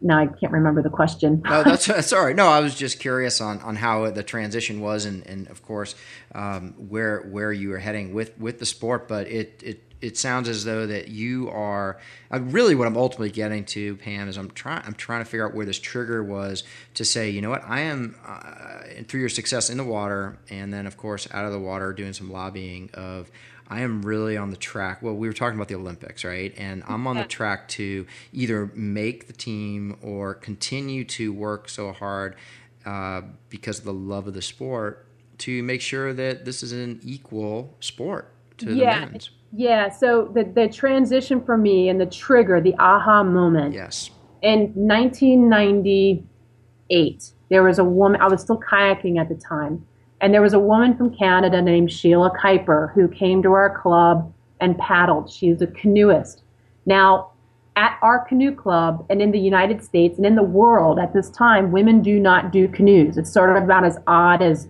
now 0.00 0.18
I 0.18 0.26
can't 0.26 0.52
remember 0.52 0.82
the 0.82 0.90
question. 0.90 1.42
no, 1.44 1.62
that's 1.62 1.88
right. 2.12 2.36
No, 2.36 2.48
I 2.48 2.60
was 2.60 2.74
just 2.74 3.00
curious 3.00 3.40
on, 3.40 3.60
on 3.60 3.76
how 3.76 4.10
the 4.10 4.22
transition 4.22 4.80
was, 4.80 5.04
and, 5.04 5.26
and 5.26 5.48
of 5.48 5.62
course 5.62 5.94
um, 6.34 6.74
where 6.88 7.20
where 7.22 7.52
you 7.52 7.70
were 7.70 7.78
heading 7.78 8.12
with, 8.12 8.38
with 8.38 8.58
the 8.58 8.66
sport. 8.66 9.08
But 9.08 9.28
it, 9.28 9.62
it 9.64 9.82
it 10.00 10.18
sounds 10.18 10.48
as 10.48 10.64
though 10.64 10.86
that 10.86 11.08
you 11.08 11.48
are 11.48 11.98
uh, 12.30 12.40
really 12.40 12.74
what 12.74 12.86
I'm 12.86 12.96
ultimately 12.96 13.30
getting 13.30 13.64
to, 13.66 13.96
Pam, 13.96 14.28
is 14.28 14.36
I'm 14.36 14.50
trying 14.50 14.82
I'm 14.84 14.94
trying 14.94 15.22
to 15.22 15.24
figure 15.24 15.46
out 15.46 15.54
where 15.54 15.66
this 15.66 15.78
trigger 15.78 16.22
was 16.22 16.64
to 16.94 17.04
say, 17.04 17.30
you 17.30 17.40
know 17.40 17.50
what, 17.50 17.62
I 17.66 17.80
am 17.80 18.16
uh, 18.26 19.02
through 19.08 19.20
your 19.20 19.28
success 19.28 19.70
in 19.70 19.78
the 19.78 19.84
water, 19.84 20.38
and 20.50 20.72
then 20.72 20.86
of 20.86 20.96
course 20.96 21.26
out 21.32 21.44
of 21.44 21.52
the 21.52 21.60
water 21.60 21.92
doing 21.92 22.12
some 22.12 22.30
lobbying 22.30 22.90
of. 22.94 23.30
I 23.68 23.80
am 23.80 24.02
really 24.02 24.36
on 24.36 24.50
the 24.50 24.56
track. 24.56 25.02
Well, 25.02 25.14
we 25.14 25.26
were 25.26 25.34
talking 25.34 25.56
about 25.56 25.68
the 25.68 25.74
Olympics, 25.74 26.24
right? 26.24 26.54
And 26.56 26.84
I'm 26.86 27.06
on 27.06 27.16
the 27.16 27.24
track 27.24 27.68
to 27.68 28.06
either 28.32 28.70
make 28.74 29.26
the 29.26 29.32
team 29.32 29.96
or 30.02 30.34
continue 30.34 31.04
to 31.04 31.32
work 31.32 31.68
so 31.68 31.92
hard 31.92 32.36
uh, 32.84 33.22
because 33.48 33.78
of 33.78 33.84
the 33.84 33.92
love 33.92 34.28
of 34.28 34.34
the 34.34 34.42
sport 34.42 35.06
to 35.38 35.62
make 35.62 35.80
sure 35.80 36.12
that 36.12 36.44
this 36.44 36.62
is 36.62 36.72
an 36.72 37.00
equal 37.02 37.74
sport 37.80 38.32
to 38.58 38.74
yeah. 38.74 39.00
the 39.00 39.06
men's. 39.06 39.30
Yeah, 39.52 39.88
so 39.88 40.30
the, 40.34 40.44
the 40.44 40.68
transition 40.68 41.42
for 41.42 41.56
me 41.56 41.88
and 41.88 42.00
the 42.00 42.06
trigger, 42.06 42.60
the 42.60 42.74
aha 42.78 43.22
moment. 43.22 43.74
Yes. 43.74 44.10
In 44.42 44.72
1998, 44.74 47.30
there 47.48 47.62
was 47.62 47.78
a 47.78 47.84
woman, 47.84 48.20
I 48.20 48.28
was 48.28 48.42
still 48.42 48.60
kayaking 48.60 49.18
at 49.18 49.28
the 49.28 49.34
time, 49.34 49.86
and 50.20 50.32
there 50.32 50.42
was 50.42 50.54
a 50.54 50.58
woman 50.58 50.96
from 50.96 51.14
Canada 51.14 51.60
named 51.60 51.92
Sheila 51.92 52.30
Kuyper 52.30 52.92
who 52.94 53.08
came 53.08 53.42
to 53.42 53.52
our 53.52 53.78
club 53.78 54.32
and 54.60 54.78
paddled. 54.78 55.30
She's 55.30 55.60
a 55.60 55.66
canoeist. 55.66 56.42
Now, 56.86 57.32
at 57.76 57.98
our 58.00 58.24
canoe 58.24 58.54
club 58.54 59.04
and 59.10 59.20
in 59.20 59.30
the 59.30 59.38
United 59.38 59.84
States 59.84 60.16
and 60.16 60.24
in 60.24 60.34
the 60.34 60.42
world 60.42 60.98
at 60.98 61.12
this 61.12 61.28
time, 61.30 61.70
women 61.70 62.00
do 62.00 62.18
not 62.18 62.50
do 62.50 62.66
canoes. 62.68 63.18
It's 63.18 63.30
sort 63.30 63.54
of 63.54 63.62
about 63.62 63.84
as 63.84 63.98
odd 64.06 64.40
as 64.40 64.68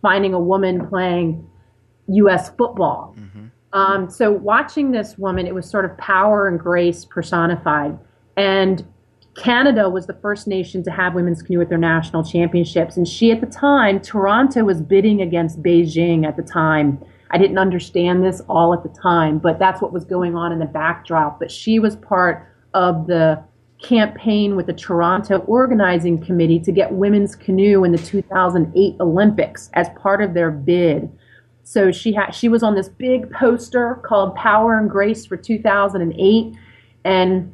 finding 0.00 0.34
a 0.34 0.38
woman 0.38 0.86
playing 0.86 1.44
U.S. 2.08 2.50
football. 2.50 3.16
Mm-hmm. 3.18 3.46
Um, 3.72 4.08
so 4.08 4.30
watching 4.30 4.92
this 4.92 5.18
woman, 5.18 5.48
it 5.48 5.54
was 5.54 5.68
sort 5.68 5.84
of 5.84 5.98
power 5.98 6.46
and 6.46 6.60
grace 6.60 7.04
personified. 7.04 7.98
And 8.36 8.86
Canada 9.36 9.88
was 9.88 10.06
the 10.06 10.14
first 10.14 10.46
nation 10.46 10.82
to 10.84 10.90
have 10.90 11.14
women's 11.14 11.42
canoe 11.42 11.60
at 11.60 11.68
their 11.68 11.78
national 11.78 12.22
championships. 12.22 12.96
And 12.96 13.06
she, 13.06 13.32
at 13.32 13.40
the 13.40 13.46
time, 13.46 14.00
Toronto 14.00 14.64
was 14.64 14.80
bidding 14.80 15.22
against 15.22 15.62
Beijing 15.62 16.26
at 16.26 16.36
the 16.36 16.42
time. 16.42 17.04
I 17.30 17.38
didn't 17.38 17.58
understand 17.58 18.22
this 18.22 18.40
all 18.48 18.72
at 18.74 18.82
the 18.84 18.88
time, 19.00 19.38
but 19.38 19.58
that's 19.58 19.82
what 19.82 19.92
was 19.92 20.04
going 20.04 20.36
on 20.36 20.52
in 20.52 20.60
the 20.60 20.66
backdrop. 20.66 21.40
But 21.40 21.50
she 21.50 21.80
was 21.80 21.96
part 21.96 22.48
of 22.74 23.06
the 23.06 23.42
campaign 23.82 24.56
with 24.56 24.66
the 24.66 24.72
Toronto 24.72 25.38
Organizing 25.40 26.24
Committee 26.24 26.60
to 26.60 26.72
get 26.72 26.92
women's 26.92 27.34
canoe 27.34 27.84
in 27.84 27.92
the 27.92 27.98
2008 27.98 28.96
Olympics 29.00 29.68
as 29.74 29.88
part 30.00 30.22
of 30.22 30.34
their 30.34 30.50
bid. 30.50 31.10
So 31.64 31.90
she 31.90 32.12
had 32.12 32.30
she 32.32 32.48
was 32.48 32.62
on 32.62 32.74
this 32.74 32.88
big 32.88 33.30
poster 33.32 34.00
called 34.04 34.34
Power 34.36 34.78
and 34.78 34.88
Grace 34.88 35.26
for 35.26 35.36
2008, 35.36 36.54
and 37.04 37.52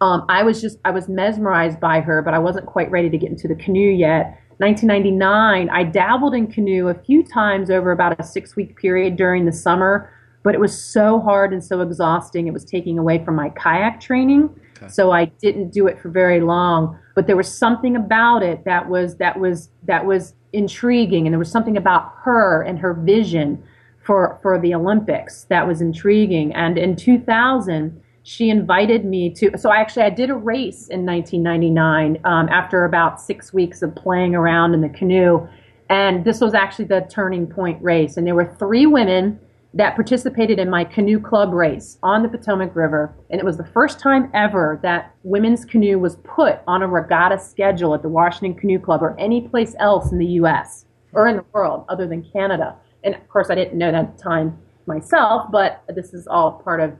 um, 0.00 0.24
I 0.28 0.42
was 0.42 0.60
just 0.60 0.78
I 0.84 0.90
was 0.90 1.08
mesmerized 1.08 1.78
by 1.78 2.00
her, 2.00 2.22
but 2.22 2.32
I 2.32 2.38
wasn't 2.38 2.66
quite 2.66 2.90
ready 2.90 3.10
to 3.10 3.18
get 3.18 3.30
into 3.30 3.48
the 3.48 3.54
canoe 3.54 3.90
yet. 3.90 4.38
1999, 4.58 5.70
I 5.70 5.84
dabbled 5.84 6.34
in 6.34 6.46
canoe 6.46 6.88
a 6.88 6.94
few 6.94 7.22
times 7.22 7.70
over 7.70 7.92
about 7.92 8.20
a 8.20 8.22
six 8.22 8.56
week 8.56 8.76
period 8.76 9.16
during 9.16 9.46
the 9.46 9.52
summer, 9.52 10.12
but 10.42 10.54
it 10.54 10.60
was 10.60 10.82
so 10.82 11.20
hard 11.20 11.52
and 11.52 11.64
so 11.64 11.80
exhausting. 11.80 12.46
It 12.46 12.52
was 12.52 12.64
taking 12.64 12.98
away 12.98 13.24
from 13.24 13.36
my 13.36 13.50
kayak 13.50 14.00
training, 14.00 14.50
okay. 14.76 14.88
so 14.88 15.12
I 15.12 15.26
didn't 15.26 15.70
do 15.70 15.86
it 15.86 15.98
for 16.00 16.08
very 16.10 16.40
long. 16.40 16.98
But 17.14 17.26
there 17.26 17.36
was 17.36 17.52
something 17.52 17.96
about 17.96 18.42
it 18.42 18.64
that 18.64 18.88
was 18.88 19.16
that 19.16 19.38
was 19.38 19.70
that 19.84 20.06
was 20.06 20.34
intriguing, 20.52 21.26
and 21.26 21.32
there 21.32 21.38
was 21.38 21.50
something 21.50 21.76
about 21.76 22.12
her 22.22 22.62
and 22.62 22.78
her 22.78 22.94
vision 22.94 23.62
for 24.02 24.38
for 24.42 24.58
the 24.58 24.74
Olympics 24.74 25.44
that 25.50 25.66
was 25.66 25.82
intriguing. 25.82 26.54
And 26.54 26.78
in 26.78 26.96
2000, 26.96 28.00
she 28.22 28.50
invited 28.50 29.04
me 29.04 29.30
to. 29.34 29.56
So 29.56 29.70
I 29.70 29.76
actually 29.76 30.02
I 30.02 30.10
did 30.10 30.30
a 30.30 30.34
race 30.34 30.88
in 30.88 31.06
1999 31.06 32.20
um, 32.24 32.48
after 32.48 32.84
about 32.84 33.20
six 33.20 33.52
weeks 33.52 33.82
of 33.82 33.94
playing 33.94 34.34
around 34.34 34.74
in 34.74 34.80
the 34.80 34.88
canoe, 34.88 35.46
and 35.88 36.24
this 36.24 36.40
was 36.40 36.54
actually 36.54 36.86
the 36.86 37.06
turning 37.10 37.46
point 37.46 37.82
race. 37.82 38.16
And 38.16 38.26
there 38.26 38.34
were 38.34 38.54
three 38.58 38.86
women 38.86 39.38
that 39.74 39.94
participated 39.94 40.58
in 40.58 40.68
my 40.68 40.84
canoe 40.84 41.20
club 41.20 41.52
race 41.52 41.98
on 42.02 42.22
the 42.22 42.28
Potomac 42.28 42.74
River. 42.74 43.14
And 43.30 43.40
it 43.40 43.44
was 43.44 43.56
the 43.56 43.66
first 43.66 44.00
time 44.00 44.30
ever 44.34 44.80
that 44.82 45.14
women's 45.22 45.64
canoe 45.64 45.98
was 45.98 46.16
put 46.16 46.58
on 46.66 46.82
a 46.82 46.88
regatta 46.88 47.38
schedule 47.38 47.94
at 47.94 48.02
the 48.02 48.08
Washington 48.08 48.58
Canoe 48.58 48.80
Club 48.80 49.02
or 49.02 49.18
any 49.18 49.46
place 49.48 49.76
else 49.78 50.10
in 50.10 50.18
the 50.18 50.26
U.S. 50.26 50.86
or 51.12 51.28
in 51.28 51.36
the 51.36 51.44
world 51.52 51.84
other 51.88 52.06
than 52.06 52.28
Canada. 52.32 52.74
And 53.04 53.14
of 53.14 53.28
course, 53.28 53.48
I 53.48 53.54
didn't 53.54 53.78
know 53.78 53.92
that 53.92 54.04
at 54.04 54.16
the 54.16 54.22
time 54.22 54.58
myself, 54.86 55.50
but 55.52 55.84
this 55.94 56.14
is 56.14 56.26
all 56.26 56.60
part 56.64 56.80
of 56.80 56.92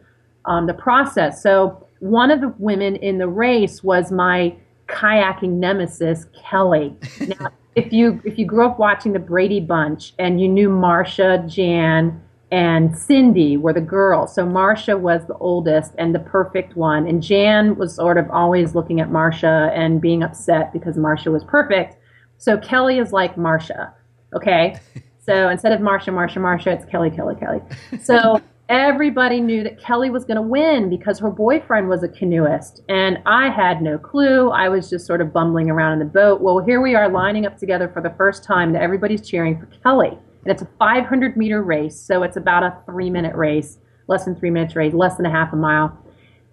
um, 0.45 0.67
the 0.67 0.75
process. 0.75 1.43
So 1.43 1.87
one 2.01 2.31
of 2.31 2.41
the 2.41 2.55
women 2.59 2.97
in 2.97 3.19
the 3.19 3.29
race 3.29 3.83
was 3.83 4.11
my 4.11 4.55
kayaking 4.89 5.55
nemesis, 5.55 6.27
Kelly. 6.43 6.97
Now, 7.21 7.49
if 7.77 7.93
you 7.93 8.21
if 8.25 8.37
you 8.37 8.47
grew 8.47 8.67
up 8.67 8.79
watching 8.79 9.13
the 9.13 9.21
Brady 9.21 9.61
Bunch 9.61 10.13
and 10.19 10.41
you 10.41 10.49
knew 10.49 10.69
Marcia, 10.69 11.45
Jan, 11.47 12.21
and 12.51 12.99
Cindy 12.99 13.57
were 13.57 13.73
the 13.73 13.81
girls. 13.81 14.35
So 14.35 14.45
Marcia 14.45 14.97
was 14.97 15.25
the 15.27 15.37
oldest 15.37 15.93
and 15.97 16.13
the 16.13 16.19
perfect 16.19 16.77
one, 16.77 17.07
and 17.07 17.23
Jan 17.23 17.77
was 17.77 17.95
sort 17.95 18.19
of 18.19 18.29
always 18.31 18.75
looking 18.75 19.01
at 19.01 19.11
Marcia 19.11 19.71
and 19.73 20.01
being 20.01 20.23
upset 20.23 20.73
because 20.73 20.97
Marcia 20.97 21.31
was 21.31 21.45
perfect. 21.45 21.97
So 22.39 22.59
Kelly 22.59 22.99
is 22.99 23.13
like 23.13 23.37
Marcia, 23.37 23.95
okay? 24.35 24.77
So 25.23 25.51
instead 25.51 25.73
of 25.73 25.81
Marcia, 25.81 26.11
Marcia, 26.11 26.41
Marcia, 26.41 26.71
it's 26.71 26.85
Kelly, 26.87 27.11
Kelly, 27.11 27.37
Kelly. 27.37 27.61
So 28.03 28.41
everybody 28.71 29.41
knew 29.41 29.65
that 29.65 29.83
Kelly 29.83 30.11
was 30.11 30.25
going 30.25 30.37
to 30.37 30.43
win 30.43 30.89
because 30.89 31.19
her 31.19 31.29
boyfriend 31.29 31.89
was 31.89 32.05
a 32.05 32.09
canoeist. 32.09 32.83
And 32.89 33.19
I 33.27 33.51
had 33.51 33.83
no 33.83 33.99
clue. 33.99 34.51
I 34.51 34.69
was 34.69 34.89
just 34.89 35.07
sort 35.07 35.21
of 35.21 35.33
bumbling 35.33 35.69
around 35.69 35.95
in 35.95 35.99
the 35.99 36.05
boat. 36.05 36.41
Well, 36.41 36.61
here 36.61 36.81
we 36.81 36.95
are 36.95 37.11
lining 37.11 37.47
up 37.47 37.59
together 37.59 37.89
for 37.89 38.01
the 38.01 38.15
first 38.17 38.45
time, 38.45 38.69
and 38.69 38.79
everybody's 38.79 39.29
cheering 39.29 39.59
for 39.59 39.67
Kelly. 39.83 40.17
And 40.45 40.53
it's 40.53 40.63
a 40.63 40.69
500 40.79 41.37
meter 41.37 41.63
race, 41.63 42.01
so 42.01 42.23
it's 42.23 42.37
about 42.37 42.63
a 42.63 42.79
three 42.87 43.11
minute 43.11 43.35
race, 43.35 43.79
less 44.07 44.25
than 44.25 44.37
three 44.37 44.51
minutes 44.51 44.77
race, 44.77 44.95
less 44.95 45.17
than 45.17 45.27
a 45.27 45.31
half 45.31 45.53
a 45.53 45.57
mile. 45.57 45.99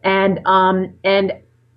And 0.03 0.45
um, 0.47 0.95
and 1.03 1.33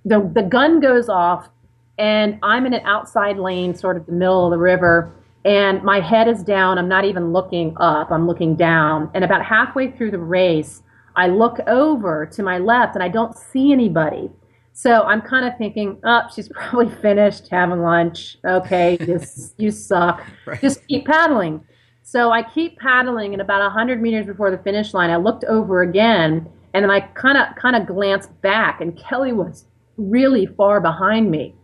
the 0.06 0.28
the 0.34 0.42
gun 0.42 0.80
goes 0.80 1.08
off, 1.08 1.50
and 1.98 2.38
I'm 2.42 2.64
in 2.64 2.72
an 2.72 2.84
outside 2.84 3.36
lane, 3.36 3.74
sort 3.74 3.98
of 3.98 4.06
the 4.06 4.12
middle 4.12 4.46
of 4.46 4.50
the 4.50 4.58
river 4.58 5.12
and 5.44 5.82
my 5.82 6.00
head 6.00 6.28
is 6.28 6.42
down. 6.42 6.78
I'm 6.78 6.88
not 6.88 7.04
even 7.04 7.32
looking 7.32 7.74
up, 7.78 8.10
I'm 8.10 8.26
looking 8.26 8.56
down. 8.56 9.10
And 9.14 9.24
about 9.24 9.44
halfway 9.44 9.90
through 9.90 10.10
the 10.10 10.18
race, 10.18 10.82
I 11.16 11.28
look 11.28 11.58
over 11.66 12.26
to 12.26 12.42
my 12.42 12.58
left 12.58 12.94
and 12.94 13.02
I 13.02 13.08
don't 13.08 13.36
see 13.36 13.72
anybody. 13.72 14.30
So 14.72 15.02
I'm 15.02 15.20
kind 15.20 15.46
of 15.46 15.56
thinking, 15.58 15.98
oh, 16.04 16.22
she's 16.34 16.48
probably 16.54 16.88
finished 16.96 17.48
having 17.50 17.80
lunch. 17.80 18.38
Okay, 18.44 18.98
just 19.04 19.54
you 19.58 19.70
suck. 19.70 20.22
Right. 20.46 20.60
Just 20.60 20.86
keep 20.86 21.06
paddling. 21.06 21.64
So 22.02 22.32
I 22.32 22.42
keep 22.42 22.78
paddling, 22.78 23.34
and 23.34 23.42
about 23.42 23.60
100 23.60 24.02
meters 24.02 24.26
before 24.26 24.50
the 24.50 24.58
finish 24.58 24.94
line, 24.94 25.10
I 25.10 25.16
looked 25.16 25.44
over 25.44 25.82
again, 25.82 26.48
and 26.74 26.82
then 26.82 26.90
I 26.90 27.00
kind 27.00 27.38
of 27.38 27.54
kind 27.54 27.76
of 27.76 27.86
glanced 27.86 28.40
back, 28.42 28.80
and 28.80 28.98
Kelly 28.98 29.32
was 29.32 29.66
really 29.96 30.46
far 30.46 30.80
behind 30.80 31.30
me, 31.30 31.54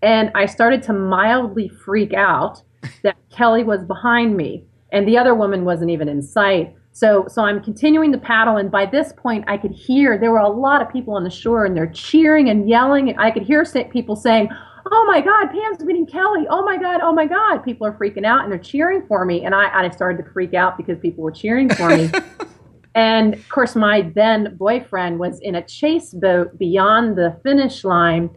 and 0.00 0.30
I 0.34 0.46
started 0.46 0.82
to 0.84 0.94
mildly 0.94 1.68
freak 1.68 2.14
out 2.14 2.62
that 3.02 3.16
Kelly 3.30 3.64
was 3.64 3.84
behind 3.84 4.36
me 4.36 4.64
and 4.92 5.06
the 5.06 5.18
other 5.18 5.34
woman 5.34 5.64
wasn't 5.64 5.90
even 5.90 6.08
in 6.08 6.22
sight. 6.22 6.74
So, 6.92 7.26
so 7.28 7.42
I'm 7.42 7.62
continuing 7.62 8.10
to 8.12 8.18
paddle, 8.18 8.56
and 8.56 8.70
by 8.70 8.84
this 8.86 9.12
point, 9.12 9.44
I 9.46 9.56
could 9.56 9.70
hear 9.70 10.18
there 10.18 10.32
were 10.32 10.38
a 10.38 10.48
lot 10.48 10.82
of 10.82 10.90
people 10.90 11.14
on 11.14 11.22
the 11.22 11.30
shore, 11.30 11.64
and 11.64 11.76
they're 11.76 11.86
cheering 11.86 12.50
and 12.50 12.68
yelling. 12.68 13.08
And 13.10 13.20
I 13.20 13.30
could 13.30 13.44
hear 13.44 13.64
people 13.90 14.16
saying, 14.16 14.48
"Oh 14.90 15.04
my 15.06 15.20
God, 15.20 15.46
Pam's 15.52 15.84
beating 15.84 16.06
Kelly! 16.06 16.46
Oh 16.50 16.64
my 16.64 16.76
God, 16.76 17.00
oh 17.02 17.12
my 17.12 17.26
God!" 17.26 17.58
People 17.58 17.86
are 17.86 17.92
freaking 17.92 18.26
out, 18.26 18.42
and 18.42 18.50
they're 18.50 18.58
cheering 18.58 19.06
for 19.06 19.24
me, 19.24 19.44
and 19.44 19.54
I, 19.54 19.84
I 19.84 19.90
started 19.90 20.24
to 20.24 20.30
freak 20.32 20.52
out 20.52 20.76
because 20.76 20.98
people 20.98 21.22
were 21.22 21.30
cheering 21.30 21.68
for 21.68 21.88
me. 21.88 22.10
and 22.96 23.34
of 23.34 23.48
course, 23.48 23.76
my 23.76 24.02
then 24.02 24.56
boyfriend 24.56 25.20
was 25.20 25.38
in 25.40 25.54
a 25.54 25.62
chase 25.62 26.12
boat 26.12 26.58
beyond 26.58 27.16
the 27.16 27.38
finish 27.44 27.84
line, 27.84 28.30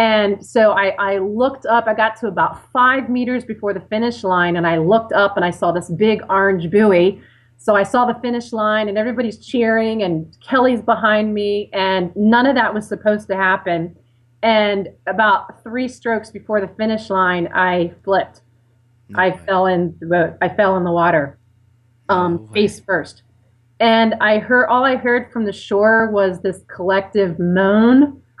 And 0.00 0.42
so 0.44 0.72
I, 0.72 0.94
I 0.98 1.18
looked 1.18 1.66
up, 1.66 1.86
I 1.86 1.92
got 1.92 2.16
to 2.20 2.26
about 2.26 2.72
five 2.72 3.10
meters 3.10 3.44
before 3.44 3.74
the 3.74 3.82
finish 3.82 4.24
line, 4.24 4.56
and 4.56 4.66
I 4.66 4.78
looked 4.78 5.12
up 5.12 5.36
and 5.36 5.44
I 5.44 5.50
saw 5.50 5.72
this 5.72 5.90
big 5.90 6.22
orange 6.30 6.70
buoy. 6.70 7.20
So 7.58 7.76
I 7.76 7.82
saw 7.82 8.06
the 8.06 8.18
finish 8.22 8.50
line 8.54 8.88
and 8.88 8.96
everybody's 8.96 9.44
cheering 9.44 10.02
and 10.02 10.34
Kelly's 10.40 10.80
behind 10.80 11.34
me 11.34 11.68
and 11.74 12.16
none 12.16 12.46
of 12.46 12.54
that 12.54 12.72
was 12.72 12.88
supposed 12.88 13.28
to 13.28 13.36
happen. 13.36 13.94
And 14.42 14.88
about 15.06 15.62
three 15.62 15.86
strokes 15.86 16.30
before 16.30 16.62
the 16.62 16.72
finish 16.78 17.10
line, 17.10 17.50
I 17.54 17.92
flipped. 18.02 18.40
I 19.14 19.32
fell 19.32 19.66
in 19.66 19.94
the 20.00 20.06
boat. 20.06 20.38
I 20.40 20.48
fell 20.48 20.78
in 20.78 20.84
the 20.84 20.92
water, 20.92 21.38
um, 22.08 22.46
No 22.46 22.52
face 22.54 22.80
first. 22.80 23.22
And 23.80 24.14
I 24.14 24.38
heard 24.38 24.68
all 24.68 24.86
I 24.86 24.96
heard 24.96 25.30
from 25.30 25.44
the 25.44 25.52
shore 25.52 26.10
was 26.10 26.40
this 26.40 26.62
collective 26.74 27.38
moan. 27.38 28.19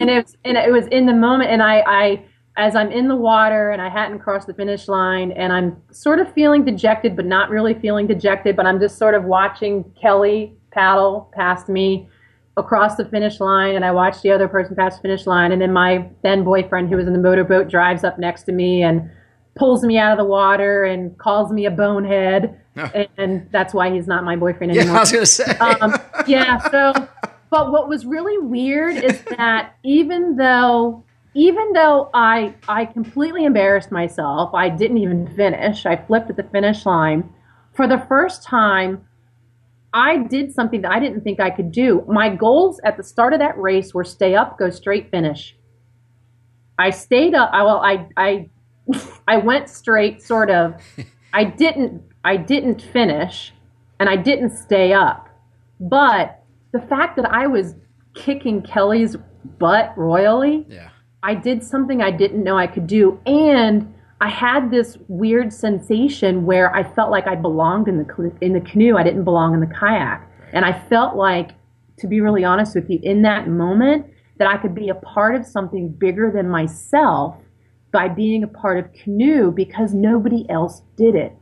and 0.00 0.10
it 0.10 0.24
was 0.24 0.36
and 0.44 0.56
it 0.56 0.72
was 0.72 0.86
in 0.88 1.06
the 1.06 1.12
moment 1.14 1.50
and 1.50 1.62
I, 1.62 1.80
I 1.86 2.24
as 2.56 2.74
I'm 2.74 2.90
in 2.90 3.06
the 3.08 3.16
water 3.16 3.70
and 3.70 3.82
I 3.82 3.88
hadn't 3.88 4.18
crossed 4.20 4.46
the 4.46 4.54
finish 4.54 4.88
line 4.88 5.30
and 5.32 5.52
I'm 5.52 5.76
sort 5.90 6.18
of 6.18 6.32
feeling 6.32 6.64
dejected 6.64 7.14
but 7.14 7.26
not 7.26 7.50
really 7.50 7.74
feeling 7.74 8.06
dejected, 8.06 8.56
but 8.56 8.66
I'm 8.66 8.80
just 8.80 8.98
sort 8.98 9.14
of 9.14 9.24
watching 9.24 9.84
Kelly 10.00 10.54
paddle 10.72 11.30
past 11.34 11.68
me 11.68 12.08
across 12.56 12.96
the 12.96 13.04
finish 13.04 13.38
line 13.40 13.74
and 13.76 13.84
I 13.84 13.90
watched 13.92 14.22
the 14.22 14.30
other 14.30 14.48
person 14.48 14.74
pass 14.74 14.96
the 14.96 15.02
finish 15.02 15.26
line 15.26 15.52
and 15.52 15.60
then 15.60 15.72
my 15.72 16.08
then 16.22 16.42
boyfriend 16.42 16.88
who 16.88 16.96
was 16.96 17.06
in 17.06 17.12
the 17.12 17.18
motorboat 17.18 17.68
drives 17.68 18.02
up 18.02 18.18
next 18.18 18.44
to 18.44 18.52
me 18.52 18.82
and 18.82 19.10
pulls 19.56 19.84
me 19.84 19.98
out 19.98 20.12
of 20.12 20.18
the 20.18 20.24
water 20.24 20.84
and 20.84 21.16
calls 21.18 21.52
me 21.52 21.66
a 21.66 21.70
bonehead 21.70 22.58
and, 23.16 23.48
that's 23.52 23.72
why 23.72 23.90
he's 23.90 24.06
not 24.06 24.24
my 24.24 24.36
boyfriend 24.36 24.74
Yeah, 24.74 24.82
anymore 24.82 24.98
I 24.98 25.00
was 25.00 25.12
gonna 25.12 25.26
say. 25.26 25.44
um, 25.58 25.94
yeah. 26.26 26.58
So, 26.70 27.08
but 27.50 27.70
what 27.70 27.88
was 27.88 28.06
really 28.06 28.38
weird 28.38 28.96
is 28.96 29.20
that 29.36 29.76
even 29.84 30.36
though, 30.36 31.04
even 31.34 31.72
though 31.72 32.10
I 32.14 32.54
I 32.68 32.86
completely 32.86 33.44
embarrassed 33.44 33.92
myself, 33.92 34.54
I 34.54 34.68
didn't 34.68 34.98
even 34.98 35.26
finish. 35.36 35.86
I 35.86 35.96
flipped 35.96 36.30
at 36.30 36.36
the 36.36 36.44
finish 36.44 36.86
line 36.86 37.28
for 37.74 37.86
the 37.86 37.98
first 38.08 38.42
time. 38.42 39.06
I 39.92 40.18
did 40.18 40.52
something 40.52 40.82
that 40.82 40.92
I 40.92 41.00
didn't 41.00 41.22
think 41.22 41.40
I 41.40 41.50
could 41.50 41.72
do. 41.72 42.04
My 42.06 42.34
goals 42.34 42.80
at 42.84 42.96
the 42.96 43.02
start 43.02 43.32
of 43.32 43.38
that 43.38 43.56
race 43.56 43.94
were 43.94 44.04
stay 44.04 44.34
up, 44.34 44.58
go 44.58 44.68
straight, 44.68 45.10
finish. 45.10 45.56
I 46.78 46.90
stayed 46.90 47.34
up. 47.34 47.50
I 47.52 47.62
well, 47.62 47.80
I 47.80 48.08
I 48.16 48.50
I 49.28 49.38
went 49.38 49.68
straight, 49.68 50.22
sort 50.22 50.50
of. 50.50 50.74
I 51.32 51.44
didn't 51.44 52.02
I 52.24 52.36
didn't 52.36 52.82
finish, 52.82 53.52
and 54.00 54.08
I 54.08 54.16
didn't 54.16 54.50
stay 54.50 54.92
up. 54.92 55.28
But 55.78 56.35
the 56.78 56.86
fact 56.86 57.16
that 57.16 57.26
I 57.26 57.46
was 57.46 57.74
kicking 58.14 58.62
Kelly's 58.62 59.16
butt 59.58 59.92
royally, 59.96 60.66
yeah. 60.68 60.90
I 61.22 61.34
did 61.34 61.62
something 61.64 62.02
I 62.02 62.10
didn't 62.10 62.44
know 62.44 62.56
I 62.56 62.66
could 62.66 62.86
do, 62.86 63.20
and 63.26 63.92
I 64.20 64.28
had 64.28 64.70
this 64.70 64.98
weird 65.08 65.52
sensation 65.52 66.46
where 66.46 66.74
I 66.74 66.82
felt 66.82 67.10
like 67.10 67.26
I 67.26 67.34
belonged 67.34 67.88
in 67.88 67.98
the 67.98 68.32
in 68.40 68.52
the 68.52 68.60
canoe. 68.60 68.96
I 68.96 69.02
didn't 69.02 69.24
belong 69.24 69.54
in 69.54 69.60
the 69.60 69.66
kayak, 69.66 70.28
and 70.52 70.64
I 70.64 70.78
felt 70.88 71.16
like, 71.16 71.52
to 71.98 72.06
be 72.06 72.20
really 72.20 72.44
honest 72.44 72.74
with 72.74 72.88
you, 72.88 72.98
in 73.02 73.22
that 73.22 73.48
moment, 73.48 74.06
that 74.38 74.48
I 74.48 74.56
could 74.58 74.74
be 74.74 74.88
a 74.88 74.94
part 74.94 75.34
of 75.34 75.46
something 75.46 75.88
bigger 75.88 76.30
than 76.30 76.48
myself 76.48 77.36
by 77.92 78.08
being 78.08 78.42
a 78.42 78.48
part 78.48 78.78
of 78.78 78.92
canoe 78.92 79.50
because 79.50 79.94
nobody 79.94 80.46
else 80.50 80.82
did 80.96 81.14
it. 81.14 81.32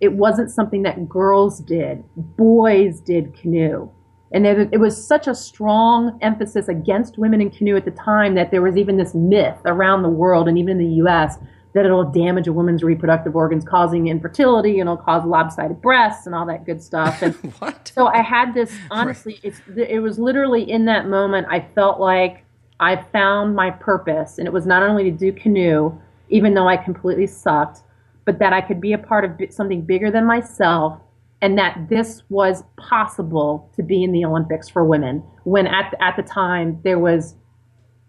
It 0.00 0.12
wasn't 0.12 0.50
something 0.50 0.82
that 0.82 1.08
girls 1.08 1.60
did. 1.60 2.02
Boys 2.16 3.00
did 3.00 3.34
canoe. 3.34 3.90
And 4.32 4.44
there, 4.44 4.68
it 4.72 4.78
was 4.78 5.02
such 5.02 5.26
a 5.26 5.34
strong 5.34 6.18
emphasis 6.22 6.68
against 6.68 7.18
women 7.18 7.40
in 7.40 7.50
canoe 7.50 7.76
at 7.76 7.84
the 7.84 7.90
time 7.90 8.34
that 8.36 8.50
there 8.50 8.62
was 8.62 8.76
even 8.76 8.96
this 8.96 9.14
myth 9.14 9.58
around 9.64 10.02
the 10.02 10.08
world 10.08 10.48
and 10.48 10.56
even 10.56 10.72
in 10.72 10.78
the 10.78 10.94
US 11.04 11.38
that 11.72 11.84
it'll 11.84 12.04
damage 12.04 12.48
a 12.48 12.52
woman's 12.52 12.82
reproductive 12.82 13.36
organs, 13.36 13.64
causing 13.64 14.08
infertility 14.08 14.80
and 14.80 14.88
it'll 14.88 14.96
cause 14.96 15.24
lopsided 15.24 15.80
breasts 15.80 16.26
and 16.26 16.34
all 16.34 16.46
that 16.46 16.64
good 16.64 16.82
stuff. 16.82 17.22
And 17.22 17.34
What? 17.58 17.92
so 17.94 18.06
I 18.06 18.22
had 18.22 18.54
this 18.54 18.72
honestly, 18.90 19.38
it's 19.42 19.60
it 19.76 20.00
was 20.00 20.18
literally 20.18 20.68
in 20.68 20.84
that 20.86 21.08
moment 21.08 21.46
I 21.50 21.60
felt 21.74 22.00
like 22.00 22.44
I 22.80 22.96
found 22.96 23.54
my 23.54 23.70
purpose, 23.70 24.38
and 24.38 24.46
it 24.46 24.52
was 24.52 24.66
not 24.66 24.82
only 24.82 25.04
to 25.04 25.10
do 25.10 25.32
canoe, 25.32 25.92
even 26.30 26.54
though 26.54 26.66
I 26.66 26.78
completely 26.78 27.26
sucked, 27.26 27.82
but 28.24 28.38
that 28.38 28.54
I 28.54 28.62
could 28.62 28.80
be 28.80 28.94
a 28.94 28.98
part 28.98 29.24
of 29.24 29.52
something 29.52 29.82
bigger 29.82 30.10
than 30.10 30.24
myself, 30.24 30.98
and 31.42 31.56
that 31.58 31.88
this 31.88 32.22
was 32.28 32.62
possible 32.76 33.70
to 33.76 33.82
be 33.82 34.04
in 34.04 34.12
the 34.12 34.24
Olympics 34.24 34.68
for 34.68 34.84
women. 34.84 35.22
When 35.44 35.66
at 35.66 35.94
at 36.00 36.16
the 36.16 36.22
time 36.22 36.80
there 36.84 36.98
was, 36.98 37.34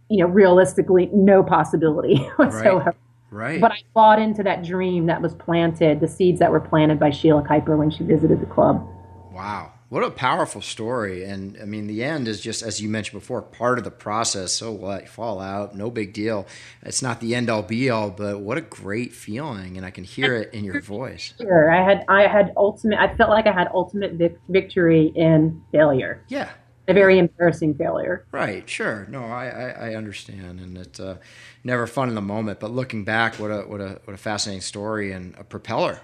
you 0.10 0.20
know, 0.20 0.28
realistically 0.28 1.10
no 1.14 1.44
possibility 1.44 2.18
whatsoever. 2.36 2.96
Right. 3.32 3.62
But 3.62 3.72
I 3.72 3.78
bought 3.94 4.20
into 4.20 4.44
that 4.44 4.64
dream 4.64 5.06
that 5.06 5.22
was 5.22 5.34
planted, 5.34 6.02
the 6.02 6.08
seeds 6.08 6.40
that 6.40 6.52
were 6.52 6.60
planted 6.60 7.00
by 7.00 7.12
Sheila 7.12 7.44
Kuyper 7.44 7.78
when 7.78 7.90
she 7.90 8.04
visited 8.04 8.42
the 8.42 8.46
club. 8.46 8.86
Wow. 9.32 9.72
What 9.92 10.06
a 10.06 10.10
powerful 10.10 10.62
story. 10.62 11.26
And 11.26 11.58
I 11.62 11.66
mean, 11.66 11.88
the 11.88 12.02
end 12.02 12.30
is 12.30 12.40
just, 12.40 12.64
as 12.64 12.80
you 12.82 12.88
mentioned 12.88 13.20
before, 13.20 13.42
part 13.42 13.78
of 13.78 13.84
the 13.84 13.92
process. 13.92 14.54
So 14.54 14.72
what? 14.72 15.10
Fall 15.10 15.42
out, 15.42 15.76
no 15.76 15.92
big 15.92 16.14
deal. 16.14 16.48
It's 16.82 17.02
not 17.02 17.20
the 17.20 17.36
end 17.36 17.50
all 17.50 17.62
be 17.62 17.90
all, 17.90 18.10
but 18.10 18.40
what 18.40 18.58
a 18.58 18.62
great 18.62 19.12
feeling. 19.14 19.76
And 19.76 19.86
I 19.86 19.90
can 19.90 20.06
hear 20.06 20.34
it 20.38 20.54
in 20.54 20.64
your 20.64 20.80
voice. 20.82 21.34
Sure, 21.38 21.70
I 21.70 21.84
had 21.84 22.06
I 22.08 22.26
had 22.28 22.54
ultimate. 22.56 23.00
I 23.02 23.14
felt 23.18 23.30
like 23.32 23.48
I 23.48 23.52
had 23.52 23.68
ultimate 23.74 24.14
vic- 24.14 24.40
victory 24.48 25.12
in 25.14 25.62
failure, 25.74 26.24
Yeah. 26.30 26.48
a 26.88 26.94
very 26.94 27.20
embarrassing 27.20 27.76
failure. 27.76 28.26
Right, 28.32 28.70
sure. 28.70 29.06
No, 29.10 29.26
I, 29.26 29.48
I, 29.48 29.70
I 29.90 29.96
understand, 29.96 30.62
and 30.62 30.78
it's 30.78 31.02
uh, 31.02 31.18
never 31.66 31.86
fun 31.86 32.08
in 32.08 32.16
the 32.16 32.22
moment. 32.22 32.62
But 32.62 32.72
looking 32.72 33.04
back, 33.04 33.36
what 33.42 33.52
a 33.52 33.64
what 33.64 33.82
a 33.82 34.00
what 34.06 34.14
a 34.14 34.18
fascinating 34.18 34.62
story 34.62 35.12
and 35.12 35.36
a 35.38 35.44
propeller, 35.44 36.00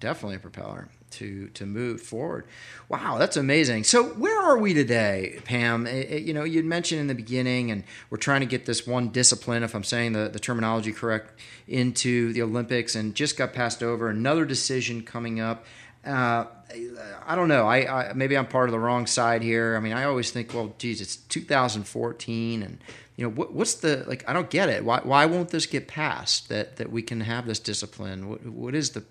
definitely 0.00 0.34
a 0.34 0.40
propeller 0.40 0.88
to 1.12 1.48
to 1.48 1.66
move 1.66 2.00
forward. 2.00 2.46
Wow, 2.88 3.18
that's 3.18 3.36
amazing. 3.36 3.84
So 3.84 4.04
where 4.04 4.40
are 4.40 4.58
we 4.58 4.74
today, 4.74 5.40
Pam? 5.44 5.86
Eh, 5.86 6.04
eh, 6.08 6.16
you 6.16 6.34
know, 6.34 6.44
you'd 6.44 6.64
mentioned 6.64 7.00
in 7.00 7.06
the 7.06 7.14
beginning, 7.14 7.70
and 7.70 7.84
we're 8.10 8.18
trying 8.18 8.40
to 8.40 8.46
get 8.46 8.66
this 8.66 8.86
one 8.86 9.08
discipline, 9.08 9.62
if 9.62 9.74
I'm 9.74 9.84
saying 9.84 10.12
the, 10.12 10.28
the 10.28 10.40
terminology 10.40 10.92
correct, 10.92 11.38
into 11.68 12.32
the 12.32 12.42
Olympics, 12.42 12.94
and 12.94 13.14
just 13.14 13.36
got 13.36 13.52
passed 13.52 13.82
over. 13.82 14.08
Another 14.08 14.44
decision 14.44 15.02
coming 15.02 15.40
up. 15.40 15.64
Uh, 16.04 16.46
I 17.26 17.34
don't 17.34 17.48
know. 17.48 17.66
I, 17.66 18.10
I 18.10 18.12
maybe 18.12 18.36
I'm 18.36 18.46
part 18.46 18.68
of 18.68 18.72
the 18.72 18.78
wrong 18.78 19.06
side 19.06 19.42
here. 19.42 19.76
I 19.76 19.80
mean, 19.80 19.92
I 19.92 20.04
always 20.04 20.30
think, 20.30 20.54
well, 20.54 20.74
geez, 20.78 21.00
it's 21.00 21.16
2014, 21.16 22.62
and 22.62 22.78
you 23.16 23.24
know, 23.24 23.30
what, 23.30 23.52
what's 23.52 23.74
the 23.74 24.04
like? 24.06 24.26
I 24.28 24.32
don't 24.32 24.48
get 24.48 24.68
it. 24.68 24.84
Why 24.84 25.00
why 25.02 25.26
won't 25.26 25.50
this 25.50 25.66
get 25.66 25.88
passed? 25.88 26.48
That 26.48 26.76
that 26.76 26.90
we 26.90 27.02
can 27.02 27.20
have 27.20 27.46
this 27.46 27.58
discipline. 27.58 28.28
What 28.28 28.46
what 28.46 28.74
is 28.74 28.90
the 28.90 29.04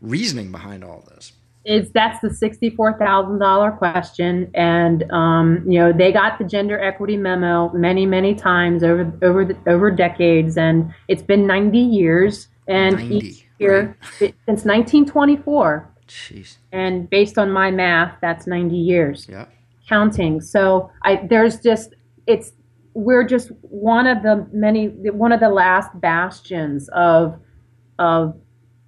reasoning 0.00 0.52
behind 0.52 0.84
all 0.84 1.04
this? 1.08 1.32
Is 1.64 1.90
that's 1.90 2.20
the 2.20 2.32
sixty-four 2.32 2.96
thousand 2.96 3.40
dollar 3.40 3.72
question, 3.72 4.48
and 4.54 5.10
um, 5.10 5.64
you 5.66 5.80
know 5.80 5.92
they 5.92 6.12
got 6.12 6.38
the 6.38 6.44
gender 6.44 6.78
equity 6.78 7.16
memo 7.16 7.72
many, 7.72 8.06
many 8.06 8.36
times 8.36 8.84
over 8.84 9.12
over 9.22 9.44
the, 9.44 9.56
over 9.66 9.90
decades, 9.90 10.56
and 10.56 10.94
it's 11.08 11.22
been 11.22 11.44
ninety 11.44 11.80
years, 11.80 12.46
and 12.68 12.96
90, 12.96 13.16
each 13.16 13.46
year 13.58 13.98
since 14.46 14.64
nineteen 14.64 15.06
twenty-four, 15.06 15.92
Jeez. 16.06 16.58
and 16.70 17.10
based 17.10 17.36
on 17.36 17.50
my 17.50 17.72
math, 17.72 18.14
that's 18.20 18.46
ninety 18.46 18.76
years. 18.76 19.26
Yeah. 19.28 19.46
counting. 19.88 20.40
So 20.40 20.90
I 21.02 21.26
there's 21.28 21.58
just 21.58 21.94
it's 22.28 22.52
we're 22.94 23.24
just 23.24 23.50
one 23.62 24.06
of 24.06 24.22
the 24.22 24.46
many 24.52 24.86
one 25.10 25.32
of 25.32 25.40
the 25.40 25.48
last 25.50 25.90
bastions 26.00 26.88
of 26.90 27.40
of 27.98 28.38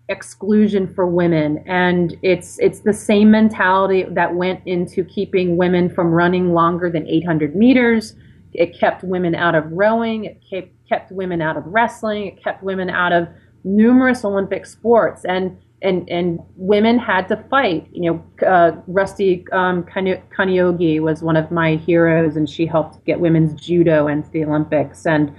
exclusion 0.09 0.93
for 0.95 1.07
women. 1.07 1.63
And 1.67 2.17
it's 2.23 2.59
it's 2.59 2.81
the 2.81 2.93
same 2.93 3.31
mentality 3.31 4.05
that 4.11 4.35
went 4.35 4.61
into 4.67 5.05
keeping 5.05 5.57
women 5.57 5.89
from 5.89 6.09
running 6.09 6.53
longer 6.53 6.91
than 6.91 7.07
800 7.07 7.55
meters. 7.55 8.15
It 8.55 8.79
kept 8.79 9.05
women 9.05 9.35
out 9.35 9.55
of 9.55 9.71
rowing. 9.71 10.25
It 10.25 10.43
kept 10.49 10.71
kept 10.89 11.13
women 11.13 11.43
out 11.43 11.57
of 11.57 11.65
wrestling. 11.67 12.27
It 12.27 12.43
kept 12.43 12.63
women 12.63 12.89
out 12.89 13.13
of 13.13 13.29
numerous 13.65 14.25
olympic 14.25 14.65
sports. 14.65 15.25
And 15.25 15.59
and 15.83 16.09
and 16.09 16.41
women 16.57 16.99
had 16.99 17.29
to 17.29 17.37
fight. 17.51 17.87
You 17.93 18.13
know, 18.13 18.47
uh, 18.47 18.73
Rusty 18.87 19.45
um, 19.53 19.85
was 19.85 21.23
one 21.23 21.37
of 21.37 21.51
my 21.51 21.77
heroes, 21.77 22.37
and 22.37 22.49
she 22.49 22.67
helped 22.67 23.05
get 23.05 23.21
women's 23.21 23.61
judo 23.61 24.09
into 24.09 24.29
the 24.31 24.45
Olympics. 24.45 25.07
And 25.07 25.35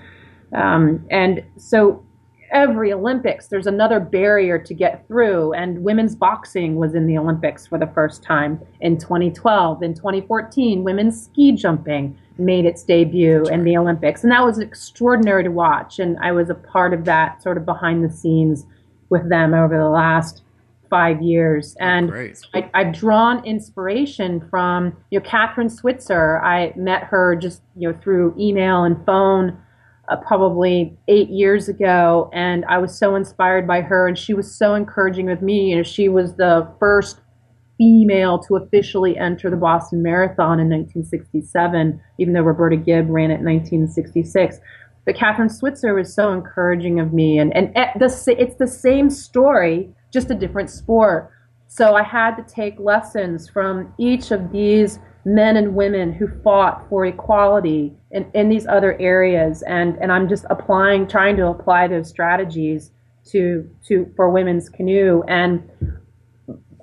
um, 0.55 1.05
and 1.09 1.43
so 1.57 2.05
every 2.51 2.93
Olympics, 2.93 3.47
there's 3.47 3.67
another 3.67 3.99
barrier 3.99 4.57
to 4.59 4.73
get 4.73 5.07
through. 5.07 5.53
And 5.53 5.83
women's 5.83 6.15
boxing 6.15 6.75
was 6.75 6.95
in 6.95 7.07
the 7.07 7.17
Olympics 7.17 7.65
for 7.67 7.77
the 7.77 7.87
first 7.87 8.23
time 8.23 8.59
in 8.81 8.97
2012. 8.97 9.83
In 9.83 9.93
2014, 9.93 10.83
women's 10.83 11.23
ski 11.23 11.51
jumping 11.51 12.17
made 12.37 12.65
its 12.65 12.83
debut 12.83 13.43
in 13.51 13.63
the 13.65 13.75
Olympics, 13.75 14.23
and 14.23 14.31
that 14.31 14.45
was 14.45 14.59
extraordinary 14.59 15.43
to 15.43 15.51
watch. 15.51 15.99
And 15.99 16.17
I 16.19 16.31
was 16.31 16.49
a 16.49 16.55
part 16.55 16.93
of 16.93 17.05
that, 17.05 17.43
sort 17.43 17.57
of 17.57 17.65
behind 17.65 18.03
the 18.03 18.09
scenes 18.09 18.65
with 19.09 19.27
them 19.29 19.53
over 19.53 19.77
the 19.77 19.89
last 19.89 20.41
five 20.89 21.21
years, 21.21 21.75
oh, 21.79 21.85
and 21.85 22.09
Great. 22.09 22.39
I, 22.53 22.69
I've 22.73 22.93
drawn 22.93 23.43
inspiration 23.45 24.47
from 24.49 24.95
you 25.11 25.19
know 25.19 25.25
Kathrine 25.25 25.71
Switzer. 25.71 26.41
I 26.41 26.73
met 26.75 27.03
her 27.03 27.35
just 27.35 27.61
you 27.75 27.91
know 27.91 27.97
through 28.01 28.35
email 28.37 28.83
and 28.83 29.03
phone. 29.05 29.57
Uh, 30.09 30.15
probably 30.15 30.97
eight 31.07 31.29
years 31.29 31.69
ago, 31.69 32.31
and 32.33 32.65
I 32.65 32.79
was 32.79 32.97
so 32.97 33.15
inspired 33.15 33.67
by 33.67 33.81
her, 33.81 34.07
and 34.07 34.17
she 34.17 34.33
was 34.33 34.51
so 34.51 34.73
encouraging 34.73 35.27
with 35.27 35.43
me. 35.43 35.69
You 35.69 35.77
know, 35.77 35.83
she 35.83 36.09
was 36.09 36.33
the 36.33 36.67
first 36.79 37.19
female 37.77 38.39
to 38.39 38.55
officially 38.55 39.17
enter 39.17 39.51
the 39.51 39.55
Boston 39.55 40.01
Marathon 40.01 40.59
in 40.59 40.67
1967, 40.67 42.01
even 42.17 42.33
though 42.33 42.41
Roberta 42.41 42.75
Gibb 42.75 43.07
ran 43.09 43.29
it 43.29 43.39
in 43.39 43.45
1966. 43.45 44.57
But 45.05 45.15
Kathrine 45.15 45.51
Switzer 45.51 45.93
was 45.93 46.13
so 46.13 46.33
encouraging 46.33 46.99
of 46.99 47.13
me, 47.13 47.37
and 47.37 47.55
and 47.55 47.75
at 47.77 47.97
the, 47.99 48.35
it's 48.37 48.55
the 48.55 48.67
same 48.67 49.09
story, 49.09 49.89
just 50.11 50.31
a 50.31 50.35
different 50.35 50.69
sport. 50.69 51.31
So 51.67 51.93
I 51.93 52.03
had 52.03 52.35
to 52.35 52.43
take 52.43 52.79
lessons 52.79 53.47
from 53.47 53.93
each 53.99 54.31
of 54.31 54.51
these 54.51 54.97
men 55.25 55.57
and 55.57 55.75
women 55.75 56.13
who 56.13 56.27
fought 56.43 56.87
for 56.89 57.05
equality 57.05 57.93
in, 58.11 58.29
in 58.33 58.49
these 58.49 58.65
other 58.67 58.99
areas, 58.99 59.61
and 59.63 59.97
and 59.97 60.11
I'm 60.11 60.27
just 60.27 60.45
applying, 60.49 61.07
trying 61.07 61.35
to 61.37 61.47
apply 61.47 61.87
those 61.87 62.09
strategies 62.09 62.91
to 63.31 63.69
to 63.87 64.11
for 64.15 64.29
women's 64.29 64.69
canoe 64.69 65.23
and 65.27 65.69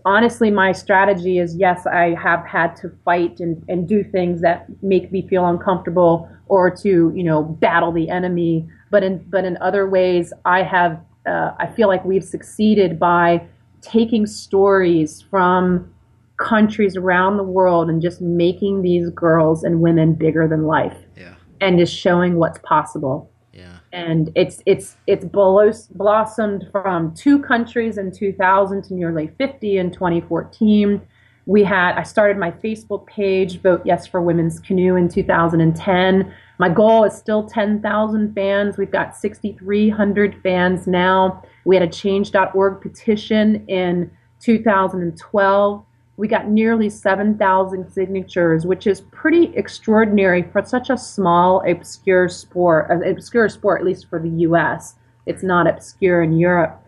honestly, 0.07 0.51
my 0.53 0.73
strategy 0.73 1.39
is 1.39 1.57
yes, 1.57 1.85
I 1.85 2.15
have 2.15 2.47
had 2.47 2.77
to 2.77 2.91
fight 3.05 3.41
and, 3.41 3.63
and 3.69 3.87
do 3.87 4.03
things 4.05 4.41
that 4.41 4.67
make 4.81 5.13
me 5.13 5.27
feel 5.29 5.45
uncomfortable 5.45 6.31
or 6.47 6.71
to, 6.71 7.13
you 7.15 7.25
know, 7.25 7.43
battle 7.43 7.93
the 7.93 8.09
enemy. 8.09 8.67
But 8.91 9.03
in, 9.03 9.19
but 9.29 9.45
in 9.45 9.59
other 9.61 9.89
ways, 9.89 10.33
I 10.45 10.63
have, 10.63 11.05
uh, 11.27 11.51
I 11.59 11.67
feel 11.67 11.89
like 11.89 12.05
we've 12.05 12.25
succeeded 12.25 13.01
by 13.01 13.47
taking 13.83 14.27
stories 14.27 15.23
from 15.23 15.93
countries 16.39 16.97
around 16.97 17.37
the 17.37 17.43
world 17.43 17.89
and 17.89 18.03
just 18.03 18.21
making 18.21 18.83
these 18.83 19.09
girls 19.11 19.65
and 19.65 19.81
women 19.81 20.15
bigger 20.15 20.47
than 20.47 20.65
life. 20.65 20.97
Yeah. 21.17 21.35
And 21.61 21.79
just 21.79 21.95
showing 21.97 22.37
what's 22.37 22.59
possible 22.59 23.31
Yeah. 23.55 23.79
and 23.93 24.31
it's 24.35 24.63
it's 24.67 24.97
it's 25.07 25.25
blos- 25.25 25.87
blossomed 25.89 26.67
from 26.71 27.15
two 27.15 27.41
countries 27.41 27.97
in 27.97 28.13
2000 28.13 28.83
to 28.85 28.95
nearly 28.95 29.29
50 29.39 29.79
in 29.79 29.91
2014 29.91 31.01
we 31.47 31.63
had 31.65 31.93
i 31.97 32.03
started 32.03 32.37
my 32.37 32.51
facebook 32.51 33.07
page 33.07 33.63
vote 33.63 33.81
yes 33.87 34.07
for 34.07 34.21
women's 34.21 34.61
canoe 34.61 34.97
in 34.97 35.09
2010 35.09 36.31
my 36.59 36.69
goal 36.69 37.05
is 37.05 37.15
still 37.17 37.49
10,000 37.49 38.35
fans 38.35 38.77
we've 38.77 38.91
got 38.91 39.17
6300 39.17 40.43
fans 40.43 40.87
now 40.87 41.43
we 41.65 41.75
had 41.77 41.83
a 41.89 41.91
change.org 41.91 42.81
petition 42.83 43.65
in 43.69 44.11
2012 44.41 45.86
we 46.17 46.29
got 46.29 46.49
nearly 46.49 46.89
7,000 46.89 47.91
signatures, 47.91 48.65
which 48.65 48.87
is 48.87 49.03
pretty 49.13 49.55
extraordinary 49.55 50.43
for 50.43 50.65
such 50.65 50.89
a 50.89 50.97
small, 50.97 51.63
obscure 51.69 52.29
sport, 52.29 52.91
an 52.91 53.07
obscure 53.07 53.49
sport, 53.49 53.81
at 53.81 53.87
least 53.87 54.09
for 54.09 54.19
the 54.19 54.31
US. 54.47 54.95
It's 55.27 55.43
not 55.43 55.67
obscure 55.67 56.23
in 56.23 56.39
Europe. 56.39 56.83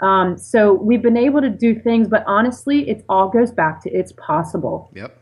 Um, 0.00 0.36
so 0.36 0.72
we've 0.72 1.02
been 1.02 1.16
able 1.16 1.40
to 1.42 1.50
do 1.50 1.78
things, 1.78 2.08
but 2.08 2.24
honestly, 2.26 2.88
it 2.88 3.04
all 3.08 3.28
goes 3.28 3.52
back 3.52 3.82
to 3.82 3.90
it's 3.90 4.12
possible. 4.12 4.90
Yep. 4.94 5.16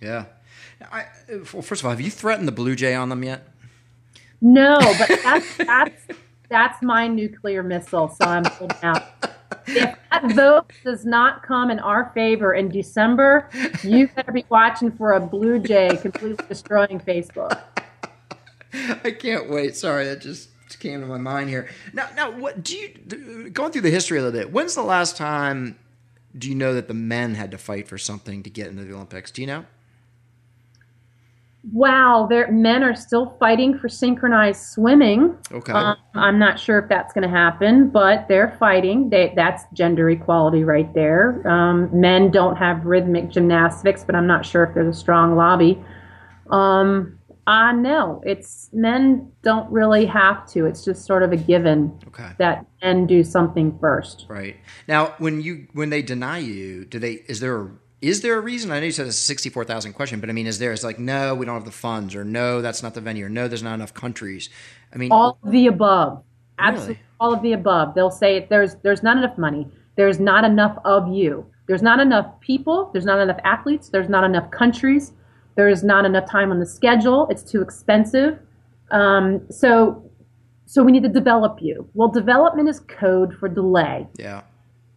Yeah. 0.00 0.24
I, 0.90 1.04
well, 1.52 1.62
first 1.62 1.82
of 1.82 1.84
all, 1.84 1.90
have 1.90 2.00
you 2.00 2.10
threatened 2.10 2.48
the 2.48 2.52
Blue 2.52 2.74
Jay 2.74 2.94
on 2.94 3.10
them 3.10 3.22
yet? 3.22 3.46
No, 4.40 4.78
but 4.80 5.20
that's 5.22 5.56
that's 5.58 6.06
that's 6.48 6.82
my 6.82 7.06
nuclear 7.06 7.62
missile, 7.62 8.08
so 8.08 8.26
I'm 8.26 8.44
holding 8.44 8.78
out. 8.82 9.02
If 9.66 9.98
that 10.10 10.32
vote 10.32 10.72
does 10.84 11.04
not 11.04 11.42
come 11.42 11.70
in 11.70 11.78
our 11.78 12.10
favor 12.14 12.54
in 12.54 12.68
December, 12.68 13.48
you 13.82 14.08
better 14.08 14.32
be 14.32 14.44
watching 14.48 14.90
for 14.90 15.12
a 15.12 15.20
blue 15.20 15.58
jay 15.58 15.96
completely 15.96 16.44
destroying 16.48 17.00
Facebook. 17.00 17.60
I 19.04 19.10
can't 19.10 19.50
wait. 19.50 19.76
Sorry, 19.76 20.04
that 20.04 20.20
just 20.20 20.50
came 20.78 21.00
to 21.00 21.06
my 21.06 21.18
mind 21.18 21.48
here. 21.48 21.68
Now, 21.92 22.08
now, 22.14 22.30
what 22.30 22.62
do 22.62 22.76
you 22.76 23.50
going 23.50 23.72
through 23.72 23.82
the 23.82 23.90
history 23.90 24.18
a 24.18 24.22
little 24.22 24.38
bit? 24.38 24.52
When's 24.52 24.74
the 24.74 24.82
last 24.82 25.16
time 25.16 25.78
do 26.36 26.48
you 26.48 26.54
know 26.54 26.74
that 26.74 26.88
the 26.88 26.94
men 26.94 27.34
had 27.34 27.50
to 27.50 27.58
fight 27.58 27.88
for 27.88 27.98
something 27.98 28.42
to 28.42 28.50
get 28.50 28.68
into 28.68 28.84
the 28.84 28.94
Olympics? 28.94 29.30
Do 29.30 29.40
you 29.40 29.46
know? 29.46 29.64
Wow, 31.72 32.26
there 32.28 32.50
men 32.50 32.82
are 32.82 32.94
still 32.94 33.36
fighting 33.38 33.78
for 33.78 33.88
synchronized 33.88 34.62
swimming. 34.62 35.36
Okay. 35.52 35.72
Um, 35.72 35.96
I'm 36.14 36.38
not 36.38 36.58
sure 36.58 36.78
if 36.78 36.88
that's 36.88 37.12
going 37.12 37.22
to 37.22 37.28
happen, 37.28 37.90
but 37.90 38.26
they're 38.28 38.56
fighting. 38.58 39.10
They, 39.10 39.32
that's 39.36 39.64
gender 39.74 40.08
equality 40.08 40.64
right 40.64 40.92
there. 40.94 41.46
Um, 41.46 41.90
men 41.92 42.30
don't 42.30 42.56
have 42.56 42.86
rhythmic 42.86 43.30
gymnastics, 43.30 44.04
but 44.04 44.14
I'm 44.14 44.26
not 44.26 44.46
sure 44.46 44.64
if 44.64 44.74
there's 44.74 44.96
a 44.96 44.98
strong 44.98 45.36
lobby. 45.36 45.82
Um, 46.50 47.18
uh, 47.46 47.72
no, 47.72 48.22
it's 48.24 48.70
men 48.72 49.30
don't 49.42 49.70
really 49.70 50.06
have 50.06 50.46
to. 50.52 50.66
It's 50.66 50.84
just 50.84 51.04
sort 51.04 51.22
of 51.22 51.32
a 51.32 51.36
given 51.36 51.98
Okay. 52.08 52.30
that 52.38 52.64
men 52.82 53.06
do 53.06 53.22
something 53.24 53.76
first. 53.80 54.26
Right. 54.28 54.56
Now, 54.86 55.14
when 55.18 55.40
you 55.42 55.66
when 55.72 55.90
they 55.90 56.00
deny 56.00 56.38
you, 56.38 56.84
do 56.84 56.98
they 56.98 57.12
is 57.28 57.40
there 57.40 57.60
a 57.60 57.70
is 58.00 58.22
there 58.22 58.36
a 58.36 58.40
reason? 58.40 58.70
I 58.70 58.80
know 58.80 58.86
you 58.86 58.92
said 58.92 59.06
it's 59.06 59.18
a 59.18 59.20
sixty-four 59.20 59.64
thousand 59.64 59.92
question, 59.92 60.20
but 60.20 60.30
I 60.30 60.32
mean, 60.32 60.46
is 60.46 60.58
there? 60.58 60.72
It's 60.72 60.84
like 60.84 60.98
no, 60.98 61.34
we 61.34 61.46
don't 61.46 61.54
have 61.54 61.64
the 61.64 61.70
funds, 61.70 62.14
or 62.14 62.24
no, 62.24 62.62
that's 62.62 62.82
not 62.82 62.94
the 62.94 63.00
venue, 63.00 63.26
or 63.26 63.28
no, 63.28 63.48
there's 63.48 63.62
not 63.62 63.74
enough 63.74 63.94
countries. 63.94 64.48
I 64.92 64.96
mean, 64.96 65.12
all 65.12 65.38
of 65.42 65.50
the 65.50 65.66
above. 65.66 66.22
Absolutely 66.58 66.94
Really? 66.94 67.06
all 67.20 67.34
of 67.34 67.42
the 67.42 67.52
above. 67.52 67.94
They'll 67.94 68.10
say 68.10 68.46
there's 68.50 68.76
there's 68.82 69.02
not 69.02 69.16
enough 69.16 69.36
money. 69.38 69.66
There's 69.96 70.18
not 70.20 70.44
enough 70.44 70.76
of 70.84 71.08
you. 71.08 71.46
There's 71.66 71.82
not 71.82 72.00
enough 72.00 72.26
people. 72.40 72.90
There's 72.92 73.04
not 73.04 73.20
enough 73.20 73.38
athletes. 73.44 73.90
There's 73.90 74.08
not 74.08 74.24
enough 74.24 74.50
countries. 74.50 75.12
There's 75.56 75.84
not 75.84 76.04
enough 76.04 76.28
time 76.28 76.50
on 76.50 76.58
the 76.58 76.66
schedule. 76.66 77.26
It's 77.30 77.42
too 77.42 77.60
expensive. 77.60 78.38
Um, 78.90 79.42
so 79.50 80.02
so 80.66 80.82
we 80.82 80.92
need 80.92 81.02
to 81.02 81.08
develop 81.08 81.58
you. 81.60 81.88
Well 81.94 82.08
development 82.08 82.68
is 82.68 82.80
code 82.80 83.34
for 83.38 83.48
delay. 83.48 84.06
Yeah, 84.18 84.42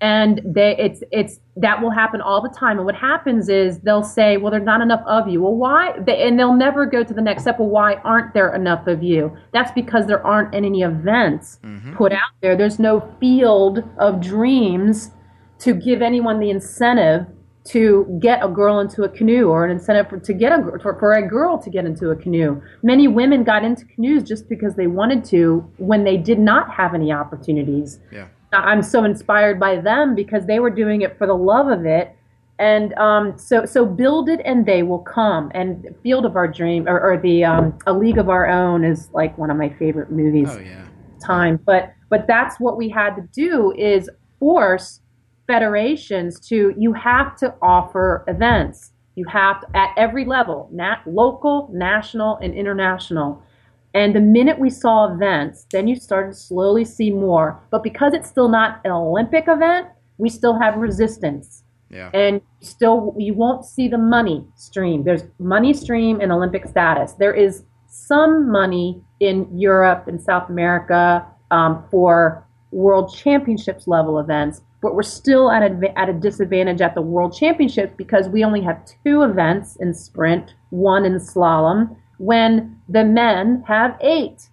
and 0.03 0.41
they 0.43 0.75
it's 0.77 1.01
it's 1.13 1.39
that 1.55 1.81
will 1.81 1.89
happen 1.89 2.19
all 2.19 2.41
the 2.41 2.49
time. 2.49 2.77
And 2.77 2.85
what 2.85 2.93
happens 2.93 3.47
is 3.47 3.79
they'll 3.79 4.03
say 4.03 4.35
well 4.35 4.51
there's 4.51 4.65
not 4.65 4.81
enough 4.81 5.01
of 5.07 5.29
you. 5.29 5.41
Well 5.41 5.55
why? 5.55 5.97
They, 5.97 6.27
and 6.27 6.37
they'll 6.37 6.53
never 6.53 6.85
go 6.85 7.05
to 7.05 7.13
the 7.13 7.21
next 7.21 7.43
step. 7.43 7.57
Well 7.57 7.69
why 7.69 7.95
aren't 8.03 8.33
there 8.33 8.53
enough 8.53 8.85
of 8.85 9.01
you? 9.01 9.35
That's 9.53 9.71
because 9.71 10.05
there 10.05 10.25
aren't 10.27 10.53
any 10.53 10.81
events 10.81 11.59
mm-hmm. 11.63 11.95
put 11.95 12.11
out 12.11 12.31
there. 12.41 12.57
There's 12.57 12.79
no 12.79 13.15
field 13.21 13.81
of 13.97 14.19
dreams 14.19 15.11
to 15.59 15.73
give 15.73 16.01
anyone 16.01 16.41
the 16.41 16.49
incentive 16.49 17.25
to 17.65 18.19
get 18.21 18.43
a 18.43 18.49
girl 18.49 18.81
into 18.81 19.03
a 19.03 19.09
canoe 19.09 19.47
or 19.47 19.63
an 19.63 19.71
incentive 19.71 20.09
for, 20.09 20.19
to 20.19 20.33
get 20.33 20.51
a 20.51 20.79
for, 20.81 20.99
for 20.99 21.13
a 21.13 21.25
girl 21.25 21.57
to 21.57 21.69
get 21.69 21.85
into 21.85 22.09
a 22.09 22.15
canoe. 22.17 22.61
Many 22.81 23.07
women 23.07 23.45
got 23.45 23.63
into 23.63 23.85
canoes 23.85 24.23
just 24.23 24.49
because 24.49 24.75
they 24.75 24.87
wanted 24.87 25.23
to 25.25 25.59
when 25.77 26.03
they 26.03 26.17
did 26.17 26.39
not 26.39 26.69
have 26.71 26.93
any 26.93 27.13
opportunities 27.13 27.99
yeah. 28.11 28.27
I'm 28.53 28.81
so 28.81 29.03
inspired 29.03 29.59
by 29.59 29.77
them 29.77 30.15
because 30.15 30.45
they 30.45 30.59
were 30.59 30.69
doing 30.69 31.01
it 31.01 31.17
for 31.17 31.27
the 31.27 31.35
love 31.35 31.67
of 31.67 31.85
it. 31.85 32.15
And 32.59 32.93
um, 32.93 33.37
so, 33.37 33.65
so 33.65 33.85
build 33.85 34.29
it 34.29 34.39
and 34.45 34.65
they 34.65 34.83
will 34.83 34.99
come. 34.99 35.51
And 35.53 35.93
Field 36.03 36.25
of 36.25 36.35
Our 36.35 36.47
Dream 36.47 36.87
or, 36.87 36.99
or 36.99 37.17
the 37.17 37.43
um, 37.43 37.77
A 37.87 37.93
League 37.93 38.17
of 38.17 38.29
Our 38.29 38.47
Own 38.47 38.83
is 38.83 39.09
like 39.11 39.37
one 39.37 39.49
of 39.49 39.57
my 39.57 39.69
favorite 39.69 40.11
movies. 40.11 40.49
Oh 40.51 40.59
yeah. 40.59 40.85
Time, 41.25 41.57
but 41.65 41.93
but 42.09 42.27
that's 42.27 42.59
what 42.59 42.77
we 42.77 42.89
had 42.89 43.15
to 43.15 43.21
do 43.31 43.73
is 43.77 44.09
force 44.39 44.99
federations 45.47 46.39
to 46.49 46.73
you 46.77 46.93
have 46.93 47.37
to 47.37 47.55
offer 47.61 48.23
events. 48.27 48.91
You 49.15 49.25
have 49.25 49.61
to, 49.61 49.67
at 49.77 49.93
every 49.95 50.25
level, 50.25 50.69
nat, 50.71 51.01
local, 51.05 51.69
national, 51.71 52.37
and 52.37 52.53
international. 52.53 53.41
And 53.93 54.15
the 54.15 54.21
minute 54.21 54.59
we 54.59 54.69
saw 54.69 55.13
events, 55.13 55.67
then 55.71 55.87
you 55.87 55.95
started 55.95 56.31
to 56.31 56.37
slowly 56.37 56.83
see 56.83 57.11
more. 57.11 57.61
But 57.69 57.83
because 57.83 58.13
it's 58.13 58.27
still 58.27 58.49
not 58.49 58.81
an 58.83 58.91
Olympic 58.91 59.45
event, 59.47 59.87
we 60.17 60.29
still 60.29 60.59
have 60.59 60.77
resistance. 60.77 61.63
Yeah. 61.89 62.09
And 62.13 62.41
still, 62.61 63.15
you 63.19 63.35
won't 63.35 63.65
see 63.65 63.87
the 63.87 63.99
money 63.99 64.43
stream. 64.55 65.03
There's 65.03 65.23
money 65.37 65.73
stream 65.73 66.21
in 66.21 66.31
Olympic 66.31 66.65
status. 66.65 67.13
There 67.13 67.33
is 67.33 67.63
some 67.87 68.51
money 68.51 68.99
in 69.19 69.47
Europe 69.55 70.07
and 70.07 70.19
South 70.19 70.49
America 70.49 71.25
um, 71.51 71.83
for 71.91 72.47
world 72.71 73.13
championships 73.15 73.87
level 73.87 74.17
events, 74.17 74.61
but 74.81 74.95
we're 74.95 75.03
still 75.03 75.51
at 75.51 75.61
a, 75.61 75.99
at 75.99 76.09
a 76.09 76.13
disadvantage 76.13 76.81
at 76.81 76.95
the 76.95 77.01
world 77.01 77.35
championships 77.35 77.93
because 77.95 78.27
we 78.27 78.43
only 78.43 78.61
have 78.61 78.81
two 79.05 79.21
events 79.21 79.75
in 79.75 79.93
sprint, 79.93 80.55
one 80.71 81.05
in 81.05 81.19
slalom, 81.19 81.95
when 82.17 82.79
the 82.89 83.03
men 83.03 83.63
have 83.67 83.97
eight 84.01 84.49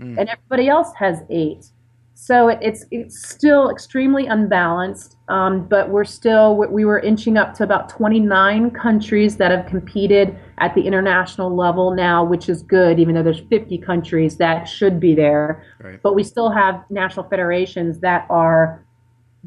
and 0.00 0.28
everybody 0.28 0.68
else 0.68 0.92
has 0.94 1.22
eight. 1.28 1.66
So 2.14 2.48
it, 2.48 2.58
it's 2.60 2.84
it's 2.90 3.30
still 3.30 3.70
extremely 3.70 4.26
unbalanced, 4.26 5.16
um, 5.28 5.66
but 5.66 5.88
we're 5.88 6.04
still 6.04 6.54
we 6.54 6.66
we 6.66 6.84
were 6.84 6.98
inching 6.98 7.38
up 7.38 7.54
to 7.54 7.64
about 7.64 7.88
29 7.88 8.70
countries 8.72 9.36
that 9.38 9.50
have 9.50 9.66
competed 9.66 10.38
at 10.58 10.74
the 10.74 10.82
international 10.82 11.54
level 11.54 11.94
now, 11.94 12.22
which 12.22 12.50
is 12.50 12.62
good, 12.62 12.98
even 12.98 13.14
though 13.14 13.22
there's 13.22 13.40
50 13.40 13.78
countries 13.78 14.36
that 14.36 14.68
should 14.68 15.00
be 15.00 15.14
there. 15.14 15.64
Right. 15.82 16.00
But 16.02 16.14
we 16.14 16.22
still 16.22 16.50
have 16.50 16.84
national 16.90 17.26
federations 17.28 18.00
that 18.00 18.26
are 18.28 18.84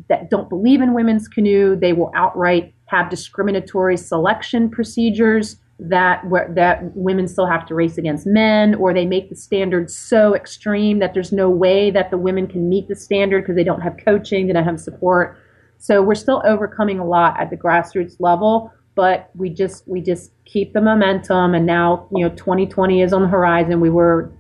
that 0.10 0.32
don't 0.32 0.50
believe 0.50 0.82
in 0.82 0.96
women's 0.96 1.28
canoe. 1.28 1.76
They 1.76 1.94
will 1.94 2.12
outright 2.16 2.74
have 2.88 3.12
discriminatory 3.12 3.98
selection 3.98 4.70
procedures 4.70 5.58
that 5.80 6.24
that 6.50 6.96
women 6.96 7.28
still 7.28 7.46
have 7.46 7.66
to 7.66 7.76
race 7.76 7.98
against 7.98 8.26
men, 8.26 8.76
or 8.76 8.94
they 8.94 9.06
make 9.06 9.30
the 9.30 9.36
standards 9.36 9.96
so 9.96 10.36
extreme 10.36 11.00
that 11.00 11.14
there's 11.14 11.32
no 11.32 11.50
way 11.50 11.92
that 11.92 12.12
the 12.12 12.18
women 12.18 12.48
can 12.48 12.70
meet 12.70 12.88
the 12.88 12.96
standard 12.96 13.44
because 13.44 13.56
they 13.56 13.64
don't 13.64 13.82
have 13.82 13.98
coaching, 14.04 14.48
they 14.48 14.54
don't 14.54 14.64
have 14.64 14.80
support. 14.80 15.38
So 15.80 16.02
we're 16.02 16.16
still 16.16 16.42
overcoming 16.46 17.00
a 17.00 17.06
lot 17.06 17.40
at 17.40 17.50
the 17.50 17.58
grassroots 17.58 18.16
level, 18.20 18.72
but 18.96 19.30
we 19.36 19.50
just 19.50 19.88
we 19.88 20.00
just 20.00 20.32
keep 20.46 20.74
the 20.74 20.82
momentum. 20.82 21.56
And 21.56 21.66
now 21.66 22.08
you 22.12 22.24
know 22.24 22.34
2020 22.36 23.02
is 23.02 23.12
on 23.12 23.24
the 23.24 23.28
horizon. 23.28 23.82
We 23.82 23.90
were 23.90 24.32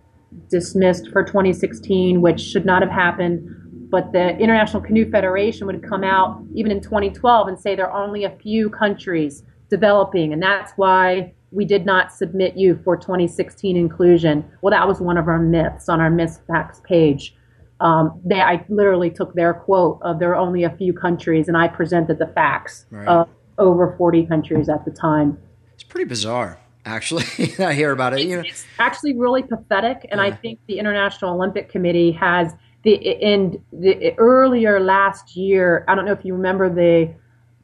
dismissed 0.49 1.09
for 1.11 1.23
2016, 1.23 2.21
which 2.21 2.39
should 2.39 2.65
not 2.65 2.81
have 2.81 2.91
happened. 2.91 3.89
But 3.89 4.11
the 4.11 4.37
International 4.37 4.81
Canoe 4.81 5.09
Federation 5.09 5.67
would 5.67 5.83
come 5.87 6.03
out 6.03 6.43
even 6.55 6.71
in 6.71 6.81
2012 6.81 7.47
and 7.47 7.59
say 7.59 7.75
there 7.75 7.91
are 7.91 8.03
only 8.03 8.23
a 8.23 8.31
few 8.37 8.69
countries 8.69 9.43
developing, 9.73 10.33
and 10.33 10.41
that's 10.41 10.71
why 10.75 11.33
we 11.51 11.65
did 11.65 11.85
not 11.85 12.11
submit 12.11 12.55
you 12.55 12.79
for 12.83 12.95
2016 12.95 13.75
inclusion. 13.75 14.45
Well, 14.61 14.71
that 14.71 14.87
was 14.87 14.99
one 14.99 15.17
of 15.17 15.27
our 15.27 15.39
myths 15.39 15.89
on 15.89 15.99
our 15.99 16.11
myths 16.11 16.39
facts 16.47 16.79
page. 16.83 17.35
Um, 17.79 18.21
they, 18.23 18.39
I 18.39 18.63
literally 18.69 19.09
took 19.09 19.33
their 19.33 19.53
quote 19.53 19.99
of 20.03 20.19
there 20.19 20.29
are 20.29 20.35
only 20.35 20.63
a 20.63 20.69
few 20.69 20.93
countries, 20.93 21.47
and 21.47 21.57
I 21.57 21.67
presented 21.67 22.19
the 22.19 22.27
facts 22.27 22.85
right. 22.91 23.07
of 23.07 23.27
over 23.57 23.95
40 23.97 24.27
countries 24.27 24.69
at 24.69 24.85
the 24.85 24.91
time. 24.91 25.37
It's 25.73 25.83
pretty 25.83 26.05
bizarre 26.05 26.59
actually. 26.85 27.25
I 27.59 27.73
hear 27.73 27.91
about 27.91 28.13
it. 28.13 28.21
You 28.27 28.37
know. 28.37 28.43
It's 28.45 28.65
actually 28.79 29.15
really 29.15 29.43
pathetic, 29.43 30.05
and 30.11 30.19
yeah. 30.19 30.27
I 30.27 30.31
think 30.31 30.59
the 30.67 30.79
International 30.79 31.33
Olympic 31.33 31.69
Committee 31.69 32.11
has 32.11 32.53
the 32.83 32.93
in 32.93 33.63
the 33.71 34.13
earlier 34.17 34.79
last 34.79 35.35
year. 35.35 35.85
I 35.87 35.95
don't 35.95 36.05
know 36.05 36.11
if 36.11 36.25
you 36.25 36.33
remember 36.33 36.69
the 36.69 37.13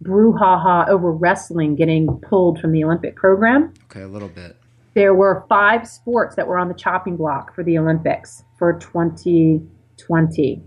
brouhaha 0.04 0.88
over 0.88 1.12
wrestling 1.12 1.76
getting 1.76 2.20
pulled 2.22 2.60
from 2.60 2.72
the 2.72 2.84
Olympic 2.84 3.16
program. 3.16 3.74
Okay, 3.86 4.02
a 4.02 4.08
little 4.08 4.30
bit. 4.30 4.56
There 4.94 5.14
were 5.14 5.46
five 5.48 5.88
sports 5.88 6.36
that 6.36 6.48
were 6.48 6.58
on 6.58 6.68
the 6.68 6.74
chopping 6.74 7.16
block 7.16 7.54
for 7.54 7.64
the 7.64 7.78
Olympics 7.78 8.44
for 8.58 8.74
2020, 8.74 10.64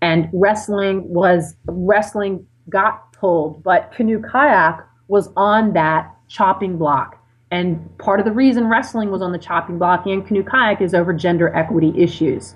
and 0.00 0.28
wrestling 0.32 1.08
was 1.08 1.54
wrestling 1.66 2.46
got 2.70 3.12
pulled, 3.12 3.62
but 3.62 3.92
canoe 3.92 4.22
kayak 4.22 4.86
was 5.08 5.30
on 5.36 5.72
that 5.72 6.14
chopping 6.28 6.76
block 6.76 7.18
and 7.50 7.98
part 7.98 8.20
of 8.20 8.26
the 8.26 8.32
reason 8.32 8.68
wrestling 8.68 9.10
was 9.10 9.22
on 9.22 9.32
the 9.32 9.38
chopping 9.38 9.78
block 9.78 10.06
and 10.06 10.26
canoe 10.26 10.42
kayak 10.42 10.82
is 10.82 10.94
over 10.94 11.12
gender 11.12 11.54
equity 11.54 11.92
issues. 11.96 12.54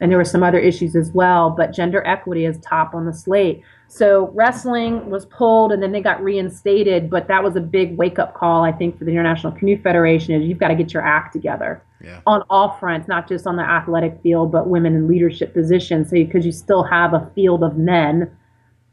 And 0.00 0.10
there 0.10 0.18
were 0.18 0.24
some 0.24 0.42
other 0.42 0.58
issues 0.58 0.94
as 0.94 1.10
well, 1.12 1.50
but 1.50 1.72
gender 1.72 2.06
equity 2.06 2.44
is 2.44 2.58
top 2.58 2.94
on 2.94 3.06
the 3.06 3.12
slate. 3.12 3.62
So 3.88 4.30
wrestling 4.34 5.08
was 5.08 5.24
pulled 5.26 5.72
and 5.72 5.82
then 5.82 5.92
they 5.92 6.00
got 6.00 6.22
reinstated, 6.22 7.08
but 7.08 7.28
that 7.28 7.42
was 7.42 7.56
a 7.56 7.60
big 7.60 7.96
wake 7.96 8.18
up 8.18 8.34
call, 8.34 8.62
I 8.62 8.72
think, 8.72 8.98
for 8.98 9.04
the 9.04 9.12
International 9.12 9.52
Canoe 9.52 9.80
Federation 9.80 10.34
is 10.34 10.46
you've 10.46 10.58
got 10.58 10.68
to 10.68 10.74
get 10.74 10.92
your 10.92 11.02
act 11.02 11.32
together 11.32 11.82
yeah. 12.02 12.20
on 12.26 12.42
all 12.50 12.76
fronts, 12.78 13.08
not 13.08 13.28
just 13.28 13.46
on 13.46 13.56
the 13.56 13.62
athletic 13.62 14.20
field, 14.22 14.52
but 14.52 14.68
women 14.68 14.94
in 14.94 15.08
leadership 15.08 15.54
positions. 15.54 16.10
So 16.10 16.16
because 16.16 16.44
you 16.44 16.52
still 16.52 16.82
have 16.82 17.14
a 17.14 17.30
field 17.34 17.62
of 17.62 17.78
men 17.78 18.30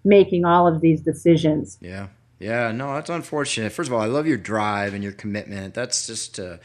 making 0.06 0.46
all 0.46 0.68
of 0.68 0.80
these 0.82 1.02
decisions. 1.02 1.78
Yeah. 1.82 2.08
Yeah, 2.40 2.72
no, 2.74 2.94
that's 2.94 3.10
unfortunate. 3.10 3.72
First 3.72 3.88
of 3.88 3.94
all, 3.94 4.02
I 4.02 4.06
love 4.06 4.28
your 4.28 4.38
drive 4.38 4.94
and 4.94 5.02
your 5.02 5.14
commitment. 5.14 5.74
That's 5.74 6.06
just, 6.06 6.40
uh, 6.40 6.58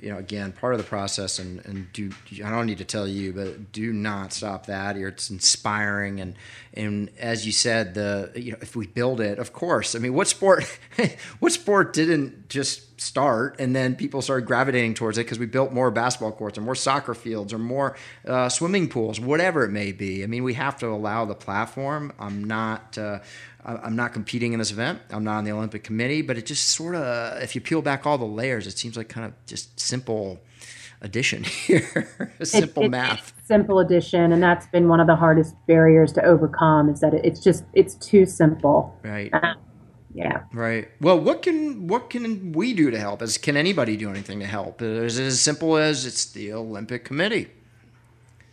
you 0.00 0.10
know, 0.10 0.18
again, 0.18 0.52
part 0.52 0.74
of 0.74 0.78
the 0.78 0.84
process. 0.84 1.38
And, 1.38 1.64
and 1.64 1.92
do 1.92 2.10
I 2.44 2.50
don't 2.50 2.66
need 2.66 2.78
to 2.78 2.84
tell 2.84 3.08
you, 3.08 3.32
but 3.32 3.72
do 3.72 3.92
not 3.92 4.32
stop 4.32 4.66
that. 4.66 4.96
It's 4.96 5.30
inspiring. 5.30 6.20
And 6.20 6.34
and 6.74 7.10
as 7.18 7.46
you 7.46 7.52
said, 7.52 7.94
the 7.94 8.32
you 8.34 8.52
know, 8.52 8.58
if 8.60 8.76
we 8.76 8.86
build 8.86 9.20
it, 9.20 9.38
of 9.38 9.52
course. 9.52 9.94
I 9.94 9.98
mean, 9.98 10.14
what 10.14 10.28
sport? 10.28 10.64
what 11.38 11.52
sport 11.52 11.92
didn't 11.92 12.48
just 12.48 13.00
start 13.00 13.56
and 13.58 13.76
then 13.76 13.94
people 13.94 14.22
started 14.22 14.46
gravitating 14.46 14.94
towards 14.94 15.18
it 15.18 15.24
because 15.24 15.38
we 15.38 15.44
built 15.44 15.70
more 15.70 15.90
basketball 15.90 16.32
courts 16.32 16.56
or 16.56 16.62
more 16.62 16.74
soccer 16.74 17.12
fields 17.12 17.52
or 17.52 17.58
more 17.58 17.94
uh, 18.26 18.48
swimming 18.48 18.88
pools, 18.88 19.20
whatever 19.20 19.64
it 19.64 19.70
may 19.70 19.92
be. 19.92 20.22
I 20.22 20.26
mean, 20.26 20.44
we 20.44 20.54
have 20.54 20.78
to 20.78 20.88
allow 20.88 21.24
the 21.24 21.34
platform. 21.34 22.12
I'm 22.18 22.44
not. 22.44 22.96
Uh, 22.96 23.20
I'm 23.66 23.96
not 23.96 24.12
competing 24.12 24.52
in 24.52 24.60
this 24.60 24.70
event. 24.70 25.00
I'm 25.10 25.24
not 25.24 25.38
on 25.38 25.44
the 25.44 25.50
Olympic 25.50 25.82
committee, 25.82 26.22
but 26.22 26.38
it 26.38 26.46
just 26.46 26.68
sort 26.68 26.94
of, 26.94 27.42
if 27.42 27.54
you 27.56 27.60
peel 27.60 27.82
back 27.82 28.06
all 28.06 28.16
the 28.16 28.24
layers, 28.24 28.66
it 28.66 28.78
seems 28.78 28.96
like 28.96 29.08
kind 29.08 29.26
of 29.26 29.32
just 29.46 29.78
simple 29.80 30.40
addition 31.00 31.44
here, 31.66 32.08
simple 32.42 32.84
it, 32.84 32.86
it, 32.86 32.90
math. 32.90 33.32
Simple 33.44 33.80
addition, 33.80 34.32
and 34.32 34.42
that's 34.42 34.66
been 34.68 34.88
one 34.88 35.00
of 35.00 35.06
the 35.06 35.16
hardest 35.16 35.54
barriers 35.66 36.12
to 36.12 36.24
overcome. 36.24 36.88
Is 36.88 37.00
that 37.00 37.12
it's 37.14 37.40
just 37.40 37.64
it's 37.74 37.94
too 37.96 38.24
simple. 38.24 38.96
Right. 39.02 39.34
Uh, 39.34 39.54
yeah. 40.14 40.44
Right. 40.52 40.88
Well, 41.00 41.20
what 41.20 41.42
can 41.42 41.88
what 41.88 42.08
can 42.10 42.52
we 42.52 42.72
do 42.72 42.90
to 42.90 42.98
help? 42.98 43.20
As 43.20 43.36
can 43.36 43.56
anybody 43.56 43.96
do 43.96 44.08
anything 44.08 44.40
to 44.40 44.46
help? 44.46 44.80
Is 44.80 45.18
it 45.18 45.24
as 45.24 45.40
simple 45.40 45.76
as 45.76 46.06
it's 46.06 46.26
the 46.32 46.52
Olympic 46.52 47.04
Committee? 47.04 47.50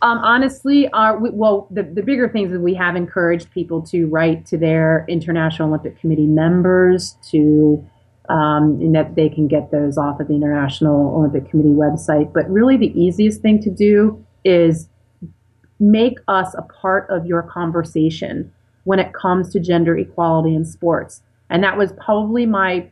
Um, 0.04 0.18
honestly, 0.18 0.86
our, 0.90 1.18
we, 1.18 1.30
well, 1.30 1.66
the, 1.70 1.82
the 1.82 2.02
bigger 2.02 2.28
things 2.28 2.52
is 2.52 2.58
we 2.58 2.74
have 2.74 2.94
encouraged 2.94 3.50
people 3.52 3.80
to 3.86 4.06
write 4.08 4.44
to 4.46 4.58
their 4.58 5.06
International 5.08 5.68
Olympic 5.68 5.98
Committee 5.98 6.26
members 6.26 7.16
to, 7.30 7.82
um, 8.28 8.78
and 8.82 8.94
that 8.94 9.14
they 9.14 9.30
can 9.30 9.48
get 9.48 9.70
those 9.70 9.96
off 9.96 10.20
of 10.20 10.28
the 10.28 10.34
International 10.34 11.16
Olympic 11.16 11.48
Committee 11.48 11.70
website. 11.70 12.34
But 12.34 12.50
really, 12.50 12.76
the 12.76 12.92
easiest 13.00 13.40
thing 13.40 13.62
to 13.62 13.70
do 13.70 14.22
is 14.44 14.90
make 15.80 16.18
us 16.28 16.54
a 16.54 16.62
part 16.62 17.08
of 17.08 17.24
your 17.24 17.42
conversation 17.42 18.52
when 18.84 18.98
it 18.98 19.14
comes 19.14 19.50
to 19.54 19.58
gender 19.58 19.96
equality 19.96 20.54
in 20.54 20.66
sports. 20.66 21.22
And 21.48 21.64
that 21.64 21.78
was 21.78 21.94
probably 22.04 22.44
my, 22.44 22.90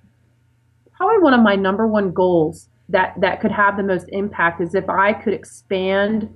probably 0.96 1.18
one 1.18 1.34
of 1.34 1.42
my 1.42 1.56
number 1.56 1.86
one 1.86 2.10
goals 2.10 2.70
that 2.88 3.14
that 3.20 3.42
could 3.42 3.52
have 3.52 3.76
the 3.76 3.82
most 3.82 4.06
impact 4.12 4.62
is 4.62 4.74
if 4.74 4.88
I 4.88 5.12
could 5.12 5.34
expand 5.34 6.34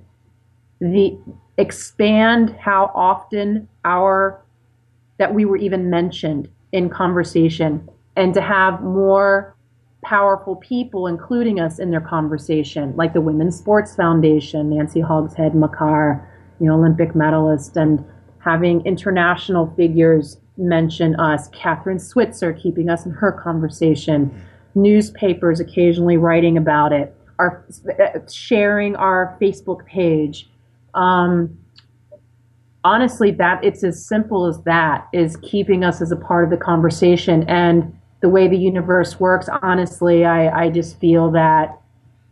the 0.79 1.17
expand 1.57 2.55
how 2.59 2.91
often 2.93 3.67
our 3.83 4.43
that 5.17 5.33
we 5.33 5.45
were 5.45 5.57
even 5.57 5.89
mentioned 5.89 6.47
in 6.71 6.89
conversation 6.89 7.87
and 8.15 8.33
to 8.33 8.41
have 8.41 8.81
more 8.83 9.55
powerful 10.03 10.55
people 10.57 11.07
including 11.07 11.59
us 11.59 11.79
in 11.79 11.89
their 11.89 12.01
conversation 12.01 12.95
like 12.95 13.13
the 13.13 13.21
women's 13.21 13.57
sports 13.57 13.95
foundation 13.95 14.69
nancy 14.69 15.01
hogshead 15.01 15.55
makar 15.55 16.29
you 16.59 16.67
know 16.67 16.75
olympic 16.75 17.15
medalist 17.15 17.75
and 17.75 18.05
having 18.39 18.85
international 18.85 19.73
figures 19.75 20.37
mention 20.59 21.15
us 21.19 21.49
Kathrine 21.49 21.99
Switzer 21.99 22.53
keeping 22.53 22.89
us 22.89 23.05
in 23.05 23.11
her 23.11 23.31
conversation 23.31 24.43
newspapers 24.75 25.59
occasionally 25.59 26.17
writing 26.17 26.55
about 26.55 26.93
it 26.93 27.15
our 27.39 27.65
sharing 28.31 28.95
our 28.95 29.35
facebook 29.41 29.83
page 29.87 30.49
um, 30.97 31.57
honestly, 32.83 33.31
that 33.31 33.63
it's 33.63 33.83
as 33.83 34.05
simple 34.05 34.45
as 34.45 34.61
that 34.63 35.07
is 35.13 35.37
keeping 35.37 35.83
us 35.83 36.01
as 36.01 36.11
a 36.11 36.15
part 36.15 36.43
of 36.43 36.49
the 36.49 36.57
conversation. 36.57 37.43
And 37.47 37.97
the 38.21 38.29
way 38.29 38.47
the 38.47 38.57
universe 38.57 39.19
works, 39.19 39.49
honestly, 39.61 40.25
I, 40.25 40.65
I 40.65 40.69
just 40.69 40.99
feel 40.99 41.29
that 41.31 41.79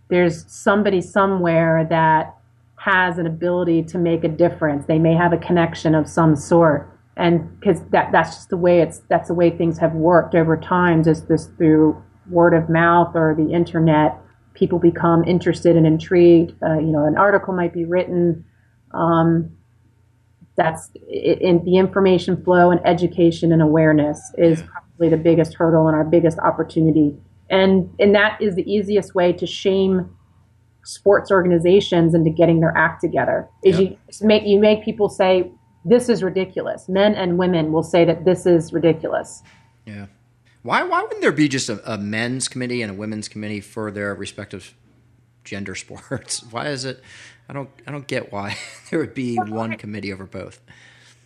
there's 0.10 0.46
somebody 0.52 1.02
somewhere 1.02 1.86
that 1.90 2.36
has 2.78 3.18
an 3.18 3.28
ability 3.28 3.84
to 3.84 3.98
make 3.98 4.24
a 4.24 4.28
difference. 4.28 4.86
They 4.86 5.00
may 5.00 5.14
have 5.14 5.34
a 5.34 5.38
connection 5.38 5.94
of 5.94 6.08
some 6.08 6.36
sort. 6.36 6.92
And 7.18 7.60
because 7.60 7.82
that, 7.90 8.12
that's 8.12 8.36
just 8.36 8.50
the 8.50 8.58
way 8.58 8.82
it's, 8.82 9.00
that's 9.10 9.28
the 9.28 9.34
way 9.34 9.50
things 9.50 9.78
have 9.80 9.94
worked 9.94 10.36
over 10.36 10.58
time, 10.58 11.04
just 11.04 11.28
this 11.28 11.48
through 11.58 12.02
word 12.30 12.54
of 12.54 12.70
mouth 12.70 13.16
or 13.16 13.36
the 13.36 13.52
internet. 13.52 14.18
People 14.54 14.80
become 14.80 15.24
interested 15.26 15.76
and 15.76 15.86
intrigued. 15.86 16.54
Uh, 16.64 16.80
you 16.80 16.92
know, 16.92 17.06
an 17.06 17.18
article 17.18 17.54
might 17.54 17.74
be 17.74 17.86
written 17.86 18.46
um, 18.96 19.52
that's 20.56 20.90
in 21.10 21.64
the 21.66 21.78
information 21.78 22.42
flow 22.44 22.72
and 22.72 22.80
education 22.86 23.52
and 23.52 23.62
awareness 23.62 24.32
is 24.38 24.62
probably 24.62 25.10
the 25.10 25.22
biggest 25.22 25.54
hurdle 25.56 25.88
and 25.88 25.96
our 25.96 26.06
biggest 26.06 26.40
opportunity. 26.40 27.16
And 27.50 27.94
and 28.00 28.16
that 28.16 28.42
is 28.42 28.56
the 28.56 28.70
easiest 28.72 29.14
way 29.14 29.34
to 29.34 29.46
shame 29.46 30.10
sports 30.84 31.32
organizations 31.32 32.14
into 32.14 32.30
getting 32.30 32.60
their 32.62 32.76
act 32.78 33.02
together. 33.02 33.50
Is 33.64 33.80
you 33.80 33.98
make 34.22 34.44
you 34.46 34.60
make 34.60 34.84
people 34.84 35.10
say 35.10 35.52
this 35.84 36.10
is 36.10 36.24
ridiculous. 36.24 36.88
Men 36.90 37.14
and 37.14 37.38
women 37.38 37.72
will 37.72 37.84
say 37.84 38.06
that 38.06 38.26
this 38.26 38.46
is 38.46 38.74
ridiculous. 38.74 39.44
Yeah. 39.86 40.08
Why 40.64 40.82
why 40.84 41.04
wouldn't 41.04 41.22
there 41.22 41.32
be 41.32 41.48
just 41.48 41.70
a, 41.70 41.94
a 41.94 41.98
men's 41.98 42.48
committee 42.48 42.82
and 42.82 42.92
a 42.92 42.96
women's 42.96 43.28
committee 43.28 43.62
for 43.62 43.92
their 43.92 44.16
respective 44.16 44.74
gender 45.44 45.76
sports? 45.76 46.44
Why 46.52 46.70
is 46.70 46.86
it 46.86 47.04
I 47.50 47.54
don't 47.54 47.70
I 47.88 47.92
don't 47.92 48.08
get 48.08 48.32
why 48.32 48.58
there 48.90 49.00
would 49.00 49.14
be 49.14 49.36
one 49.36 49.78
committee 49.78 50.12
over 50.12 50.26
both. 50.26 50.62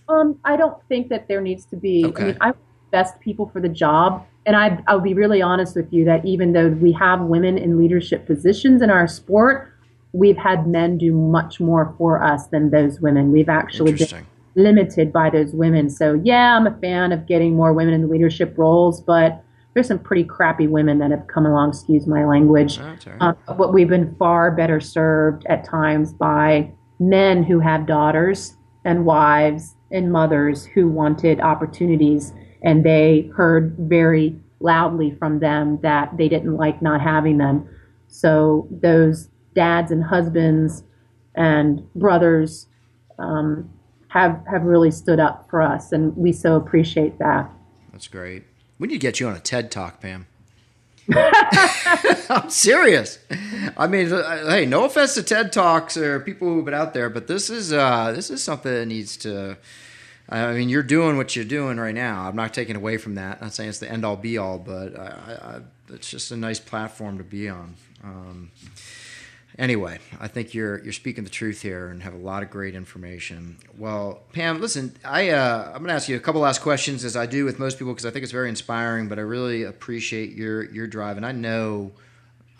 Um, 0.07 0.39
I 0.43 0.57
don't 0.57 0.81
think 0.87 1.09
that 1.09 1.27
there 1.27 1.41
needs 1.41 1.65
to 1.65 1.75
be. 1.75 2.05
Okay. 2.05 2.23
I 2.23 2.25
mean, 2.25 2.37
I 2.41 2.53
best 2.91 3.19
people 3.19 3.47
for 3.47 3.61
the 3.61 3.69
job, 3.69 4.25
and 4.45 4.55
I 4.55 4.81
I'll 4.87 4.99
be 4.99 5.13
really 5.13 5.41
honest 5.41 5.75
with 5.75 5.93
you 5.93 6.05
that 6.05 6.25
even 6.25 6.53
though 6.53 6.69
we 6.69 6.91
have 6.93 7.21
women 7.21 7.57
in 7.57 7.77
leadership 7.77 8.25
positions 8.25 8.81
in 8.81 8.89
our 8.89 9.07
sport, 9.07 9.73
we've 10.13 10.37
had 10.37 10.67
men 10.67 10.97
do 10.97 11.13
much 11.13 11.59
more 11.59 11.93
for 11.97 12.23
us 12.23 12.47
than 12.47 12.71
those 12.71 12.99
women. 12.99 13.31
We've 13.31 13.49
actually 13.49 13.93
been 13.93 14.25
limited 14.55 15.13
by 15.13 15.29
those 15.29 15.53
women. 15.53 15.89
So 15.89 16.19
yeah, 16.23 16.57
I'm 16.57 16.67
a 16.67 16.75
fan 16.79 17.11
of 17.11 17.27
getting 17.27 17.55
more 17.55 17.73
women 17.73 17.93
in 17.93 18.01
the 18.01 18.07
leadership 18.07 18.57
roles, 18.57 19.01
but 19.01 19.43
there's 19.73 19.87
some 19.87 19.99
pretty 19.99 20.23
crappy 20.23 20.67
women 20.67 20.99
that 20.99 21.11
have 21.11 21.27
come 21.27 21.45
along. 21.45 21.69
Excuse 21.69 22.07
my 22.07 22.25
language. 22.25 22.79
Right. 22.79 23.07
Um, 23.19 23.37
but 23.57 23.73
we've 23.73 23.87
been 23.87 24.15
far 24.15 24.51
better 24.51 24.79
served 24.79 25.45
at 25.47 25.63
times 25.63 26.13
by 26.13 26.71
men 26.99 27.43
who 27.43 27.59
have 27.59 27.85
daughters 27.85 28.55
and 28.83 29.05
wives 29.05 29.75
and 29.91 30.11
mothers 30.11 30.65
who 30.65 30.87
wanted 30.87 31.39
opportunities, 31.39 32.33
and 32.63 32.83
they 32.83 33.29
heard 33.35 33.75
very 33.79 34.39
loudly 34.59 35.11
from 35.11 35.39
them 35.39 35.79
that 35.81 36.17
they 36.17 36.27
didn't 36.27 36.57
like 36.57 36.81
not 36.81 37.01
having 37.01 37.37
them. 37.37 37.67
So 38.07 38.67
those 38.71 39.29
dads 39.55 39.91
and 39.91 40.03
husbands 40.03 40.83
and 41.35 41.81
brothers 41.93 42.67
um, 43.17 43.69
have 44.09 44.41
have 44.49 44.63
really 44.63 44.91
stood 44.91 45.19
up 45.19 45.47
for 45.49 45.61
us, 45.61 45.91
and 45.91 46.15
we 46.17 46.31
so 46.33 46.55
appreciate 46.55 47.19
that. 47.19 47.49
That's 47.91 48.07
great. 48.07 48.43
We 48.79 48.87
need 48.87 48.95
to 48.95 48.99
get 48.99 49.19
you 49.19 49.27
on 49.27 49.35
a 49.35 49.39
TED 49.39 49.69
Talk, 49.69 50.01
Pam. 50.01 50.25
I'm 52.29 52.49
serious. 52.49 53.19
I 53.77 53.87
mean, 53.87 54.11
uh, 54.11 54.49
hey, 54.49 54.65
no 54.65 54.85
offense 54.85 55.15
to 55.15 55.23
TED 55.23 55.51
Talks 55.51 55.97
or 55.97 56.19
people 56.19 56.47
who've 56.47 56.65
been 56.65 56.73
out 56.73 56.93
there, 56.93 57.09
but 57.09 57.27
this 57.27 57.49
is 57.49 57.73
uh, 57.73 58.11
this 58.13 58.29
is 58.29 58.43
something 58.43 58.71
that 58.71 58.85
needs 58.85 59.17
to. 59.17 59.57
I 60.29 60.53
mean, 60.53 60.69
you're 60.69 60.83
doing 60.83 61.17
what 61.17 61.35
you're 61.35 61.45
doing 61.45 61.77
right 61.77 61.95
now. 61.95 62.27
I'm 62.27 62.35
not 62.35 62.53
taking 62.53 62.75
away 62.75 62.97
from 62.97 63.15
that. 63.15 63.37
I'm 63.37 63.47
not 63.47 63.53
saying 63.53 63.69
it's 63.69 63.79
the 63.79 63.91
end 63.91 64.05
all 64.05 64.15
be 64.15 64.37
all, 64.37 64.59
but 64.59 64.97
I, 64.97 65.03
I, 65.03 65.33
I, 65.33 65.59
it's 65.91 66.09
just 66.09 66.31
a 66.31 66.37
nice 66.37 66.59
platform 66.59 67.17
to 67.17 67.23
be 67.23 67.49
on. 67.49 67.75
Um, 68.03 68.51
anyway, 69.59 69.99
I 70.19 70.27
think 70.27 70.55
you're 70.55 70.83
you're 70.83 70.93
speaking 70.93 71.23
the 71.23 71.29
truth 71.29 71.61
here 71.61 71.89
and 71.89 72.01
have 72.01 72.13
a 72.13 72.17
lot 72.17 72.41
of 72.41 72.49
great 72.49 72.73
information. 72.73 73.57
Well, 73.77 74.23
Pam, 74.33 74.59
listen, 74.61 74.95
I 75.05 75.29
uh, 75.29 75.65
I'm 75.67 75.79
going 75.79 75.89
to 75.89 75.93
ask 75.93 76.09
you 76.09 76.15
a 76.15 76.19
couple 76.19 76.41
last 76.41 76.61
questions 76.61 77.05
as 77.05 77.15
I 77.15 77.27
do 77.27 77.45
with 77.45 77.59
most 77.59 77.77
people 77.77 77.93
because 77.93 78.05
I 78.05 78.11
think 78.11 78.23
it's 78.23 78.31
very 78.31 78.49
inspiring. 78.49 79.07
But 79.07 79.19
I 79.19 79.23
really 79.23 79.63
appreciate 79.63 80.31
your 80.31 80.63
your 80.63 80.87
drive, 80.87 81.17
and 81.17 81.25
I 81.25 81.33
know. 81.33 81.91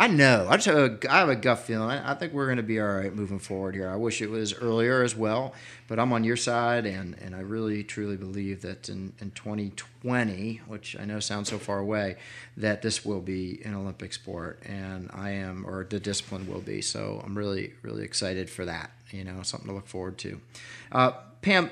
I 0.02 0.08
know. 0.08 0.48
I 0.50 0.56
just 0.56 0.68
have 0.68 0.78
a, 0.78 1.12
I 1.14 1.18
have 1.18 1.28
a 1.28 1.36
gut 1.36 1.60
feeling. 1.60 1.90
I, 1.90 2.14
think 2.14 2.32
we're 2.32 2.46
going 2.46 2.56
to 2.56 2.64
be 2.64 2.80
all 2.80 2.88
right 2.88 3.14
moving 3.14 3.38
forward 3.38 3.76
here. 3.76 3.90
I 3.90 3.98
wish 3.98 4.22
it 4.22 4.30
was 4.30 4.54
earlier 4.54 5.04
as 5.04 5.14
well, 5.14 5.54
but 5.90 6.00
I'm 6.00 6.14
on 6.14 6.24
your 6.24 6.38
side, 6.38 6.86
and, 6.86 7.18
and 7.20 7.36
I 7.36 7.42
really 7.42 7.84
truly 7.84 8.16
believe 8.16 8.62
that 8.62 8.88
in, 8.88 9.12
in 9.20 9.32
2020, 9.32 10.62
which 10.68 10.96
I 10.98 11.04
know 11.04 11.20
sounds 11.20 11.50
so 11.50 11.58
far 11.58 11.80
away, 11.80 12.16
that 12.56 12.82
this 12.82 13.04
will 13.04 13.20
be 13.20 13.62
an 13.66 13.76
Olympic 13.76 14.14
sport, 14.14 14.64
and 14.66 15.10
I 15.12 15.32
am, 15.32 15.66
or 15.68 15.84
the 15.84 16.00
discipline 16.00 16.48
will 16.48 16.62
be. 16.62 16.82
So 16.82 17.22
I'm 17.26 17.38
really 17.38 17.74
really 17.82 18.06
excited 18.06 18.50
for 18.50 18.64
that. 18.64 18.92
You 19.12 19.26
know, 19.26 19.42
something 19.44 19.68
to 19.68 19.76
look 19.76 19.88
forward 19.88 20.18
to. 20.20 20.40
Uh, 20.94 21.12
Pam, 21.42 21.72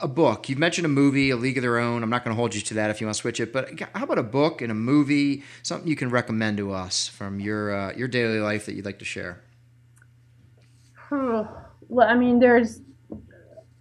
a 0.00 0.08
book. 0.08 0.48
You've 0.48 0.58
mentioned 0.58 0.84
a 0.84 0.88
movie, 0.88 1.30
A 1.30 1.36
League 1.36 1.56
of 1.56 1.62
Their 1.62 1.78
Own. 1.78 2.02
I'm 2.02 2.10
not 2.10 2.24
going 2.24 2.34
to 2.34 2.38
hold 2.38 2.54
you 2.54 2.60
to 2.62 2.74
that 2.74 2.90
if 2.90 3.00
you 3.00 3.06
want 3.06 3.14
to 3.16 3.20
switch 3.20 3.40
it. 3.40 3.52
But 3.52 3.80
how 3.94 4.04
about 4.04 4.18
a 4.18 4.22
book 4.22 4.60
and 4.60 4.72
a 4.72 4.74
movie, 4.74 5.44
something 5.62 5.88
you 5.88 5.96
can 5.96 6.10
recommend 6.10 6.56
to 6.58 6.72
us 6.72 7.06
from 7.06 7.40
your 7.40 7.74
uh, 7.74 7.92
your 7.94 8.08
daily 8.08 8.40
life 8.40 8.66
that 8.66 8.74
you'd 8.74 8.84
like 8.84 8.98
to 8.98 9.04
share? 9.04 9.42
Well, 11.10 12.08
I 12.08 12.14
mean, 12.14 12.40
there's 12.40 12.80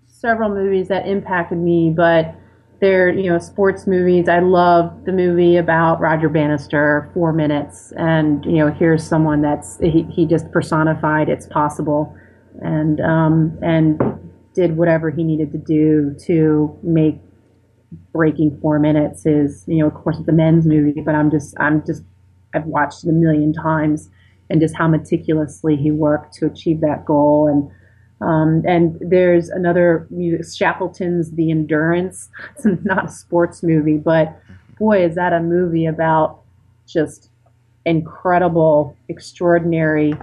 several 0.07 0.49
movies 0.49 0.89
that 0.89 1.07
impacted 1.07 1.57
me, 1.57 1.89
but 1.95 2.35
they're 2.79 3.09
you 3.09 3.29
know 3.29 3.39
sports 3.39 3.87
movies. 3.87 4.27
I 4.27 4.39
love 4.39 5.05
the 5.05 5.11
movie 5.11 5.57
about 5.57 5.99
Roger 5.99 6.29
Bannister, 6.29 7.09
Four 7.13 7.31
Minutes, 7.31 7.93
and 7.97 8.43
you 8.45 8.57
know 8.57 8.71
here's 8.71 9.07
someone 9.07 9.41
that's 9.41 9.79
he, 9.79 10.03
he 10.11 10.25
just 10.25 10.51
personified 10.51 11.29
it's 11.29 11.47
possible, 11.47 12.15
and 12.61 12.99
um, 12.99 13.57
and 13.61 13.99
did 14.53 14.77
whatever 14.77 15.09
he 15.09 15.23
needed 15.23 15.51
to 15.51 15.57
do 15.57 16.15
to 16.25 16.77
make 16.83 17.17
breaking 18.13 18.57
four 18.61 18.79
minutes 18.79 19.25
is 19.25 19.63
you 19.67 19.79
know 19.79 19.87
of 19.87 19.93
course 19.93 20.17
it's 20.17 20.27
a 20.27 20.31
men's 20.31 20.65
movie 20.65 21.01
but 21.01 21.13
i'm 21.13 21.29
just 21.29 21.53
i'm 21.59 21.85
just 21.85 22.03
i've 22.53 22.65
watched 22.65 23.03
it 23.03 23.09
a 23.09 23.13
million 23.13 23.51
times 23.51 24.09
and 24.51 24.59
just 24.59 24.75
how 24.75 24.87
meticulously 24.87 25.77
he 25.77 25.91
worked 25.91 26.33
to 26.35 26.45
achieve 26.45 26.81
that 26.81 27.05
goal. 27.05 27.47
And 27.47 27.71
um, 28.21 28.61
and 28.67 28.99
there's 29.01 29.49
another 29.49 30.07
shackleton's 30.55 31.31
the 31.31 31.49
endurance. 31.49 32.29
It's 32.55 32.65
not 32.83 33.05
a 33.05 33.09
sports 33.09 33.63
movie 33.63 33.97
but 33.97 34.37
boy 34.77 35.03
is 35.03 35.15
that 35.15 35.33
a 35.33 35.39
movie 35.39 35.85
about 35.85 36.41
just 36.85 37.29
incredible 37.85 38.95
extraordinary 39.09 40.13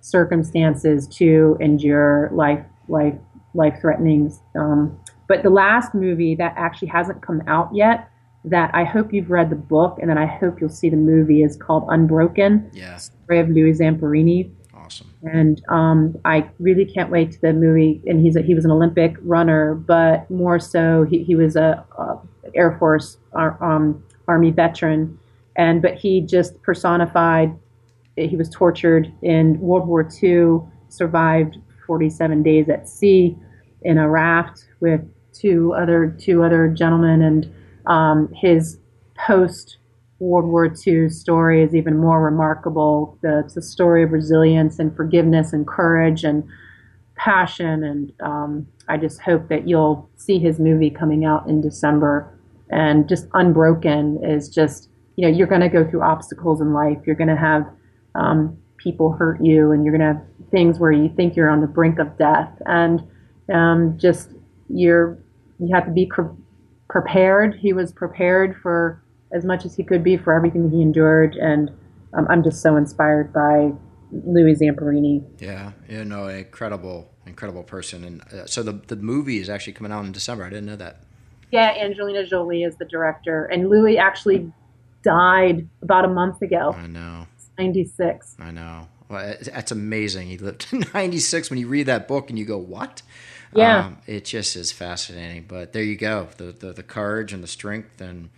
circumstances 0.00 1.06
to 1.06 1.56
endure 1.60 2.30
life 2.32 2.64
life 2.88 3.14
life 3.54 3.78
threatening. 3.80 4.32
Um, 4.56 4.98
but 5.28 5.42
the 5.42 5.50
last 5.50 5.94
movie 5.94 6.34
that 6.36 6.54
actually 6.56 6.88
hasn't 6.88 7.22
come 7.22 7.42
out 7.46 7.70
yet, 7.74 8.10
that 8.44 8.70
I 8.74 8.84
hope 8.84 9.12
you've 9.12 9.30
read 9.30 9.48
the 9.48 9.56
book 9.56 9.98
and 10.00 10.10
then 10.10 10.18
I 10.18 10.26
hope 10.26 10.60
you'll 10.60 10.68
see 10.68 10.90
the 10.90 10.96
movie, 10.96 11.42
is 11.42 11.56
called 11.56 11.86
Unbroken. 11.88 12.70
Yeah. 12.74 12.96
Story 12.96 13.40
of 13.40 13.48
Louis 13.48 13.78
Zamperini. 13.78 14.50
Awesome. 14.74 15.10
And 15.22 15.62
um, 15.70 16.14
I 16.26 16.50
really 16.58 16.84
can't 16.84 17.10
wait 17.10 17.32
to 17.32 17.40
the 17.40 17.54
movie. 17.54 18.02
And 18.04 18.20
he's 18.20 18.36
a, 18.36 18.42
he 18.42 18.54
was 18.54 18.66
an 18.66 18.70
Olympic 18.70 19.16
runner, 19.22 19.74
but 19.74 20.30
more 20.30 20.58
so 20.58 21.06
he, 21.08 21.24
he 21.24 21.34
was 21.34 21.56
a, 21.56 21.82
a 21.98 22.18
Air 22.54 22.76
Force 22.78 23.16
um, 23.34 24.02
Army 24.28 24.50
veteran, 24.50 25.18
and 25.56 25.80
but 25.80 25.94
he 25.94 26.20
just 26.20 26.60
personified. 26.62 27.56
He 28.16 28.36
was 28.36 28.48
tortured 28.50 29.12
in 29.22 29.58
World 29.58 29.88
War 29.88 30.08
II, 30.22 30.60
survived 30.88 31.58
47 31.86 32.42
days 32.42 32.68
at 32.68 32.88
sea 32.88 33.36
in 33.84 33.98
a 33.98 34.08
raft 34.08 34.66
with 34.80 35.00
two 35.32 35.74
other 35.74 36.16
two 36.18 36.42
other 36.42 36.68
gentlemen, 36.68 37.22
and 37.22 37.54
um, 37.86 38.32
his 38.34 38.78
post 39.16 39.78
World 40.18 40.46
War 40.46 40.72
II 40.86 41.08
story 41.08 41.62
is 41.62 41.74
even 41.74 41.98
more 41.98 42.22
remarkable. 42.22 43.18
The, 43.22 43.40
it's 43.40 43.56
a 43.56 43.62
story 43.62 44.02
of 44.02 44.12
resilience 44.12 44.78
and 44.78 44.94
forgiveness 44.94 45.52
and 45.52 45.66
courage 45.66 46.24
and 46.24 46.44
passion. 47.16 47.84
And 47.84 48.12
um, 48.20 48.66
I 48.88 48.96
just 48.96 49.20
hope 49.20 49.48
that 49.48 49.68
you'll 49.68 50.08
see 50.16 50.38
his 50.38 50.58
movie 50.58 50.90
coming 50.90 51.24
out 51.24 51.48
in 51.48 51.60
December. 51.60 52.30
And 52.70 53.08
just 53.08 53.26
Unbroken 53.34 54.22
is 54.24 54.48
just, 54.48 54.88
you 55.16 55.28
know, 55.28 55.36
you're 55.36 55.46
going 55.46 55.60
to 55.60 55.68
go 55.68 55.88
through 55.88 56.02
obstacles 56.02 56.60
in 56.60 56.72
life. 56.72 56.98
You're 57.06 57.16
going 57.16 57.28
to 57.28 57.36
have 57.36 57.66
um, 58.14 58.56
people 58.78 59.12
hurt 59.12 59.44
you, 59.44 59.72
and 59.72 59.84
you're 59.84 59.96
going 59.96 60.14
to 60.14 60.18
have 60.18 60.50
things 60.50 60.78
where 60.78 60.92
you 60.92 61.12
think 61.16 61.36
you're 61.36 61.50
on 61.50 61.60
the 61.60 61.66
brink 61.66 61.98
of 61.98 62.16
death. 62.18 62.50
And 62.66 63.02
um, 63.52 63.98
just 63.98 64.30
you're 64.68 65.18
you 65.58 65.74
have 65.74 65.86
to 65.86 65.92
be 65.92 66.06
pre- 66.06 66.24
prepared. 66.88 67.54
He 67.54 67.72
was 67.72 67.92
prepared 67.92 68.56
for 68.62 69.02
as 69.32 69.44
much 69.44 69.64
as 69.64 69.74
he 69.74 69.82
could 69.82 70.02
be 70.02 70.16
for 70.16 70.32
everything 70.32 70.70
he 70.70 70.80
endured, 70.80 71.34
and 71.36 71.70
um, 72.12 72.26
I'm 72.30 72.42
just 72.42 72.62
so 72.62 72.76
inspired 72.76 73.32
by 73.32 73.72
Louis 74.12 74.56
Zamperini. 74.56 75.24
Yeah, 75.38 75.72
you 75.88 76.04
know, 76.04 76.28
incredible, 76.28 77.10
incredible 77.26 77.62
person. 77.62 78.04
And 78.04 78.22
uh, 78.32 78.46
so 78.46 78.62
the 78.62 78.72
the 78.72 78.96
movie 78.96 79.38
is 79.38 79.48
actually 79.48 79.74
coming 79.74 79.92
out 79.92 80.04
in 80.04 80.12
December. 80.12 80.44
I 80.44 80.50
didn't 80.50 80.66
know 80.66 80.76
that. 80.76 81.00
Yeah, 81.50 81.70
Angelina 81.80 82.26
Jolie 82.26 82.62
is 82.62 82.76
the 82.76 82.84
director, 82.84 83.46
and 83.46 83.68
Louis 83.68 83.98
actually 83.98 84.52
died 85.02 85.68
about 85.82 86.04
a 86.04 86.08
month 86.08 86.42
ago. 86.42 86.74
I 86.76 86.86
know. 86.86 87.26
96. 87.58 88.36
I 88.40 88.50
know. 88.50 88.88
Well, 89.08 89.36
that's 89.44 89.70
amazing. 89.70 90.28
He 90.28 90.38
lived 90.38 90.60
to 90.70 90.78
96 90.92 91.50
when 91.50 91.58
you 91.58 91.68
read 91.68 91.86
that 91.86 92.08
book 92.08 92.30
and 92.30 92.38
you 92.38 92.44
go, 92.44 92.58
what? 92.58 93.02
Yeah. 93.54 93.86
Um, 93.86 93.98
it 94.06 94.24
just 94.24 94.56
is 94.56 94.72
fascinating. 94.72 95.44
But 95.48 95.72
there 95.72 95.82
you 95.82 95.96
go. 95.96 96.28
The, 96.36 96.44
the, 96.44 96.72
the 96.72 96.82
courage 96.82 97.32
and 97.32 97.42
the 97.42 97.48
strength 97.48 98.00
and 98.00 98.30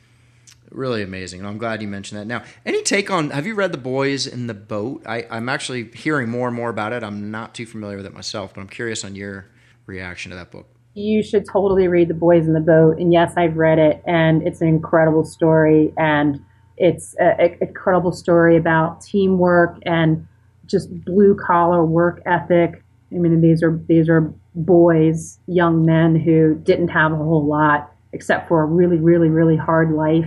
really 0.71 1.03
amazing. 1.03 1.41
And 1.41 1.49
I'm 1.49 1.59
glad 1.59 1.83
you 1.83 1.89
mentioned 1.89 2.21
that. 2.21 2.27
Now, 2.27 2.43
any 2.65 2.83
take 2.83 3.11
on, 3.11 3.31
have 3.31 3.47
you 3.47 3.55
read 3.55 3.73
The 3.73 3.79
Boys 3.79 4.27
in 4.27 4.47
the 4.47 4.55
Boat? 4.55 5.03
I, 5.07 5.27
I'm 5.31 5.49
actually 5.49 5.85
hearing 5.85 6.29
more 6.29 6.49
and 6.49 6.57
more 6.57 6.71
about 6.71 6.93
it. 6.93 7.03
I'm 7.03 7.31
not 7.31 7.55
too 7.55 7.67
familiar 7.67 7.97
with 7.97 8.07
it 8.07 8.15
myself, 8.15 8.55
but 8.55 8.61
I'm 8.61 8.69
curious 8.69 9.05
on 9.05 9.15
your 9.15 9.47
reaction 9.87 10.31
to 10.31 10.37
that 10.37 10.51
book. 10.51 10.69
You 10.95 11.23
should 11.23 11.47
totally 11.47 11.89
read 11.89 12.09
The 12.09 12.15
Boys 12.15 12.47
in 12.47 12.55
the 12.55 12.61
Boat. 12.61 12.99
And 12.99 13.13
yes, 13.13 13.35
I've 13.37 13.57
read 13.57 13.79
it, 13.79 14.03
and 14.07 14.47
it's 14.47 14.61
an 14.61 14.69
incredible 14.69 15.25
story. 15.25 15.93
And 15.99 16.41
it's 16.79 17.15
an 17.19 17.57
incredible 17.61 18.13
story 18.13 18.57
about 18.57 19.03
teamwork 19.03 19.79
and 19.83 20.27
just 20.67 21.05
blue 21.05 21.37
collar 21.37 21.85
work 21.85 22.23
ethic. 22.27 22.83
I 23.13 23.17
mean, 23.17 23.41
these 23.41 23.63
are 23.63 23.79
these 23.87 24.09
are 24.09 24.33
boys, 24.57 25.39
young 25.47 25.85
men 25.85 26.17
who 26.17 26.55
didn't 26.57 26.89
have 26.89 27.13
a 27.13 27.17
whole 27.17 27.47
lot 27.47 27.93
except 28.13 28.49
for 28.49 28.63
a 28.63 28.67
really, 28.67 28.99
really, 28.99 29.29
really 29.29 29.57
hard 29.57 29.93
life, 29.93 30.27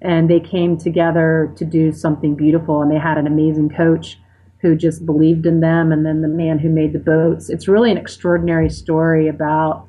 and 0.00 0.30
they 0.30 0.40
came 0.40 0.78
together 0.78 1.52
to 1.56 1.64
do 1.64 1.92
something 1.92 2.34
beautiful. 2.34 2.80
And 2.80 2.90
they 2.90 2.98
had 2.98 3.18
an 3.18 3.26
amazing 3.26 3.68
coach 3.68 4.18
who 4.60 4.74
just 4.74 5.04
believed 5.04 5.44
in 5.44 5.60
them, 5.60 5.92
and 5.92 6.06
then 6.06 6.22
the 6.22 6.28
man 6.28 6.58
who 6.58 6.70
made 6.70 6.94
the 6.94 6.98
boats. 6.98 7.50
It's 7.50 7.68
really 7.68 7.90
an 7.90 7.98
extraordinary 7.98 8.70
story 8.70 9.28
about 9.28 9.86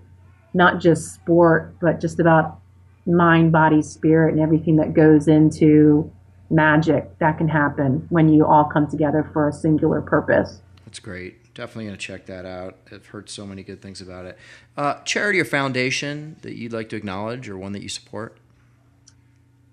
not 0.54 0.82
just 0.82 1.14
sport, 1.14 1.76
but 1.80 2.02
just 2.02 2.20
about 2.20 2.60
mind, 3.06 3.54
body, 3.54 3.82
spirit, 3.82 4.34
and 4.34 4.42
everything 4.42 4.76
that 4.76 4.94
goes 4.94 5.28
into 5.28 6.12
magic 6.50 7.18
that 7.20 7.38
can 7.38 7.48
happen 7.48 8.06
when 8.10 8.30
you 8.30 8.46
all 8.46 8.66
come 8.66 8.88
together 8.88 9.30
for 9.34 9.48
a 9.48 9.54
singular 9.54 10.02
purpose. 10.02 10.62
That's 10.86 11.00
great. 11.00 11.47
Definitely 11.58 11.86
going 11.86 11.98
to 11.98 12.06
check 12.06 12.28
that 12.28 12.46
out. 12.46 12.78
I've 12.92 13.08
heard 13.08 13.30
so 13.30 13.46
many 13.46 13.64
good 13.64 13.82
things 13.82 14.00
about 14.00 14.26
it. 14.26 14.38
Uh, 14.78 15.02
charity 15.02 15.40
or 15.40 15.46
foundation 15.46 16.38
that 16.44 16.56
you'd 16.56 16.72
like 16.72 16.88
to 16.90 16.96
acknowledge, 16.96 17.50
or 17.50 17.58
one 17.58 17.72
that 17.72 17.82
you 17.82 17.90
support? 17.90 18.38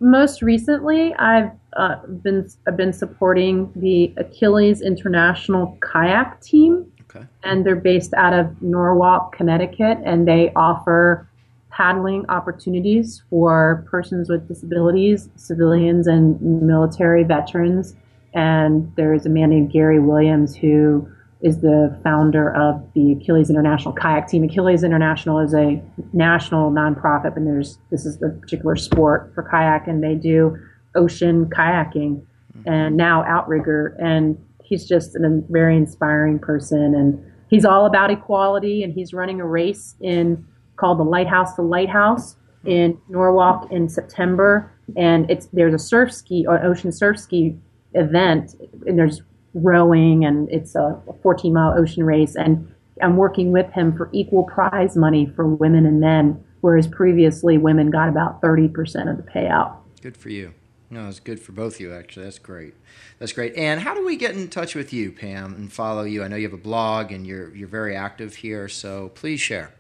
Most 0.01 0.41
recently, 0.41 1.15
I've 1.15 1.51
uh, 1.75 2.07
been 2.07 2.49
I've 2.67 2.77
been 2.77 2.93
supporting 2.93 3.71
the 3.77 4.13
Achilles 4.17 4.81
International 4.81 5.79
Kayak 5.83 6.41
Team, 6.41 6.91
okay. 7.03 7.27
and 7.43 7.65
they're 7.65 7.77
based 7.77 8.15
out 8.15 8.33
of 8.33 8.61
Norwalk, 8.63 9.37
Connecticut, 9.37 9.99
and 10.05 10.27
they 10.27 10.53
offer 10.57 11.29
paddling 11.71 12.25
opportunities 12.31 13.23
for 13.29 13.85
persons 13.91 14.29
with 14.31 14.49
disabilities, 14.49 15.29
civilians, 15.37 16.07
and 16.07 16.41
military 16.41 17.25
veterans. 17.25 17.95
And 18.33 18.91
there's 18.97 19.27
a 19.27 19.29
man 19.29 19.51
named 19.51 19.71
Gary 19.71 20.01
Williams 20.01 20.57
who 20.57 21.09
is 21.45 21.61
the 21.61 21.95
founder 22.03 22.53
of 22.55 22.83
the 22.95 23.13
Achilles 23.13 23.51
International 23.51 23.93
Kayak 23.93 24.29
Team. 24.29 24.45
Achilles 24.45 24.83
International 24.83 25.39
is 25.41 25.53
a 25.53 25.81
national 26.15 26.71
nonprofit, 26.71 27.37
and 27.37 27.47
there's 27.47 27.79
this 27.91 28.07
is 28.07 28.19
the 28.19 28.31
particular 28.31 28.77
sport 28.77 29.31
for 29.35 29.43
kayak, 29.43 29.87
and 29.87 30.03
they 30.03 30.15
do 30.15 30.57
ocean 30.95 31.45
kayaking 31.51 32.23
mm-hmm. 32.23 32.69
and 32.69 32.97
now 32.97 33.23
outrigger. 33.25 33.95
And 34.01 34.43
he's 34.65 34.89
just 34.89 35.17
a 35.17 35.43
very 35.51 35.77
inspiring 35.77 36.39
person, 36.39 36.95
and 36.95 37.23
he's 37.51 37.67
all 37.67 37.85
about 37.85 38.11
equality. 38.11 38.83
And 38.83 38.95
he's 38.95 39.13
running 39.13 39.43
a 39.43 39.47
race 39.47 39.97
in 40.01 40.47
called 40.77 40.99
the 40.99 41.05
Lighthouse 41.05 41.55
to 41.57 41.63
Lighthouse 41.63 42.37
in 42.65 42.99
Norwalk 43.11 43.71
in 43.71 43.91
September, 43.91 44.73
and 44.97 45.31
it's 45.31 45.47
there's 45.53 45.75
a 45.75 45.79
surf 45.79 46.11
ski 46.11 46.47
or 46.49 46.65
ocean 46.65 46.91
surf 46.91 47.19
ski 47.19 47.55
event, 47.93 48.55
and 48.87 48.99
there's 48.99 49.21
rowing, 49.55 50.25
and 50.25 50.51
it's 50.51 50.75
a 50.75 51.01
14 51.23 51.53
mile 51.53 51.79
ocean 51.79 52.05
race, 52.05 52.37
and 52.37 52.73
I'm 53.03 53.17
working 53.17 53.53
with 53.53 53.71
him 53.73 53.97
for 53.97 54.09
equal 54.13 54.45
prize 54.45 54.97
money 54.97 55.27
for 55.27 55.47
women 55.47 55.87
and 55.87 56.01
men, 56.01 56.43
whereas 56.61 56.87
previously 56.87 57.59
women 57.59 57.91
got 57.91 58.09
about 58.09 58.41
30% 58.43 59.11
of 59.11 59.17
the 59.17 59.23
payout. 59.23 59.77
Good 60.01 60.17
for 60.17 60.29
you. 60.29 60.55
No, 60.91 61.09
it's 61.09 61.19
good 61.19 61.41
for 61.41 61.53
both 61.53 61.75
of 61.75 61.81
you, 61.81 61.93
actually. 61.93 62.25
That's 62.25 62.39
great. 62.39 62.75
That's 63.19 63.33
great. 63.33 63.55
And 63.57 63.81
how 63.81 63.95
do 63.95 64.05
we 64.05 64.17
get 64.17 64.37
in 64.37 64.49
touch 64.49 64.75
with 64.75 64.93
you, 64.93 65.11
Pam, 65.11 65.55
and 65.55 65.73
follow 65.73 66.05
you? 66.05 66.23
I 66.23 66.29
know 66.29 66.37
you 66.37 66.45
have 66.45 66.53
a 66.53 66.63
blog 66.63 67.11
and 67.11 67.27
you're, 67.27 67.55
you're 67.55 67.69
very 67.69 67.97
active 67.97 68.37
here, 68.37 68.69
so 68.69 69.11
please 69.15 69.41
share. 69.41 69.73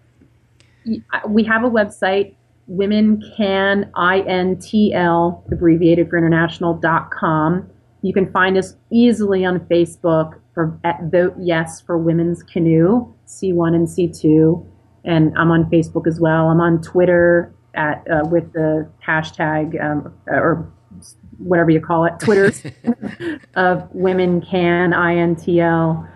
We 1.28 1.44
have 1.44 1.62
a 1.64 1.70
website, 1.70 2.34
Women 2.66 3.22
Can, 3.36 3.90
I-N-T-L, 3.94 5.44
abbreviated 5.52 6.10
for 6.10 6.18
international.com. 6.18 7.70
You 8.04 8.12
can 8.12 8.30
find 8.32 8.58
us 8.58 8.76
easily 8.90 9.46
on 9.46 9.60
Facebook 9.60 10.38
for 10.52 10.78
at 10.84 11.04
Vote 11.04 11.34
Yes 11.40 11.80
for 11.80 11.96
Women's 11.96 12.42
Canoe, 12.42 13.10
C1 13.26 13.74
and 13.74 13.88
C2. 13.88 14.62
And 15.06 15.32
I'm 15.38 15.50
on 15.50 15.70
Facebook 15.70 16.06
as 16.06 16.20
well. 16.20 16.50
I'm 16.50 16.60
on 16.60 16.82
Twitter 16.82 17.54
at 17.72 18.06
uh, 18.10 18.28
with 18.28 18.52
the 18.52 18.86
hashtag 19.06 19.82
um, 19.82 20.12
or 20.26 20.70
whatever 21.38 21.70
you 21.70 21.80
call 21.80 22.04
it, 22.04 22.12
Twitter 22.20 22.52
of 23.54 23.88
Women 23.94 24.42
Can 24.42 24.90
INTL. 24.90 26.06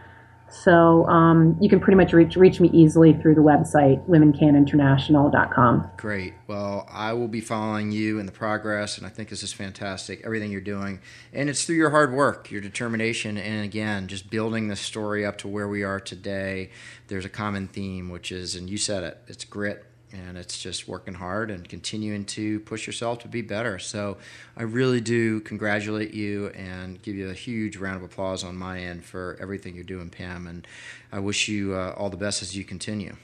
So 0.50 1.06
um, 1.06 1.56
you 1.60 1.68
can 1.68 1.80
pretty 1.80 1.96
much 1.96 2.12
reach 2.12 2.36
reach 2.36 2.60
me 2.60 2.70
easily 2.72 3.12
through 3.14 3.34
the 3.34 3.42
website 3.42 4.04
womencaninternational.com. 4.08 5.90
Great. 5.96 6.34
Well, 6.46 6.88
I 6.90 7.12
will 7.12 7.28
be 7.28 7.40
following 7.40 7.92
you 7.92 8.18
and 8.18 8.26
the 8.26 8.32
progress, 8.32 8.98
and 8.98 9.06
I 9.06 9.10
think 9.10 9.28
this 9.28 9.42
is 9.42 9.52
fantastic. 9.52 10.22
Everything 10.24 10.50
you're 10.50 10.60
doing, 10.60 11.00
and 11.32 11.48
it's 11.48 11.64
through 11.64 11.76
your 11.76 11.90
hard 11.90 12.12
work, 12.12 12.50
your 12.50 12.60
determination, 12.60 13.36
and 13.36 13.64
again, 13.64 14.08
just 14.08 14.30
building 14.30 14.68
the 14.68 14.76
story 14.76 15.24
up 15.24 15.38
to 15.38 15.48
where 15.48 15.68
we 15.68 15.82
are 15.82 16.00
today. 16.00 16.70
There's 17.08 17.24
a 17.24 17.30
common 17.30 17.68
theme, 17.68 18.08
which 18.08 18.32
is, 18.32 18.54
and 18.54 18.68
you 18.70 18.78
said 18.78 19.02
it, 19.02 19.18
it's 19.26 19.44
grit, 19.44 19.84
and 20.12 20.38
it's 20.38 20.58
just 20.58 20.88
working 20.88 21.14
hard 21.14 21.50
and 21.50 21.68
continuing 21.68 22.24
to 22.24 22.60
push 22.60 22.86
yourself 22.86 23.18
to 23.20 23.28
be 23.28 23.42
better. 23.42 23.78
So 23.78 24.16
I 24.56 24.62
really 24.62 25.00
do 25.00 25.40
congratulate 25.40 26.14
you 26.14 26.48
and 26.48 27.00
give 27.02 27.14
you 27.14 27.30
a 27.30 27.34
huge 27.34 27.76
round 27.76 27.96
of 27.96 28.02
applause 28.02 28.44
on 28.44 28.56
my 28.56 28.80
end 28.80 29.04
for 29.04 29.36
everything 29.40 29.74
you're 29.74 29.84
doing, 29.84 30.10
Pam. 30.10 30.46
And 30.46 30.66
I 31.12 31.18
wish 31.18 31.48
you 31.48 31.74
uh, 31.74 31.94
all 31.96 32.10
the 32.10 32.16
best 32.16 32.42
as 32.42 32.56
you 32.56 32.64
continue. 32.64 33.16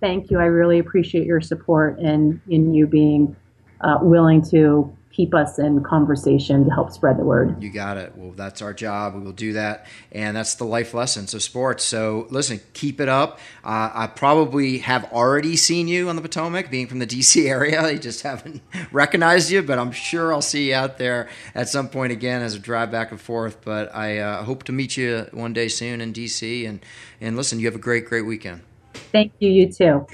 Thank 0.00 0.30
you. 0.30 0.38
I 0.38 0.46
really 0.46 0.78
appreciate 0.78 1.26
your 1.26 1.40
support 1.40 1.98
and 1.98 2.40
in 2.48 2.72
you 2.72 2.86
being 2.86 3.36
uh, 3.82 3.98
willing 4.00 4.42
to 4.50 4.96
keep 5.20 5.34
us 5.34 5.58
in 5.58 5.82
conversation 5.82 6.64
to 6.64 6.70
help 6.70 6.90
spread 6.90 7.18
the 7.18 7.24
word. 7.24 7.62
You 7.62 7.70
got 7.70 7.98
it. 7.98 8.16
Well, 8.16 8.32
that's 8.32 8.62
our 8.62 8.72
job. 8.72 9.14
We 9.14 9.20
will 9.20 9.32
do 9.32 9.52
that. 9.52 9.86
And 10.12 10.34
that's 10.34 10.54
the 10.54 10.64
life 10.64 10.94
lessons 10.94 11.34
of 11.34 11.42
sports. 11.42 11.84
So 11.84 12.26
listen, 12.30 12.58
keep 12.72 13.02
it 13.02 13.08
up. 13.10 13.38
Uh, 13.62 13.90
I 13.92 14.06
probably 14.06 14.78
have 14.78 15.12
already 15.12 15.56
seen 15.56 15.88
you 15.88 16.08
on 16.08 16.16
the 16.16 16.22
Potomac, 16.22 16.70
being 16.70 16.86
from 16.86 17.00
the 17.00 17.06
DC 17.06 17.46
area. 17.46 17.82
I 17.82 17.96
just 17.96 18.22
haven't 18.22 18.62
recognized 18.92 19.50
you, 19.50 19.60
but 19.60 19.78
I'm 19.78 19.92
sure 19.92 20.32
I'll 20.32 20.40
see 20.40 20.70
you 20.70 20.74
out 20.74 20.96
there 20.96 21.28
at 21.54 21.68
some 21.68 21.90
point 21.90 22.12
again 22.12 22.40
as 22.40 22.54
a 22.54 22.58
drive 22.58 22.90
back 22.90 23.10
and 23.10 23.20
forth. 23.20 23.62
But 23.62 23.94
I 23.94 24.20
uh, 24.20 24.44
hope 24.44 24.62
to 24.64 24.72
meet 24.72 24.96
you 24.96 25.28
one 25.32 25.52
day 25.52 25.68
soon 25.68 26.00
in 26.00 26.14
DC. 26.14 26.66
And, 26.66 26.80
and 27.20 27.36
listen, 27.36 27.60
you 27.60 27.66
have 27.66 27.74
a 27.74 27.78
great, 27.78 28.06
great 28.06 28.24
weekend. 28.24 28.62
Thank 28.94 29.32
you. 29.38 29.50
You 29.50 29.70
too. 29.70 30.06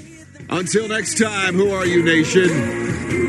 Until 0.51 0.89
next 0.89 1.17
time, 1.17 1.55
who 1.55 1.71
are 1.71 1.87
you, 1.87 2.03
nation? 2.03 3.26